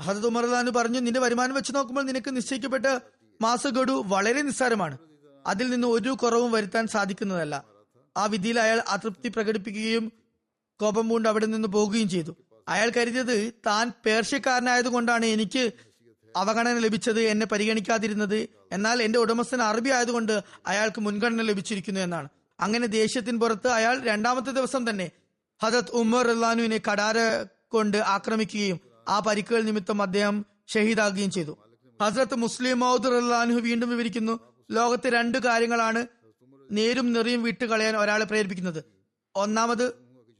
ഹദത്ത് 0.00 0.26
ഉമർ 0.26 0.44
അള്ളഹാനു 0.44 0.70
പറഞ്ഞു 0.70 1.00
നിന്റെ 1.00 1.20
വരുമാനം 1.20 1.54
വെച്ച് 1.54 1.74
നോക്കുമ്പോൾ 1.74 2.02
നിനക്ക് 2.02 2.36
നിശ്ചയിക്കപ്പെട്ട 2.36 2.86
മാസ 3.42 3.66
ഗഡു 3.66 4.02
വളരെ 4.06 4.42
നിസ്സാരമാണ്. 4.42 4.98
അതിൽ 5.46 5.70
നിന്ന് 5.70 5.88
ഒരു 5.88 6.08
കുറവും 6.08 6.52
വരുത്താൻ 6.52 6.86
സാധിക്കുന്നതല്ല. 6.86 7.64
ആ 8.16 8.26
വിധിയിൽ 8.26 8.60
അയാൾ 8.60 8.82
അതൃപ്തി 8.88 9.28
പ്രകടിപ്പിക്കുകയും 9.28 10.12
കോപം 10.80 11.08
കൊണ്ട് 11.08 11.28
അവിടെ 11.28 11.46
നിന്ന് 11.46 11.68
പോകുകയും 11.68 12.08
ചെയ്തു. 12.08 12.36
അയാൾ 12.68 12.92
കരുതിയത് 12.96 13.52
താൻ 13.66 13.92
പേർഷ്യക്കാരനായതുകൊണ്ടാണ് 14.06 15.26
എനിക്ക് 15.26 15.72
അവഗണന 16.36 16.78
ലഭിച്ചത് 16.78 17.20
എന്നെ 17.20 17.46
പരിഗണിക്കാതിരുന്നത്. 17.46 18.48
എന്നാൽ 18.72 19.02
എന്റെ 19.02 19.18
ഉടമസ്ഥൻ 19.18 19.62
അറബി 19.62 19.90
ആയതുകൊണ്ട് 19.90 20.42
അയാൾക്ക് 20.66 21.00
മുൻഗണന 21.00 21.42
ലഭിച്ചിരിക്കുന്നു 21.42 22.00
എന്നാണ്. 22.00 22.28
അങ്ങനെ 22.60 22.86
ദേഷ്യത്തിന് 22.86 23.40
പുറത്ത് 23.40 23.68
അയാൾ 23.68 24.02
രണ്ടാമത്തെ 24.02 24.50
ദിവസം 24.50 24.90
തന്നെ 24.90 25.10
ഹജത് 25.62 25.90
ഉമർ 25.92 26.26
റഹ്ലാനുവിനെ 26.26 26.80
കടാര 26.92 27.42
കൊണ്ട് 27.68 27.96
ആക്രമിക്കുകയും 27.96 28.80
ആ 29.08 29.18
പരിക്കുകൾ 29.20 29.62
നിമിത്തം 29.62 30.02
അദ്ദേഹം 30.02 30.46
ഷഹീദാകുകയും 30.68 31.30
ചെയ്തു. 31.30 31.58
ഹസ്രത്ത് 32.02 32.34
മുസ്ലിം 32.34 32.80
മൗദ് 32.80 33.04
റഹ്ലാനു 33.04 33.54
വീണ്ടും 33.54 33.90
വിവരിക്കുന്നു 33.90 34.40
ലോകത്തെ 34.70 35.10
രണ്ട് 35.10 35.38
കാര്യങ്ങളാണ് 35.38 36.06
നേരും 36.70 37.12
നെറിയും 37.12 37.42
വിട്ടുകളയാൻ 37.42 37.96
ഒരാളെ 37.96 38.24
പ്രേരിപ്പിക്കുന്നത്. 38.24 38.84
ഒന്നാമത് 39.34 39.94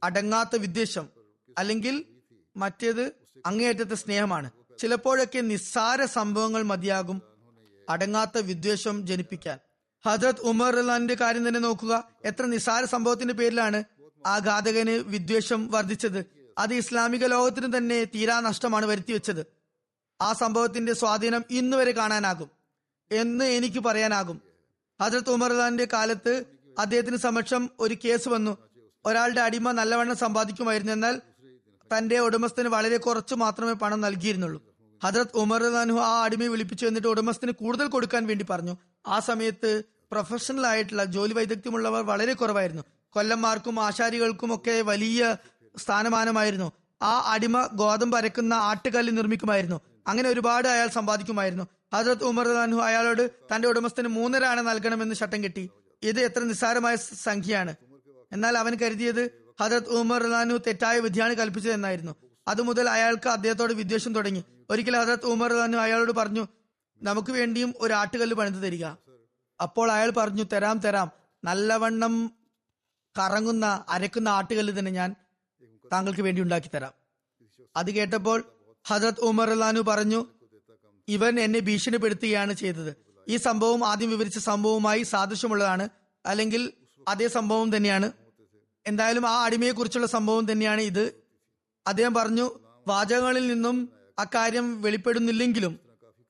അടങ്ങാത്ത 0.05 0.57
വിദ്വേഷം 0.57 1.09
അല്ലെങ്കിൽ 1.59 2.05
മറ്റേത് 2.57 3.13
അങ്ങേയറ്റത്തെ 3.47 3.95
സ്നേഹമാണ്. 3.95 4.51
ചിലപ്പോഴൊക്കെ 4.79 5.41
നിസ്സാര 5.41 6.05
സംഭവങ്ങൾ 6.05 6.63
മതിയാകും. 6.63 7.23
അടങ്ങാത്ത 7.89 8.39
വിദ്വേഷം 8.39 9.07
ജനിപ്പിക്കാൻ. 9.07 9.59
ഹജ്രത് 10.07 10.41
ഉമർ 10.41 10.79
അള്ളാന്റെ 10.79 11.15
കാര്യം 11.15 11.49
തന്നെ 11.49 11.61
നോക്കുക. 11.61 12.09
എത്ര 12.25 12.47
നിസ്സാര 12.47 12.85
സംഭവത്തിന്റെ 12.85 13.35
പേരിലാണ് 13.35 13.85
ആ 14.27 14.39
ഘാതകന് 14.39 14.91
വിദ്വേഷം 14.91 15.71
വർദ്ധിച്ചത്. 15.71 16.25
അത് 16.59 16.75
ഇസ്ലാമിക 16.75 17.25
ലോകത്തിന് 17.25 17.77
തന്നെ 17.77 18.05
തീരാ 18.05 18.41
നഷ്ടമാണ് 18.41 18.87
വരുത്തിവെച്ചത്. 18.87 19.47
ആ 20.21 20.33
സംഭവത്തിന്റെ 20.33 20.93
സ്വാധീനം 20.93 21.45
ഇന്ന് 21.51 21.77
വരെ 21.77 21.93
കാണാനാകും. 21.93 22.51
എന്ന് 23.11 23.45
എനിക്ക് 23.45 23.85
പറയാനാകും. 23.85 24.41
ഹജ്രത് 25.03 25.31
ഉമർ 25.31 25.51
റഹ്ലാന്റെ 25.51 25.89
കാലത്ത് 25.93 26.45
അദ്ദേഹത്തിന് 26.79 27.17
സമക്ഷം 27.17 27.71
ഒരു 27.81 27.97
കേസ് 28.05 28.29
വന്നു. 28.29 28.59
ഒരാളുടെ 29.05 29.41
അടിമ 29.41 29.71
നല്ലവണ്ണം 29.71 30.17
സമ്പാദിക്കുമായിരുന്നു. 30.17 30.93
എന്നാൽ 30.93 31.21
തന്റെ 31.93 32.19
ഉടമസ്ഥന് 32.19 32.69
വളരെ 32.69 32.97
കുറച്ച് 32.97 33.35
മാത്രമേ 33.35 33.73
പണം 33.73 34.01
നൽകിയിരുന്നുള്ളൂ. 34.01 34.75
ഹജറത് 35.05 35.37
ഉമർദാനു 35.37 35.95
ആ 35.95 36.23
അടിമയെ 36.25 36.49
വിളിപ്പിച്ചു 36.49 36.87
എന്നിട്ട് 36.87 37.09
ഉടമസ്ഥന് 37.09 37.51
കൂടുതൽ 37.51 37.87
കൊടുക്കാൻ 37.87 38.27
വേണ്ടി 38.27 38.47
പറഞ്ഞു. 38.51 38.77
ആ 39.07 39.19
സമയത്ത് 39.19 39.83
പ്രൊഫഷണൽ 40.13 40.67
ആയിട്ടുള്ള 40.67 41.05
ജോലി 41.05 41.33
വൈദഗ്ധ്യമുള്ളവർ 41.33 42.07
വളരെ 42.07 42.33
കുറവായിരുന്നു. 42.33 42.83
കൊല്ലന്മാർക്കും 43.11 43.81
ആശാരികൾക്കും 43.81 44.55
ഒക്കെ 44.55 44.83
വലിയ 44.83 45.37
സ്ഥാനമാനമായിരുന്നു. 45.77 46.73
ആ 47.03 47.33
അടിമ 47.33 47.67
ഗോതമ്പ് 47.67 48.17
അരക്കുന്ന 48.17 48.55
ആട്ടുകല്ല് 48.55 49.17
നിർമ്മിക്കുമായിരുന്നു. 49.17 49.81
അങ്ങനെ 50.07 50.29
ഒരുപാട് 50.29 50.69
അയാൾ 50.69 50.89
സമ്പാദിക്കുമായിരുന്നു. 50.89 51.69
ഹജറത് 51.95 52.25
ഉമർ 52.25 52.49
അൻഹു 52.49 52.81
അയാളോട് 52.81 53.31
തന്റെ 53.55 53.69
ഉടമസ്ഥന് 53.69 54.09
മൂന്നര 54.09 54.45
ആണ് 54.45 54.61
നൽകണമെന്ന് 54.61 55.15
ചട്ടം 55.15 55.45
കെട്ടി. 55.45 55.71
ഇത് 56.03 56.21
എത്ര 56.21 56.41
നിസ്സാരമായ 56.41 56.97
സംഖ്യയാണ്. 56.97 57.75
എന്നാൽ 58.33 58.59
അവൻ 58.59 58.75
കരുതിയത് 58.75 59.44
ഹജറത് 59.61 59.89
ഉമർ 59.89 60.23
റാനു 60.23 60.55
തെറ്റായ 60.57 60.99
വിധിയാണ് 60.99 61.35
കൽപ്പിച്ചതെന്നായിരുന്നു. 61.35 62.15
അതുമുതൽ 62.49 62.89
അയാൾക്ക് 62.89 63.29
അദ്ദേഹത്തോട് 63.29 63.73
വിദ്വേഷം 63.73 64.15
തുടങ്ങി. 64.15 64.45
ഒരിക്കൽ 64.71 64.97
ഹജറത് 64.97 65.27
ഉമർ 65.27 65.53
റാനു 65.53 65.79
അയാളോട് 65.79 66.13
പറഞ്ഞു 66.13 66.47
നമുക്ക് 67.03 67.33
വേണ്ടിയും 67.33 67.75
ഒരു 67.77 67.93
ആട്ടുകല്ല് 67.93 68.37
പണിത് 68.37 68.63
തരിക. 68.63 68.85
അപ്പോൾ 69.63 69.93
അയാൾ 69.93 70.11
പറഞ്ഞു 70.11 70.43
തരാം 70.43 70.79
തരാം. 70.79 71.11
നല്ലവണ്ണം 71.45 72.33
കറങ്ങുന്ന 73.19 73.85
അരക്കുന്ന 73.89 74.29
ആട്ടുകല്ല് 74.29 74.79
തന്നെ 74.79 74.91
ഞാൻ 74.91 75.15
താങ്കൾക്ക് 75.93 76.21
വേണ്ടി 76.21 76.43
ഉണ്ടാക്കി 76.43 76.71
തരാം. 76.75 76.93
അത് 77.77 77.91
കേട്ടപ്പോൾ 77.91 78.45
ഹജറത് 78.85 79.21
ഉമർ 79.21 79.59
റാനു 79.61 79.81
പറഞ്ഞു 79.81 80.27
ഇവൻ 81.09 81.41
എന്നെ 81.41 81.61
ഭീഷണിപ്പെടുത്തുകയാണ് 81.61 82.53
ചെയ്തത്. 82.53 82.97
ഈ 83.29 83.37
സംഭവം 83.37 83.87
ആദ്യം 83.87 84.11
വിവരിച്ച 84.11 84.39
സംഭവവുമായി 84.39 85.03
സാദൃശ്യമുള്ളതാണ് 85.03 85.89
അല്ലെങ്കിൽ 86.27 86.73
അതേ 87.09 87.29
സംഭവം 87.29 87.77
തന്നെയാണ്. 87.77 88.13
എന്തായാലും 88.87 89.29
ആ 89.29 89.45
അടിമയെ 89.45 89.71
കുറിച്ചുള്ള 89.71 90.07
സംഭവം 90.07 90.53
തന്നെയാണ് 90.53 90.81
ഇത്. 90.81 91.15
അദ്ദേഹം 91.87 92.15
പറഞ്ഞു 92.15 92.59
വാചകങ്ങളിൽ 92.89 93.47
നിന്നും 93.47 93.89
അക്കാര്യം 94.19 94.83
വെളിപ്പെടുന്നില്ലെങ്കിലും 94.83 95.81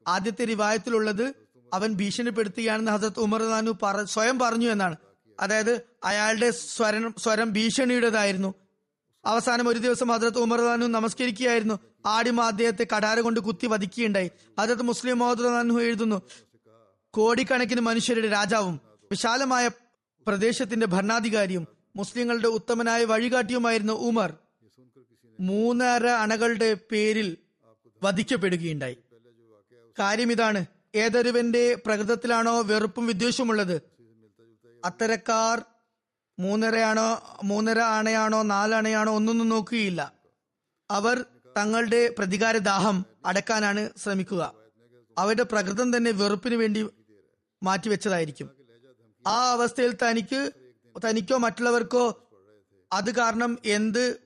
ആദ്യത്തെ 0.08 0.44
റിവായത്തിലുള്ളത് 0.44 1.34
അവൻ 1.74 1.92
ഭീഷണിപ്പെടുത്തുകയാണെന്ന് 1.94 2.92
ഹസത്ത് 2.92 3.20
ഉമർ 3.20 3.42
നാനു 3.42 3.72
പറ 3.82 4.04
സ്വയം 4.04 4.38
പറഞ്ഞു 4.38 4.70
എന്നാണ്. 4.70 4.96
അതായത് 5.40 5.80
അയാളുടെ 6.04 6.50
സ്വരം 6.50 7.14
സ്വരം 7.18 7.52
ഭീഷണിയുടേതായിരുന്നു. 7.52 8.54
അവസാനം 9.24 9.68
ഒരു 9.68 9.78
ദിവസം 9.78 10.08
ഹജറത്ത് 10.08 10.38
ഉമർ 10.38 10.60
നാനു 10.60 10.86
നമസ്കരിക്കുകയായിരുന്നു. 10.86 11.78
ആടിമ 12.06 12.42
അദ്ദേഹത്തെ 12.42 12.86
കടാര 12.96 13.20
കൊണ്ട് 13.20 13.40
കുത്തി 13.40 13.66
വധിക്കുകയുണ്ടായി. 13.66 14.30
ഹജറത്ത് 14.60 14.82
മുസ്ലിം 14.82 15.18
മഹദ് 15.18 15.44
നാനു 15.44 15.80
എഴുതുന്നു 15.80 16.22
കോടിക്കണക്കിന് 17.10 17.80
മനുഷ്യരുടെ 17.80 18.28
രാജാവും 18.28 18.80
വിശാലമായ 19.10 19.68
പ്രദേശത്തിന്റെ 20.26 20.86
ഭരണാധികാരിയും 20.86 21.73
മുസ്ലിങ്ങളുടെ 21.96 22.48
ഉത്തമനായ 22.48 23.04
വഴികാട്ടിയുമായിരുന്ന 23.04 23.92
ഉമർ. 23.92 24.34
മൂന്നര 25.40 26.06
അണകളുടെ 26.06 26.76
പേരിൽ 26.92 27.36
വധിക്കപ്പെടുകയുണ്ടായി. 28.02 28.96
കാര്യം 29.98 30.32
ഇതാണ് 30.32 30.66
ഏതൊരുവന്റെ 30.94 31.74
പ്രകൃതത്തിലാണോ 31.86 32.62
വെറുപ്പും 32.62 33.06
വിദ്വേഷമുള്ളത് 33.06 33.82
അത്തരക്കാർ 34.84 35.64
മൂന്നരയാണോ 36.38 37.38
മൂന്നര 37.44 37.78
അണയാണോ 37.78 38.42
നാലണയാണോ 38.42 39.14
ഒന്നൊന്നും 39.14 39.48
നോക്കുകയില്ല. 39.48 40.12
അവർ 40.90 41.24
തങ്ങളുടെ 41.56 42.14
പ്രതികാര 42.18 42.58
ദാഹം 42.58 43.06
അടക്കാനാണ് 43.26 43.90
ശ്രമിക്കുക. 43.96 44.54
അവരുടെ 45.18 45.42
പ്രകൃതം 45.42 45.96
തന്നെ 45.96 46.10
വെറുപ്പിന് 46.10 46.54
വേണ്ടി 46.54 46.86
മാറ്റിവെച്ചതായിരിക്കും. 47.62 48.50
ആ 49.26 49.52
അവസ്ഥയിൽ 49.52 49.94
തനിക്ക് 49.94 50.50
തനിക്കോ 50.98 51.36
മറ്റുള്ളവർക്കോ 51.36 52.28
അത് 52.92 53.14
കാരണം 53.14 53.58
എന്ത് 53.64 54.18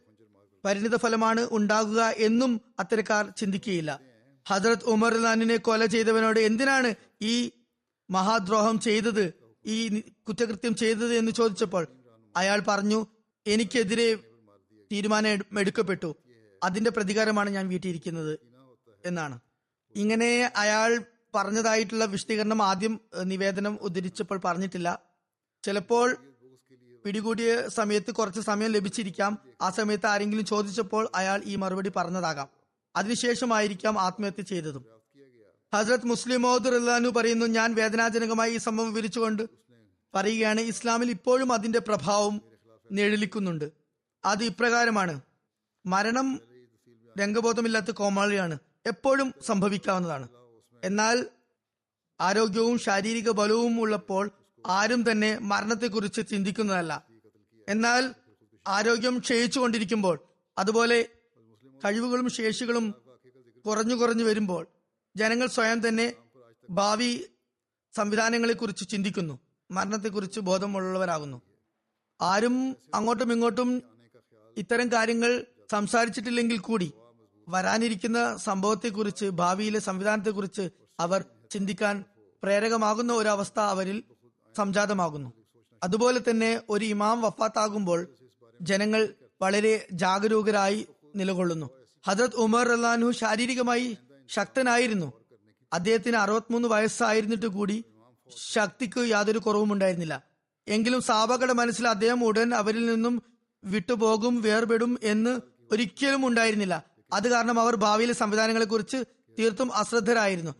പരിണിത 0.64 0.97
ഫലമാണ് 0.97 1.49
ഉണ്ടാകുക 1.53 2.01
എന്നും 2.01 2.61
അത്തരക്കാർ 2.79 3.33
ചിന്തിക്കുകയില്ല. 3.37 4.01
ഹജ്രത് 4.49 4.85
ഉമർ 4.85 5.16
ലാനിനെ 5.16 5.57
കൊല 5.57 5.87
ചെയ്തവനോട് 5.87 6.41
എന്തിനാണ് 6.41 6.95
ഈ 7.23 7.51
മഹാദ്രോഹം 8.11 8.81
ചെയ്തത് 8.81 9.33
ഈ 9.66 10.01
കുറ്റകൃത്യം 10.01 10.75
ചെയ്തത് 10.75 11.14
എന്ന് 11.14 11.33
ചോദിച്ചപ്പോൾ 11.33 11.87
അയാൾ 12.37 12.62
പറഞ്ഞു 12.69 13.07
എനിക്കെതിരെ 13.47 14.14
തീരുമാനം 14.93 15.59
എടുക്കപ്പെട്ടു. 15.59 16.16
അതിന്റെ 16.64 16.91
പ്രതികാരമാണ് 16.91 17.51
ഞാൻ 17.51 17.69
വീട്ടിയിരിക്കുന്നത്. 17.69 18.39
എന്നാണ്. 19.07 19.41
ഇങ്ങനെ 19.95 20.53
അയാൾ 20.57 21.05
പറഞ്ഞതായിട്ടുള്ള 21.35 22.05
വിശദീകരണം 22.05 22.62
ആദ്യം 22.62 23.01
നിവേദനം 23.23 23.79
ഉദ്ധരിച്ചപ്പോൾ 23.83 24.41
പറഞ്ഞിട്ടില്ല. 24.45 25.03
ചിലപ്പോൾ 25.64 26.16
പിടികൂടിയ 27.09 27.68
സമയത്ത് 27.68 28.11
കുറച്ച് 28.11 28.40
സമയം 28.40 28.70
ലഭിച്ചിരിക്കാം. 28.70 29.38
ആ 29.61 29.70
സമയത്ത് 29.70 30.06
ആരെങ്കിലും 30.06 30.44
ചോദിച്ചപ്പോൾ 30.44 31.09
അയാൾ 31.14 31.42
ഈ 31.44 31.56
മറുപടി 31.56 31.92
പറഞ്ഞതാകാം. 31.96 32.48
അതിനുശേഷമായിരിക്കാം 32.96 34.00
ആത്മഹത്യ 34.00 34.42
ചെയ്തതും. 34.42 34.84
ഹസ്രത് 35.74 36.06
മുസ്ലിം 36.06 36.56
റഹ്ലാനു 36.56 37.09
പറയുന്നു 37.09 37.46
ഞാൻ 37.46 37.74
വേദനാജനകമായി 37.74 38.54
ഈ 38.54 38.56
സംഭവം 38.56 38.94
വിവരിച്ചുകൊണ്ട് 38.94 39.42
പറയുകയാണ് 40.14 40.61
ഇസ്ലാമിൽ 40.61 41.11
ഇപ്പോഴും 41.11 41.52
അതിന്റെ 41.52 41.78
പ്രഭാവം 41.78 42.40
നിഴലിക്കുന്നുണ്ട്. 42.92 43.72
അത് 44.24 44.44
ഇപ്രകാരമാണ്. 44.44 45.20
മരണം 45.86 46.40
രംഗബോധമില്ലാത്ത 47.18 47.90
കോമാളിയാണ്. 47.90 48.59
എപ്പോഴും 48.86 49.34
സംഭവിക്കാവുന്നതാണ്. 49.46 50.28
എന്നാൽ 50.84 51.26
ആരോഗ്യവും 52.20 52.78
ശാരീരിക 52.78 53.30
ബലവും 53.30 53.80
ഉള്ളപ്പോൾ 53.80 54.30
ആരും 54.66 55.11
തന്നെ 55.11 55.38
മരണത്തെക്കുറിച്ച് 55.38 56.28
ചിന്തിക്കുന്നതല്ല. 56.30 57.04
എന്നാൽ 57.68 58.14
ആരോഗ്യം 58.68 59.18
ക്ഷയിച്ചുകൊണ്ടിരിക്കുമ്പോൾ 59.18 60.20
അതുപോലെ 60.59 61.09
കഴിവുകളും 61.84 62.28
ശേഷികളും 62.28 62.94
കുറഞ്ഞു 63.66 63.94
കുറഞ്ഞു 63.94 64.24
വരുമ്പോൾ 64.24 64.66
ജനങ്ങൾ 65.16 65.46
സ്വയം 65.46 65.88
തന്നെ 65.88 66.12
ഭാവി 66.70 67.24
സംവിധാനങ്ങളെക്കുറിച്ച് 67.96 68.88
ചിന്തിക്കുന്നു 68.88 69.38
മരണത്തെക്കുറിച്ച് 69.70 70.40
ബോധമുള്ളവരാകുന്നു. 70.40 71.42
ആരും 72.20 72.76
അങ്ങോട്ടും 72.94 73.32
ഇങ്ങോട്ടും 73.32 73.82
ഇത്തരം 74.59 74.92
കാര്യങ്ങൾ 74.92 75.46
സംസാരിച്ചിട്ടില്ലെങ്കിൽ 75.70 76.59
കൂടി 76.59 76.92
വരാനിരിക്കുന്ന 77.48 78.36
സംഭവത്തെക്കുറിച്ച് 78.36 79.26
ഭാവിയിലെ 79.26 79.78
സംവിധാനത്തെക്കുറിച്ച് 79.78 80.70
അവർ 81.00 81.24
ചിന്തിക്കാൻ 81.50 82.04
പ്രേരകമാകുന്ന 82.42 83.12
ഒരു 83.12 83.28
അവസ്ഥ 83.28 83.61
അവരിൽ 83.61 84.04
സംജാതമാകുന്നു. 84.59 85.32
അതുപോലെ 85.82 86.20
തന്നെ 86.30 86.61
ഒരു 86.68 86.84
ഇമാം 86.84 87.22
വഫാത്താകുമ്പോൾ 87.22 88.06
ജനങ്ങൾ 88.61 89.09
വളരെ 89.42 89.86
ജാഗരൂകരായി 89.92 90.86
നിലകൊള്ളുന്നു. 91.16 91.70
ഹജത് 92.06 92.36
ഉമർ 92.36 92.72
അള്ളാഹു 92.72 93.11
ശാരീരികമായി 93.11 93.98
ശക്തനായിരുന്നു. 94.28 95.12
അദ്ദേഹത്തിന് 95.72 96.16
അറുപത്തിമൂന്ന് 96.16 96.68
വയസ്സായിരുന്നിട്ട് 96.68 97.46
കൂടി 97.46 97.84
ശക്തിക്ക് 98.52 99.09
യാതൊരു 99.09 99.38
കുറവും 99.38 99.72
ഉണ്ടായിരുന്നില്ല. 99.72 100.22
എങ്കിലും 100.68 101.00
സാബകളുടെ 101.00 101.52
മനസ്സിൽ 101.52 101.88
അദ്ദേഹം 101.88 102.24
ഉടൻ 102.24 102.54
അവരിൽ 102.54 102.86
നിന്നും 102.86 103.22
വിട്ടുപോകും 103.64 104.42
വേർപെടും 104.42 104.98
എന്ന് 105.02 105.40
ഒരിക്കലും 105.72 106.26
ഉണ്ടായിരുന്നില്ല. 106.26 106.84
അത് 107.12 107.28
കാരണം 107.28 107.61
അവർ 107.61 107.76
ഭാവിയിലെ 107.76 108.14
സംവിധാനങ്ങളെ 108.14 108.64
കുറിച്ച് 108.64 109.04
തീർത്തും 109.38 109.74
അശ്രദ്ധരായിരുന്നു. 109.74 110.54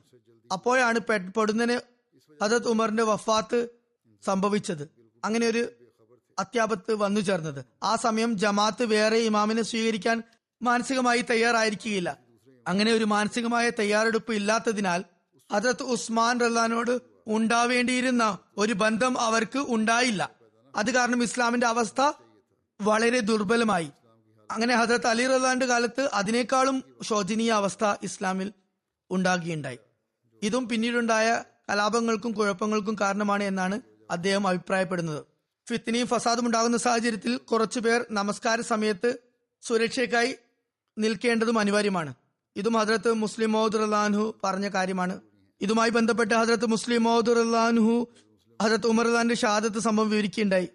അപ്പോഴാണ് 0.53 0.99
പെ- 0.99 1.32
പൊടുന്നനെ 1.32 1.80
ഹജത് 2.42 2.68
ഉമറിന്റെ 2.68 3.03
വഫാത്ത് 3.03 3.68
സംഭവിച്ചത്. 4.27 4.89
അങ്ങനെ 5.25 5.47
ഒരു 5.47 5.69
അത്യാപത്ത് 6.39 6.95
വന്നു 6.95 7.21
ചേർന്നത്. 7.21 7.64
ആ 7.83 7.97
സമയം 7.97 8.39
ജമാഅത്ത് 8.39 8.85
വേറെ 8.85 9.16
ഇമാമിനെ 9.16 9.62
സ്വീകരിക്കാൻ 9.62 10.23
മാനസികമായി 10.62 11.25
തയ്യാറായിരിക്കുകയില്ല. 11.31 12.19
അങ്ങനെ 12.69 12.93
ഒരു 12.93 13.05
മാനസികമായ 13.05 13.71
തയ്യാറെടുപ്പ് 13.71 14.33
ഇല്ലാത്തതിനാൽ 14.33 15.05
ഹജറത്ത് 15.53 15.83
ഉസ്മാൻ 15.83 16.41
റല്ലാനോട് 16.41 17.01
ഉണ്ടാവേണ്ടിയിരുന്ന 17.27 18.39
ഒരു 18.57 18.73
ബന്ധം 18.73 19.21
അവർക്ക് 19.21 19.59
ഉണ്ടായില്ല. 19.59 20.31
അത് 20.77 20.95
കാരണം 20.95 21.23
ഇസ്ലാമിന്റെ 21.23 21.66
അവസ്ഥ 21.66 22.12
വളരെ 22.81 23.21
ദുർബലമായി. 23.21 23.91
അങ്ങനെ 24.51 24.77
ഹജറത്ത് 24.77 25.07
അലി 25.07 25.27
റല്ലാന്റെ 25.27 25.66
കാലത്ത് 25.66 26.11
അതിനേക്കാളും 26.14 26.85
ശോചനീയ 27.03 27.51
അവസ്ഥ 27.51 27.95
ഇസ്ലാമിൽ 28.03 28.53
ഉണ്ടാകുകയുണ്ടായി. 29.11 29.79
ഇതും 30.43 30.69
പിന്നീടുണ്ടായ 30.69 31.45
കലാപങ്ങൾക്കും 31.71 32.33
കുഴപ്പങ്ങൾക്കും 32.33 32.97
കാരണമാണ് 33.01 33.45
എന്നാണ് 33.45 33.81
അദ്ദേഹം 34.11 34.49
അഭിപ്രായപ്പെടുന്നത്. 34.49 35.25
ഫിത്തിനിയും 35.69 36.07
ഫസാദും 36.07 36.47
ഉണ്ടാകുന്ന 36.47 36.77
സാഹചര്യത്തിൽ 36.77 37.37
കുറച്ചുപേർ 37.37 38.05
നമസ്കാര 38.11 38.61
സമയത്ത് 38.61 39.19
സുരക്ഷയ്ക്കായി 39.63 40.35
നിൽക്കേണ്ടതും 40.99 41.59
അനിവാര്യമാണ്. 41.59 42.15
ഇതും 42.57 42.73
ഹജ്രത്ത് 42.73 43.13
മുസ്ലിം 43.13 43.53
മൗദ് 43.53 43.77
അള്ളാൻഹു 43.77 44.35
പറഞ്ഞ 44.45 44.69
കാര്യമാണ്. 44.69 45.21
ഇതുമായി 45.61 45.91
ബന്ധപ്പെട്ട് 45.91 46.35
ഹജ്രത്ത് 46.35 46.67
മുസ്ലിം 46.67 47.03
മൗദ് 47.03 47.31
അള്ളാൻഹു 47.31 48.09
ഹജ്രത്ത് 48.63 48.87
ഉമർ 48.87 49.07
അള്ളാന്റെ 49.07 49.35
ഷഹാദത്ത് 49.35 49.79
സംഭവം 49.79 50.11
വിവരിക്കുകയുണ്ടായി. 50.11 50.69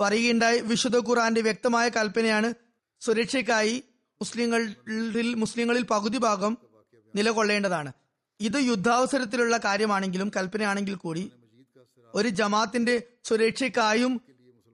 പറയുകയുണ്ടായി. 0.00 0.60
വിശുദ്ധ 0.60 0.98
ഖുറാന്റെ 0.98 1.40
വ്യക്തമായ 1.40 1.88
കൽപ്പനയാണ് 1.88 2.54
സുരക്ഷയ്ക്കായി 3.00 3.82
മുസ്ലിങ്ങളിൽ 4.20 5.34
മുസ്ലിങ്ങളിൽ 5.34 5.82
പകുതി 5.82 6.18
ഭാഗം 6.18 6.58
നിലകൊള്ളേണ്ടതാണ്. 7.16 7.92
ഇത് 8.40 8.58
യുദ്ധാവസരത്തിലുള്ള 8.60 9.56
കാര്യമാണെങ്കിലും 9.56 10.30
കൽപ്പനയാണെങ്കിൽ 10.36 10.94
കൂടി 10.94 11.32
ഒരു 12.16 12.28
ജമാത്തിന്റെ 12.28 13.02
സുരക്ഷയ്ക്കായും 13.24 14.20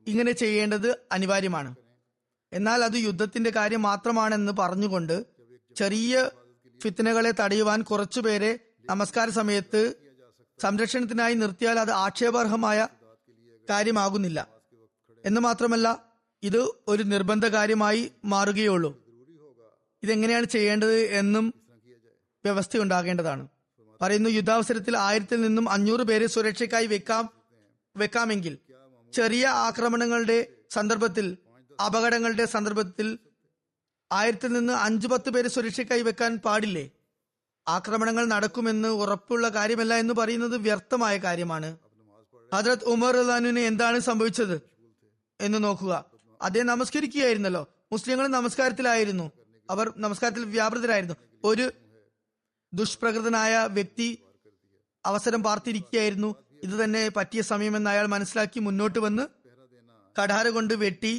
ഇങ്ങനെ 0.07 0.32
ചെയ്യേണ്ടത് 0.32 0.99
അനിവാര്യമാണ്. 1.12 1.76
എന്നാൽ 2.53 2.84
അത് 2.84 2.97
യുദ്ധത്തിന്റെ 2.97 3.51
കാര്യം 3.51 3.82
മാത്രമാണെന്ന് 3.82 4.53
പറഞ്ഞുകൊണ്ട് 4.53 5.26
ചെറിയ 5.76 6.30
ഫിത്തനകളെ 6.82 7.32
തടയുവാൻ 7.40 7.82
കുറച്ചുപേരെ 7.82 8.59
നമസ്കാര 8.84 9.28
സമയത്ത് 9.28 9.95
സംരക്ഷണത്തിനായി 10.61 11.34
നിർത്തിയാൽ 11.34 11.78
അത് 11.78 11.90
ആക്ഷേപാർഹമായ 11.90 12.88
കാര്യമാകുന്നില്ല. 13.70 14.49
എന്ന് 15.26 15.40
മാത്രമല്ല 15.40 15.88
ഇത് 16.43 16.61
ഒരു 16.88 17.03
നിർബന്ധ 17.03 17.47
കാര്യമായി 17.47 18.12
മാറുകയുള്ളൂ. 18.24 18.90
ഇതെങ്ങനെയാണ് 20.03 20.45
ചെയ്യേണ്ടത് 20.45 20.99
എന്നും 21.01 21.55
വ്യവസ്ഥ 22.45 22.78
ഉണ്ടാകേണ്ടതാണ് 22.78 23.49
പറയുന്നു 24.03 24.30
യുദ്ധാവസരത്തിൽ 24.30 24.96
ആയിരത്തിൽ 24.96 25.40
നിന്നും 25.40 25.70
അഞ്ഞൂറ് 25.70 26.00
പേരെ 26.00 26.26
സുരക്ഷയ്ക്കായി 26.26 26.86
വെക്കാം 26.86 27.28
വെക്കാമെങ്കിൽ 27.96 28.59
ചെറിയ 29.12 29.46
ആക്രമണങ്ങളുടെ 29.46 30.46
സന്ദർഭത്തിൽ 30.70 31.36
അപകടങ്ങളുടെ 31.86 32.44
സന്ദർഭത്തിൽ 32.44 33.18
ആയിരത്തിൽ 34.12 34.53
നിന്ന് 34.53 34.72
അഞ്ചു 34.72 35.09
പത്ത് 35.09 35.30
പേരെ 35.30 35.48
സുരക്ഷയ്ക്കായി 35.48 36.03
വെക്കാൻ 36.03 36.36
പാടില്ലേ? 36.36 36.90
ആക്രമണങ്ങൾ 37.68 38.24
നടക്കുമെന്ന് 38.24 38.88
ഉറപ്പുള്ള 38.88 39.48
കാര്യമല്ല 39.48 39.94
എന്ന് 39.94 40.14
പറയുന്നത് 40.14 40.57
വ്യർത്ഥമായ 40.57 41.16
കാര്യമാണ്. 41.18 41.76
ഹജറത് 42.55 42.84
ഉമർ 42.84 43.16
റഹ്ലാനുവിന് 43.16 43.59
എന്താണ് 43.59 43.98
സംഭവിച്ചത് 43.98 44.62
എന്ന് 45.40 45.64
നോക്കുക. 45.64 46.05
അദ്ദേഹം 46.42 46.66
നമസ്കരിക്കുകയായിരുന്നല്ലോ. 46.66 47.68
മുസ്ലിങ്ങൾ 47.92 48.26
നമസ്കാരത്തിലായിരുന്നു. 48.26 49.30
അവർ 49.70 49.92
നമസ്കാരത്തിൽ 49.96 50.44
വ്യാപൃതരായിരുന്നു. 50.44 51.16
ഒരു 51.44 51.70
ദുഷ്പ്രകൃതനായ 52.73 53.55
വ്യക്തി 53.77 54.09
അവസരം 55.05 55.43
പാർത്തിരിക്കുകയായിരുന്നു. 55.43 56.31
ഇത് 56.64 56.75
തന്നെ 56.83 57.03
പറ്റിയ 57.16 57.43
സമയമെന്ന് 57.43 57.91
അയാൾ 57.91 58.07
മനസ്സിലാക്കി 58.07 58.61
മുന്നോട്ട് 58.61 58.99
വന്ന് 58.99 59.25
കഠാര 60.16 60.49
കൊണ്ട് 60.49 60.75
വെട്ടി 60.75 61.12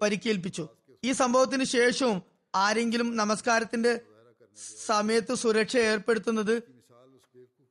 പരിക്കേൽപ്പിച്ചു. 0.00 0.64
ഈ 1.02 1.12
സംഭവത്തിന് 1.12 1.64
ശേഷവും 1.76 2.18
ആരെങ്കിലും 2.54 3.08
നമസ്കാരത്തിന്റെ 3.16 3.92
സമയത്ത് 4.86 5.34
സുരക്ഷ 5.34 5.76
ഏർപ്പെടുത്തുന്നത് 5.90 6.54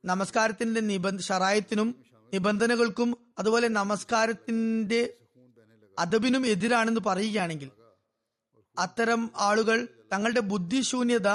നമസ്കാരത്തിന്റെ 0.04 0.80
നിബന്ധ 0.80 1.20
ഷറായത്തിനും 1.22 1.88
നിബന്ധനകൾക്കും 2.32 3.10
അതുപോലെ 3.38 3.68
നമസ്കാരത്തിന്റെ 3.78 5.00
അദബിനും 5.98 6.46
എതിരാണെന്ന് 6.46 7.00
പറയുകയാണെങ്കിൽ 7.00 7.70
അത്തരം 8.76 9.22
ആളുകൾ 9.38 9.78
തങ്ങളുടെ 10.12 10.42
ബുദ്ധിശൂന്യത 10.52 11.28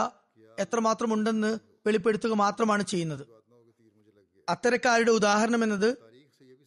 എത്രമാത്രം 0.59 1.13
ഉണ്ടെന്ന് 1.13 1.59
വെളിപ്പെടുത്തുക 1.85 2.33
മാത്രമാണ് 2.33 2.83
ചെയ്യുന്നത്. 2.83 3.27
അത്തരക്കാരുടെ 4.49 5.11
ഉദാഹരണം 5.11 5.63
എന്നത് 5.63 5.97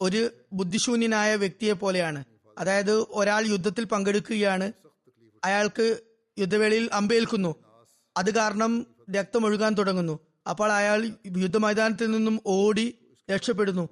ഒരു 0.01 0.31
ബുദ്ധിശൂന്യനായ 0.53 1.37
വ്യക്തിയെ 1.37 1.73
പോലെയാണ്. 1.73 2.25
അതായത് 2.59 2.93
ഒരാൾ 2.93 3.47
യുദ്ധത്തിൽ 3.47 3.85
പങ്കെടുക്കുകയാണ്. 3.85 4.73
അയാൾക്ക് 5.45 6.01
യുദ്ധവേളയിൽ 6.39 6.91
അമ്പേൽക്കുന്നു. 6.93 7.55
അത് 8.17 8.35
കാരണം 8.35 8.87
രക്തം 9.17 9.47
ഒഴുകാൻ 9.47 9.75
തുടങ്ങുന്നു. 9.75 10.19
അപ്പോൾ 10.51 10.73
അയാൾ 10.73 11.11
യുദ്ധമൈതാനത്തിൽ 11.37 12.11
നിന്നും 12.11 12.41
ഓടി 12.47 12.95
രക്ഷപ്പെടുന്നു. 13.31 13.89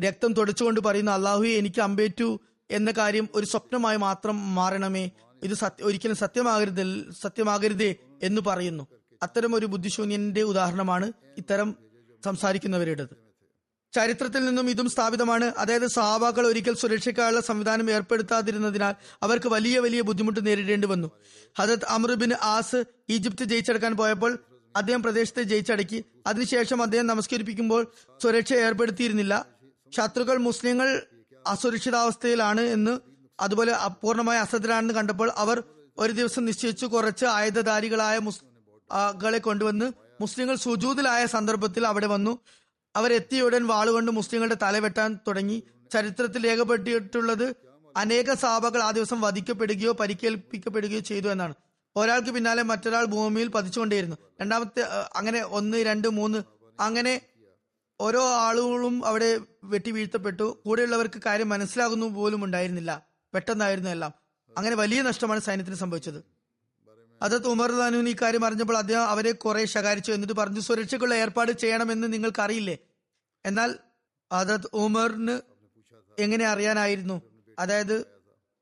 രക്തം 0.00 0.32
തുടച്ചുകൊണ്ട് 0.32 0.80
പറയുന്നു 0.80 1.12
അള്ളാഹു 1.12 1.42
എനിക്ക് 1.42 1.80
അമ്പേറ്റു 1.80 2.40
എന്ന 2.70 2.90
കാര്യം 2.90 3.28
ഒരു 3.34 3.46
സ്വപ്നമായി 3.46 3.96
മാത്രം 3.96 4.54
മാറണമേ. 4.54 5.10
ഇത് 5.42 5.54
സത്യ 5.54 5.84
ഒരിക്കലും 5.84 6.16
സത്യമാകരുത് 6.16 7.12
സത്യമാകരുതേ 7.22 7.94
എന്ന് 8.22 8.40
പറയുന്നു. 8.46 8.86
അത്തരം 9.22 9.54
ഒരു 9.54 9.66
ബുദ്ധിശൂന്യന്റെ 9.66 10.42
ഉദാഹരണമാണ് 10.42 11.12
ഇത്തരം 11.38 11.74
സംസാരിക്കുന്നവരുടേത്. 12.24 13.28
ചരിത്രത്തിൽ 13.94 14.44
നിന്നും 14.44 14.70
ഇതും 14.70 14.90
സ്ഥാപിതമാണ്. 14.90 15.44
അതായത് 15.44 15.86
സഹാബാക്കൾ 15.86 16.46
ഒരിക്കൽ 16.46 16.74
സുരക്ഷയ്ക്കായുള്ള 16.74 17.40
സംവിധാനം 17.40 17.90
ഏർപ്പെടുത്താതിരുന്നതിനാൽ 17.90 18.94
അവർക്ക് 19.22 19.48
വലിയ 19.48 19.78
വലിയ 19.78 20.00
ബുദ്ധിമുട്ട് 20.00 20.46
നേരിടേണ്ടി 20.46 20.88
വന്നു. 20.88 21.10
ഹജത് 21.58 21.84
അമറുബിൻ 21.88 22.34
ആസ് 22.34 22.84
ഈജിപ്ത് 23.10 23.44
ജയിച്ചെടുക്കാൻ 23.44 23.96
പോയപ്പോൾ 23.96 24.38
അദ്ദേഹം 24.76 25.02
പ്രദേശത്തെ 25.02 25.42
ജയിച്ചടക്കി. 25.42 26.04
അതിനുശേഷം 26.26 26.82
അദ്ദേഹം 26.82 27.06
നമസ്കരിപ്പിക്കുമ്പോൾ 27.06 27.92
സുരക്ഷ 28.22 28.52
ഏർപ്പെടുത്തിയിരുന്നില്ല. 28.52 29.46
ശത്രുക്കൾ 29.96 30.36
മുസ്ലിങ്ങൾ 30.36 31.02
അസുരക്ഷിതാവസ്ഥയിലാണ് 31.46 32.60
എന്ന് 32.60 32.98
അതുപോലെ 33.40 33.72
അപൂർണമായ 33.72 34.38
അസത്തിലാണെന്ന് 34.38 34.94
കണ്ടപ്പോൾ 34.94 35.30
അവർ 35.36 35.62
ഒരു 35.98 36.12
ദിവസം 36.12 36.44
നിശ്ചയിച്ചു 36.44 36.86
കുറച്ച് 36.86 37.26
ആയുധധാരികളായ 37.26 38.18
മുസ്കളെ 38.92 39.38
കൊണ്ടുവന്ന് 39.38 39.92
മുസ്ലിങ്ങൾ 40.20 40.54
സുജൂതിലായ 40.54 41.26
സന്ദർഭത്തിൽ 41.26 41.86
അവിടെ 41.86 42.06
വന്നു. 42.06 42.38
അവരെത്തിയ 42.96 43.42
ഉടൻ 43.42 43.66
വാളുകൊണ്ട് 43.66 44.12
മുസ്ലിങ്ങളുടെ 44.12 44.56
തല 44.62 44.78
വെട്ടാൻ 44.78 45.18
തുടങ്ങി. 45.28 45.62
ചരിത്രത്തിൽ 45.92 46.46
രേഖപ്പെട്ടിട്ടുള്ളത് 46.46 47.56
അനേക 47.96 48.34
സാബകൾ 48.34 48.82
ആ 48.82 48.90
ദിവസം 48.90 49.20
വധിക്കപ്പെടുകയോ 49.20 49.92
പരിക്കേൽപ്പിക്കപ്പെടുകയോ 49.92 51.00
ചെയ്തു 51.00 51.28
എന്നാണ്. 51.28 51.54
ഒരാൾക്ക് 51.96 52.30
പിന്നാലെ 52.30 52.62
മറ്റൊരാൾ 52.62 53.04
ഭൂമിയിൽ 53.04 53.48
പതിച്ചുകൊണ്ടേയിരുന്നു. 53.48 54.16
രണ്ടാമത്തെ 54.40 54.84
അങ്ങനെ 55.16 55.42
ഒന്ന് 55.42 55.78
രണ്ട് 55.78 56.08
മൂന്ന് 56.08 56.42
അങ്ങനെ 56.80 57.20
ഓരോ 58.00 58.28
ആളുകളും 58.28 59.06
അവിടെ 59.06 59.40
വെട്ടി 59.64 59.90
വീഴ്ത്തപ്പെട്ടു. 59.90 60.58
കൂടെയുള്ളവർക്ക് 60.64 61.22
കാര്യം 61.26 61.48
മനസ്സിലാകുന്നു 61.48 62.06
പോലും 62.06 62.44
ഉണ്ടായിരുന്നില്ല. 62.44 63.06
പെട്ടെന്നായിരുന്നു 63.34 63.90
എല്ലാം. 63.90 64.12
അങ്ങനെ 64.58 64.76
വലിയ 64.76 65.02
നഷ്ടമാണ് 65.02 65.40
സൈന്യത്തിന് 65.40 65.76
സംഭവിച്ചത്. 65.76 66.37
അതത് 67.22 67.46
ഉമർ 67.46 67.78
ലാനുവിന് 67.78 68.08
ഈ 68.08 68.16
കാര്യം 68.22 68.44
അറിഞ്ഞപ്പോൾ 68.44 68.76
അദ്ദേഹം 68.76 69.02
അവരെ 69.02 69.32
കുറെ 69.32 69.64
ശകാരിച്ചു. 69.64 70.12
എന്നിട്ട് 70.12 70.34
പറഞ്ഞു 70.34 70.60
സുരക്ഷയ്ക്കുള്ള 70.60 71.14
ഏർപ്പാട് 71.14 71.52
ചെയ്യണമെന്ന് 71.52 72.12
നിങ്ങൾക്ക് 72.12 72.42
അറിയില്ലേ 72.42 72.78
എന്നാൽ 73.46 73.74
അതത് 74.32 74.66
ഉമറിന് 74.72 75.40
എങ്ങനെ 76.20 76.44
അറിയാനായിരുന്നു? 76.44 77.22
അതായത് 77.58 78.06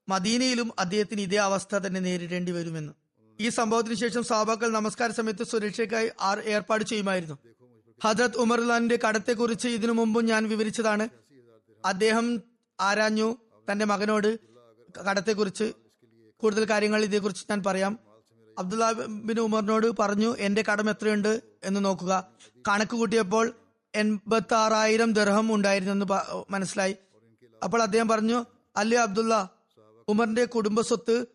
മദീനയിലും 0.09 0.73
അദ്ദേഹത്തിന് 0.79 1.21
ഇതേ 1.21 1.37
അവസ്ഥ 1.37 1.75
തന്നെ 1.75 2.01
നേരിടേണ്ടി 2.01 2.53
വരുമെന്ന്. 2.53 2.93
ഈ 3.41 3.49
സംഭവത്തിന് 3.49 3.95
ശേഷം 3.95 4.23
സാബാക്കൾ 4.23 4.71
നമസ്കാര 4.71 5.11
സമയത്ത് 5.11 5.45
സുരക്ഷയ്ക്കായി 5.45 6.11
ആർ 6.21 6.41
ഏർപ്പാട് 6.41 6.85
ചെയ്യുമായിരുന്നു. 6.85 7.39
ഹജത് 8.05 8.37
ഉമർലാന്റെ 8.37 8.99
കടത്തെക്കുറിച്ച് 9.09 9.69
ഇതിനു 9.69 9.93
മുമ്പും 9.93 10.25
ഞാൻ 10.25 10.49
വിവരിച്ചതാണ്. 10.49 11.09
അദ്ദേഹം 11.85 12.43
ആരാഞ്ഞു 12.81 13.37
തന്റെ 13.73 13.85
മകനോട് 13.85 14.39
കടത്തെക്കുറിച്ച് 15.11 15.73
കൂടുതൽ 16.37 16.65
കാര്യങ്ങൾ 16.71 17.03
ഇതേക്കുറിച്ച് 17.05 17.45
ഞാൻ 17.51 17.63
പറയാം. 17.67 18.06
അബ്ദുല്ല 18.59 18.93
ബിൻ 18.93 19.41
ഉമറിനോട് 19.41 19.87
പറഞ്ഞു 19.99 20.37
എന്റെ 20.39 20.63
കടം 20.63 20.91
എത്രയുണ്ട്? 20.91 21.41
എന്ന് 21.65 21.85
നോക്കുക. 21.85 22.27
കണക്ക് 22.69 22.97
കൂട്ടിയപ്പോൾ 22.97 23.53
എൺപത്തി 23.95 24.55
ആറായിരം 24.55 25.13
ദർഹം 25.13 25.55
ഉണ്ടായിരുന്നെന്ന് 25.55 26.07
മനസ്സിലായി. 26.51 26.97
അപ്പോൾ 27.65 27.83
അദ്ദേഹം 27.83 28.09
പറഞ്ഞു 28.09 28.45
അല്ലേ 28.77 28.99
അബ്ദുള്ള 28.99 29.51
ഉമറിന്റെ 30.09 30.45
കുടുംബ 30.45 30.81
സ്വത്ത് 30.81 31.27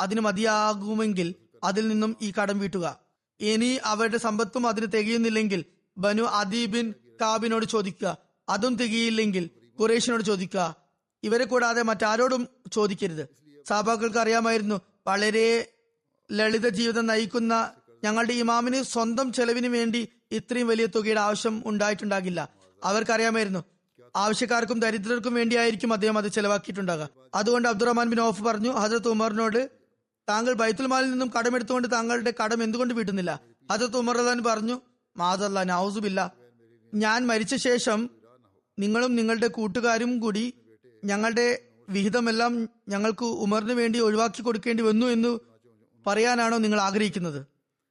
അതിന് 0.00 0.20
മതിയാകുമെങ്കിൽ 0.20 1.34
അതിൽ 1.64 1.88
നിന്നും 1.88 2.16
ഈ 2.22 2.32
കടം 2.42 2.58
വീട്ടുക. 2.58 2.98
ഇനി 3.40 3.78
അവരുടെ 3.84 4.18
സമ്പത്തും 4.18 4.66
അതിന് 4.66 4.86
തികയുന്നില്ലെങ്കിൽ 4.92 5.64
ബനു 5.98 6.22
അദീബിൻ 6.22 6.94
കാബിനോട് 7.20 7.64
ചോദിക്കുക. 7.64 8.16
അതും 8.48 8.76
തികയില്ലെങ്കിൽ 8.76 9.50
ഖുറേഷിനോട് 9.80 10.22
ചോദിക്കുക. 10.22 10.76
ഇവരെ 11.22 11.44
കൂടാതെ 11.44 11.82
മറ്റാരോടും 11.82 12.48
ചോദിക്കരുത്. 12.72 13.28
സാബാക്കൾക്ക് 13.68 14.18
അറിയാമായിരുന്നു 14.18 14.80
വളരെ 15.06 15.71
ലളിത 16.32 16.68
ജീവിതം 16.68 17.06
നയിക്കുന്ന 17.06 17.72
ഞങ്ങളുടെ 18.04 18.32
ഇമാമിന് 18.32 18.82
സ്വന്തം 18.82 19.32
ചെലവിന് 19.32 19.66
വേണ്ടി 19.66 20.08
ഇത്രയും 20.32 20.66
വലിയ 20.66 20.86
തുകയുടെ 20.86 21.20
ആവശ്യം 21.20 21.62
ഉണ്ടായിട്ടുണ്ടാകില്ല. 21.66 22.48
അവർക്കറിയാമായിരുന്നു. 22.84 23.62
ആവശ്യക്കാർക്കും 24.16 24.80
ദരിദ്രർക്കും 24.80 25.34
വേണ്ടിയായിരിക്കും 25.34 25.92
അദ്ദേഹം 25.92 26.18
അത് 26.18 26.28
ചെലവാക്കിയിട്ടുണ്ടാകുക 26.28 27.08
അതുകൊണ്ട് 27.34 27.68
അബ്ദുറഹ്മാൻ 27.68 28.10
ബിൻ 28.10 28.20
ഓഫ് 28.20 28.42
പറഞ്ഞു 28.42 28.70
ഹജരത്ത് 28.70 29.08
ഉമറിനോട് 29.08 29.70
താങ്കൾ 30.28 30.52
ബൈത്തുൽ 30.52 30.86
മാലിൽ 30.86 31.10
നിന്നും 31.10 31.30
കടമെടുത്തുകൊണ്ട് 31.38 31.88
താങ്കളുടെ 31.92 32.34
കടം 32.42 32.62
എന്തുകൊണ്ട് 32.62 32.94
വീട്ടുന്നില്ല? 32.94 33.40
ഹജരത്ത് 33.70 33.96
ഉമർ 33.96 34.16
പറഞ്ഞു 34.46 34.80
മാതല്ല 35.16 35.62
നൌസുബില്ല. 35.62 36.32
ഞാൻ 36.94 37.26
മരിച്ച 37.26 37.54
ശേഷം 37.54 38.10
നിങ്ങളും 38.78 39.14
നിങ്ങളുടെ 39.14 39.46
കൂട്ടുകാരും 39.46 40.18
കൂടി 40.18 40.54
ഞങ്ങളുടെ 41.04 41.46
വിഹിതമെല്ലാം 41.90 42.68
ഞങ്ങൾക്ക് 42.88 43.24
ഉമറിന് 43.24 43.72
വേണ്ടി 43.72 43.98
ഒഴിവാക്കി 43.98 44.42
കൊടുക്കേണ്ടി 44.42 44.82
വന്നു 44.82 45.06
എന്ന് 45.06 45.51
പറയാനാണോ 46.06 46.58
നിങ്ങൾ 46.58 46.80
ആഗ്രഹിക്കുന്നത്? 46.80 47.46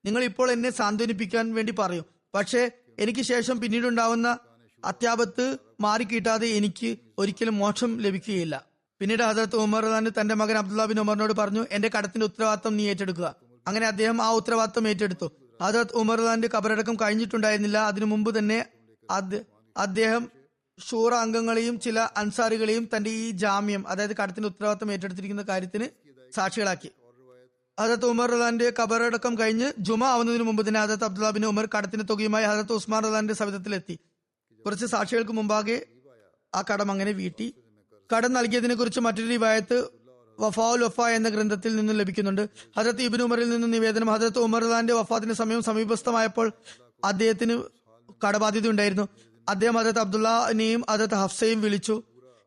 നിങ്ങൾ 0.05 0.23
ഇപ്പോൾ 0.23 0.51
എന്നെ 0.51 0.69
സാന്ത്വനിപ്പിക്കാൻ 0.69 1.53
വേണ്ടി 1.53 1.73
പറയും. 1.79 2.05
പക്ഷേ 2.33 2.71
എനിക്ക് 2.99 3.21
ശേഷം 3.21 3.59
പിന്നീടുണ്ടാവുന്ന 3.59 4.37
അത്യാപത്ത് 4.85 5.57
മാറിക്കിട്ടാതെ 5.79 6.47
എനിക്ക് 6.47 6.97
ഒരിക്കലും 7.17 7.57
മോക്ഷം 7.57 7.97
ലഭിക്കുകയില്ല. 7.97 8.65
പിന്നീട് 8.99 9.23
ഹസരത്ത് 9.23 9.55
ഉമർ 9.55 9.85
തന്നെ 9.85 10.11
തന്റെ 10.19 10.35
മകൻ 10.35 10.57
അബ്ദുല്ല 10.57 10.85
ബിൻ 10.85 10.99
ഉമറിനോട് 10.99 11.33
പറഞ്ഞു 11.33 11.65
എന്റെ 11.71 11.89
കടത്തിന്റെ 11.97 12.25
ഉത്തരവാദിത്തം 12.25 12.77
നീ 12.77 12.89
ഏറ്റെടുക്കുക. 12.89 13.35
അങ്ങനെ 13.67 13.87
അദ്ദേഹം 13.87 14.21
ആ 14.21 14.31
ഉത്തരവാദിത്തം 14.31 14.87
ഏറ്റെടുത്തു. 14.87 15.31
ഹസരത്ത് 15.61 15.95
ഉമർ 15.95 16.21
ഖാന്റെ 16.21 16.49
കബറടക്കം 16.55 16.95
കഴിഞ്ഞിട്ടുണ്ടായിരുന്നില്ല. 16.95 17.77
അതിനു 17.77 18.05
മുമ്പ് 18.05 18.39
തന്നെ 18.39 18.65
അദ്ദേഹം 19.77 20.31
ഷൂറ 20.89 21.13
അംഗങ്ങളെയും 21.13 21.79
ചില 21.79 21.99
അൻസാറുകളെയും 22.17 22.89
തന്റെ 22.95 23.09
ഈ 23.09 23.31
ജാമ്യം 23.31 23.87
അതായത് 23.87 24.15
കടത്തിന്റെ 24.15 24.47
ഉത്തരവാദിത്തം 24.47 24.91
ഏറ്റെടുത്തിരിക്കുന്ന 24.91 25.41
കാര്യത്തിന് 25.41 25.87
സാക്ഷികളാക്കി. 26.35 26.89
ഹജരത്ത് 27.79 28.05
ഉമർ 28.05 28.31
റദാന്റെ 28.31 28.73
കബറടക്കം 28.79 29.37
കഴിഞ്ഞ് 29.37 29.73
ജുമ 29.79 30.03
ആവുന്നതിന് 30.03 30.43
മുമ്പ് 30.43 30.67
തന്നെ 30.67 30.79
ഹജരത്ത് 30.79 31.03
അബ്ദുല്ല 31.03 31.29
ബിൻ 31.29 31.45
ഉമർ 31.45 31.67
കടത്തിന് 31.77 32.03
തുകയുമായി 32.09 32.45
ഹജരത്ത് 32.45 32.73
ഉസ്മാൻ 32.73 33.03
റദാന്റെ 33.03 33.33
സവിധത്തിലെത്തി. 33.33 33.99
കുറച്ച് 34.65 34.85
സാക്ഷികൾക്ക് 34.85 35.31
മുമ്പാകെ 35.31 35.85
ആ 36.55 36.63
കടം 36.73 36.91
അങ്ങനെ 36.91 37.11
വീട്ടി. 37.11 37.55
കടം 38.15 38.33
നൽകിയതിനെ 38.33 38.75
കുറിച്ച് 38.75 38.99
മറ്റൊരു 38.99 39.27
റിവായത്ത് 39.27 39.89
വഫാഉൽ 40.39 40.83
വഫ 40.83 41.01
എന്ന 41.01 41.29
ഗ്രന്ഥത്തിൽ 41.29 41.75
നിന്നും 41.75 41.97
ലഭിക്കുന്നുണ്ട്. 41.97 42.49
ഹജരത്ത് 42.77 43.01
ഇബിൻ 43.01 43.21
ഉമറിൽ 43.21 43.49
നിന്ന് 43.49 43.73
നിവേദനം 43.73 44.07
ഹജരത്ത് 44.07 44.39
ഉമർ 44.39 44.63
റദാന്റെ 44.63 44.93
വഫാത്തിന്റെ 44.93 45.35
സമയം 45.35 45.63
സമീപസ്ഥമായപ്പോൾ 45.63 46.51
അദ്ദേഹത്തിന് 47.03 47.63
കടബാധ്യത 48.27 48.67
ഉണ്ടായിരുന്നു. 48.67 49.07
അദ്ദേഹം 49.49 49.75
ഹജരത്ത് 49.75 49.99
അബ്ദുല്ലാനെയും 49.99 50.83
ഹജരത്ത് 50.89 51.13
ഹഫ്സയും 51.13 51.61
വിളിച്ചു. 51.61 52.03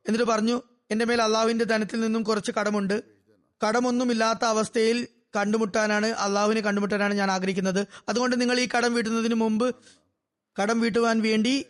എന്നിട്ട് 0.07 0.25
പറഞ്ഞു 0.25 0.63
എന്റെ 0.91 1.05
മേൽ 1.05 1.23
അള്ളാഹുവിന്റെ 1.23 1.65
ധനത്തിൽ 1.65 2.01
നിന്നും 2.01 2.23
കുറച്ച് 2.23 2.53
കടമുണ്ട്. 2.61 3.05
കടമൊന്നുമില്ലാത്ത 3.67 4.45
അവസ്ഥയിൽ 4.45 5.09
കണ്ടുമുട്ടാനാണ് 5.37 6.07
അള്ളാഹുവിനെ 6.07 6.61
കണ്ടുമുട്ടാനാണ് 6.61 7.15
ഞാൻ 7.15 7.31
ആഗ്രഹിക്കുന്നത്. 7.31 7.87
അതുകൊണ്ട് 8.09 8.41
നിങ്ങൾ 8.41 8.61
ഈ 8.61 8.69
കടം 8.77 8.95
വീട്ടുന്നതിന് 8.95 9.35
മുമ്പ് 9.35 9.75
കടം 10.63 10.81
വീട്ടുവാൻ 10.81 11.23
വേണ്ടി 11.23 11.67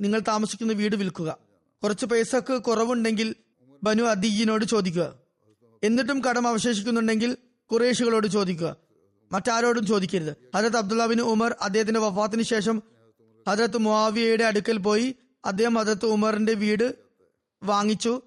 നിങ്ങൾ 0.00 0.20
താമസിക്കുന്ന 0.28 0.72
വീട് 0.72 0.96
വിൽക്കുക. 0.96 1.38
കുറച്ച് 1.82 2.06
പൈസക്ക് 2.06 2.62
കുറവുണ്ടെങ്കിൽ 2.62 3.34
ബനു 3.82 4.02
അദീജിനോട് 4.02 4.64
ചോദിക്കുക. 4.64 5.14
എന്നിട്ടും 5.82 6.24
കടം 6.24 6.48
അവശേഷിക്കുന്നുണ്ടെങ്കിൽ 6.48 7.36
കുറേശികളോട് 7.72 8.26
ചോദിക്കുക. 8.26 8.76
മറ്റാരോടും 9.32 9.86
ചോദിക്കരുത്. 9.86 10.36
ഹജരത് 10.56 10.76
അബ്ദുല്ലാബിൻ 10.76 11.20
ഉമർ 11.20 11.54
അദ്ദേഹത്തിന്റെ 11.62 12.00
വഫാത്തിന് 12.00 12.42
ശേഷം 12.42 12.82
ഹജരത്ത് 13.48 13.78
മുആവിയയുടെ 13.78 14.44
അടുക്കൽ 14.44 14.76
പോയി 14.76 15.16
അദ്ദേഹം 15.44 15.74
ഹജരത്ത് 15.74 16.06
ഉമറിന്റെ 16.06 16.54
വീട് 16.54 16.94
വാങ്ങിച്ചു. 17.62 18.22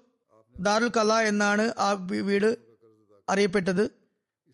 ദാറുൽ 0.60 0.90
കല 0.96 1.12
എന്നാണ് 1.12 1.72
ആ 1.78 1.92
വീട് 2.10 2.56
അറിയപ്പെട്ടത്. 3.28 4.03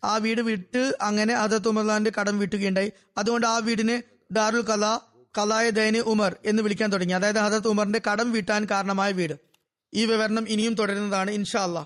ആ 0.03 0.17
വീട് 0.17 0.41
വിട്ട് 0.41 0.97
അങ്ങനെ 1.01 1.33
അദത്ത് 1.33 1.67
ഉമർലാന്റെ 1.67 2.11
കടം 2.19 2.39
വീട്ടുകയുണ്ടായി. 2.39 2.91
അതുകൊണ്ട് 3.17 3.47
ആ 3.47 3.57
വീടിനെ 3.57 4.03
ദാറുൽ 4.31 4.61
കല 4.61 4.99
കലായ 5.37 5.69
ദൈന് 5.69 5.97
ഉമർ 5.97 6.35
എന്ന് 6.45 6.63
വിളിക്കാൻ 6.63 6.91
തുടങ്ങി. 6.91 7.13
അതായത് 7.13 7.35
ഹദത്ത് 7.35 7.67
ഉമറിന്റെ 7.67 8.01
കടം 8.11 8.31
വീട്ടാൻ 8.31 8.67
കാരണമായ 8.71 9.11
വീട്. 9.11 9.33
ഈ 9.93 10.05
വിവരണം 10.05 10.49
ഇനിയും 10.49 10.73
തുടരുന്നതാണ് 10.73 11.31
ഇൻഷാ 11.31 11.63
അല്ലാ 11.63 11.85